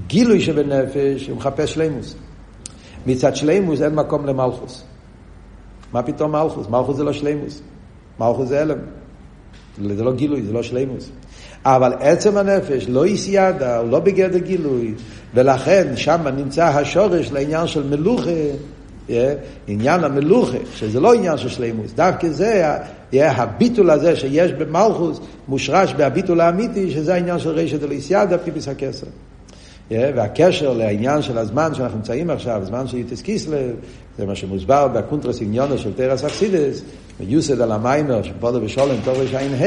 גילוי 0.08 0.42
שבנפש, 0.42 1.28
הוא 1.28 1.38
מחפש 1.38 1.74
שלימוס. 1.74 2.16
מצד 3.06 3.36
שלימוס 3.36 3.82
אין 3.82 3.96
מקום 3.96 4.26
למלכוס. 4.26 4.84
מה 5.94 6.04
פתאום 6.04 6.32
מלכוס? 6.32 6.68
מלכוס 6.70 6.98
זה 6.98 7.04
לא 7.04 7.14
שלימוס. 7.14 7.62
מלכוס 8.20 8.50
זה 8.50 8.62
הלם. 8.62 8.78
זה 9.96 10.04
לא 10.04 10.14
גילוי, 10.14 10.44
זה 10.44 10.54
לא 10.54 10.64
שלימוס. 10.64 11.10
אבל 11.66 11.94
עצם 12.00 12.38
הנפש 12.38 12.86
לא 12.90 13.04
איסיידה, 13.04 13.78
הוא 13.78 13.90
לא 13.90 14.00
בגדר 14.00 14.38
גילוי, 14.38 14.94
ולכן 15.34 15.88
שם 15.96 16.28
נמצא 16.38 16.66
השורש 16.66 17.32
לעניין 17.32 17.68
של 17.68 17.84
מלוכה, 17.90 18.30
yeah, 19.08 19.12
עניין 19.68 20.04
המלוכה, 20.04 20.58
שזה 20.76 21.00
לא 21.00 21.14
עניין 21.14 21.38
של 21.38 21.50
שלימוס, 21.50 21.92
דווקא 21.94 22.30
זה 22.30 22.76
יהיה 23.12 23.32
הביטול 23.32 23.90
הזה 23.90 24.16
שיש 24.16 24.52
במלכוס, 24.52 25.20
מושרש 25.48 25.94
בהביטול 25.94 26.42
האמיתי, 26.42 26.92
שזה 26.92 27.14
העניין 27.14 27.40
של 27.40 27.50
רשת 27.50 27.84
אליסיאדה, 27.84 28.38
פיפיס 28.38 28.68
הכסר. 28.68 29.08
Yeah, 29.90 29.94
והקשר 30.16 30.74
לעניין 30.74 31.22
של 31.22 31.38
הזמן 31.38 31.74
שאנחנו 31.74 31.98
נמצאים 31.98 32.30
עכשיו, 32.30 32.62
הזמן 32.62 32.88
של 32.88 32.98
יוטס 32.98 33.22
קיסלב, 33.22 33.76
זה 34.18 34.26
מה 34.26 34.36
שמוסבר 34.36 34.88
בקונטרס 34.88 35.42
עניונו 35.42 35.78
של 35.78 35.94
תרס 35.94 36.24
אקסידס, 36.24 36.82
מיוסד 37.20 37.62
על 37.62 37.72
המיימר, 37.72 38.24
שפודו 38.24 38.62
בשולם, 38.62 38.96
טוב 39.04 39.18
רשעין 39.18 39.54
ה', 39.54 39.66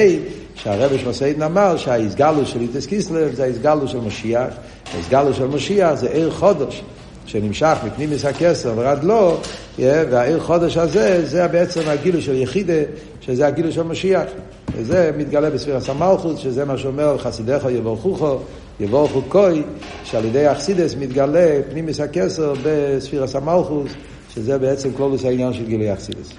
שהרבש 0.55 1.05
מסעידן 1.05 1.43
אמר 1.43 1.76
שהאיסגלו 1.76 2.47
של 2.47 2.62
יוטס 2.62 2.86
קיסלב 2.86 3.34
זה 3.34 3.45
האיסגלו 3.45 3.89
של 3.89 3.99
משיח, 3.99 4.49
האיסגלו 4.95 5.34
של 5.34 5.47
משיח 5.47 5.95
זה 5.95 6.11
עיר 6.11 6.30
חודש. 6.30 6.82
שנמשך 7.29 7.76
מפנימיס 7.87 8.24
הכסר 8.24 8.72
ורד 8.76 9.05
לא, 9.05 9.41
והעיר 9.79 10.41
חודש 10.41 10.76
הזה, 10.76 11.26
זה 11.26 11.49
בעצם 11.49 11.81
הגילוי 11.87 12.22
של 12.22 12.35
יחידה, 12.35 12.83
שזה 13.20 13.47
הגילוי 13.47 13.72
של 13.72 13.83
משיח. 13.83 14.22
וזה 14.76 15.11
מתגלה 15.16 15.51
בספירס 15.51 15.89
המלכוס, 15.89 16.41
שזה 16.41 16.64
מה 16.64 16.79
שאומר 16.79 17.18
חסידיך 17.18 17.66
יבורכוכו, 17.70 18.39
יבורכו 18.81 19.22
קוי, 19.29 19.62
שעל 20.05 20.24
ידי 20.24 20.53
אכסידס 20.53 20.95
מתגלה 20.95 21.61
פנימיס 21.70 22.01
הכסר 22.01 22.55
בספירס 22.62 23.37
המלכוס, 23.37 23.91
שזה 24.35 24.59
בעצם 24.59 24.93
כלולוס 24.93 25.24
העניין 25.24 25.53
של 25.53 25.64
גילוי 25.64 25.93
אכסידס. 25.93 26.33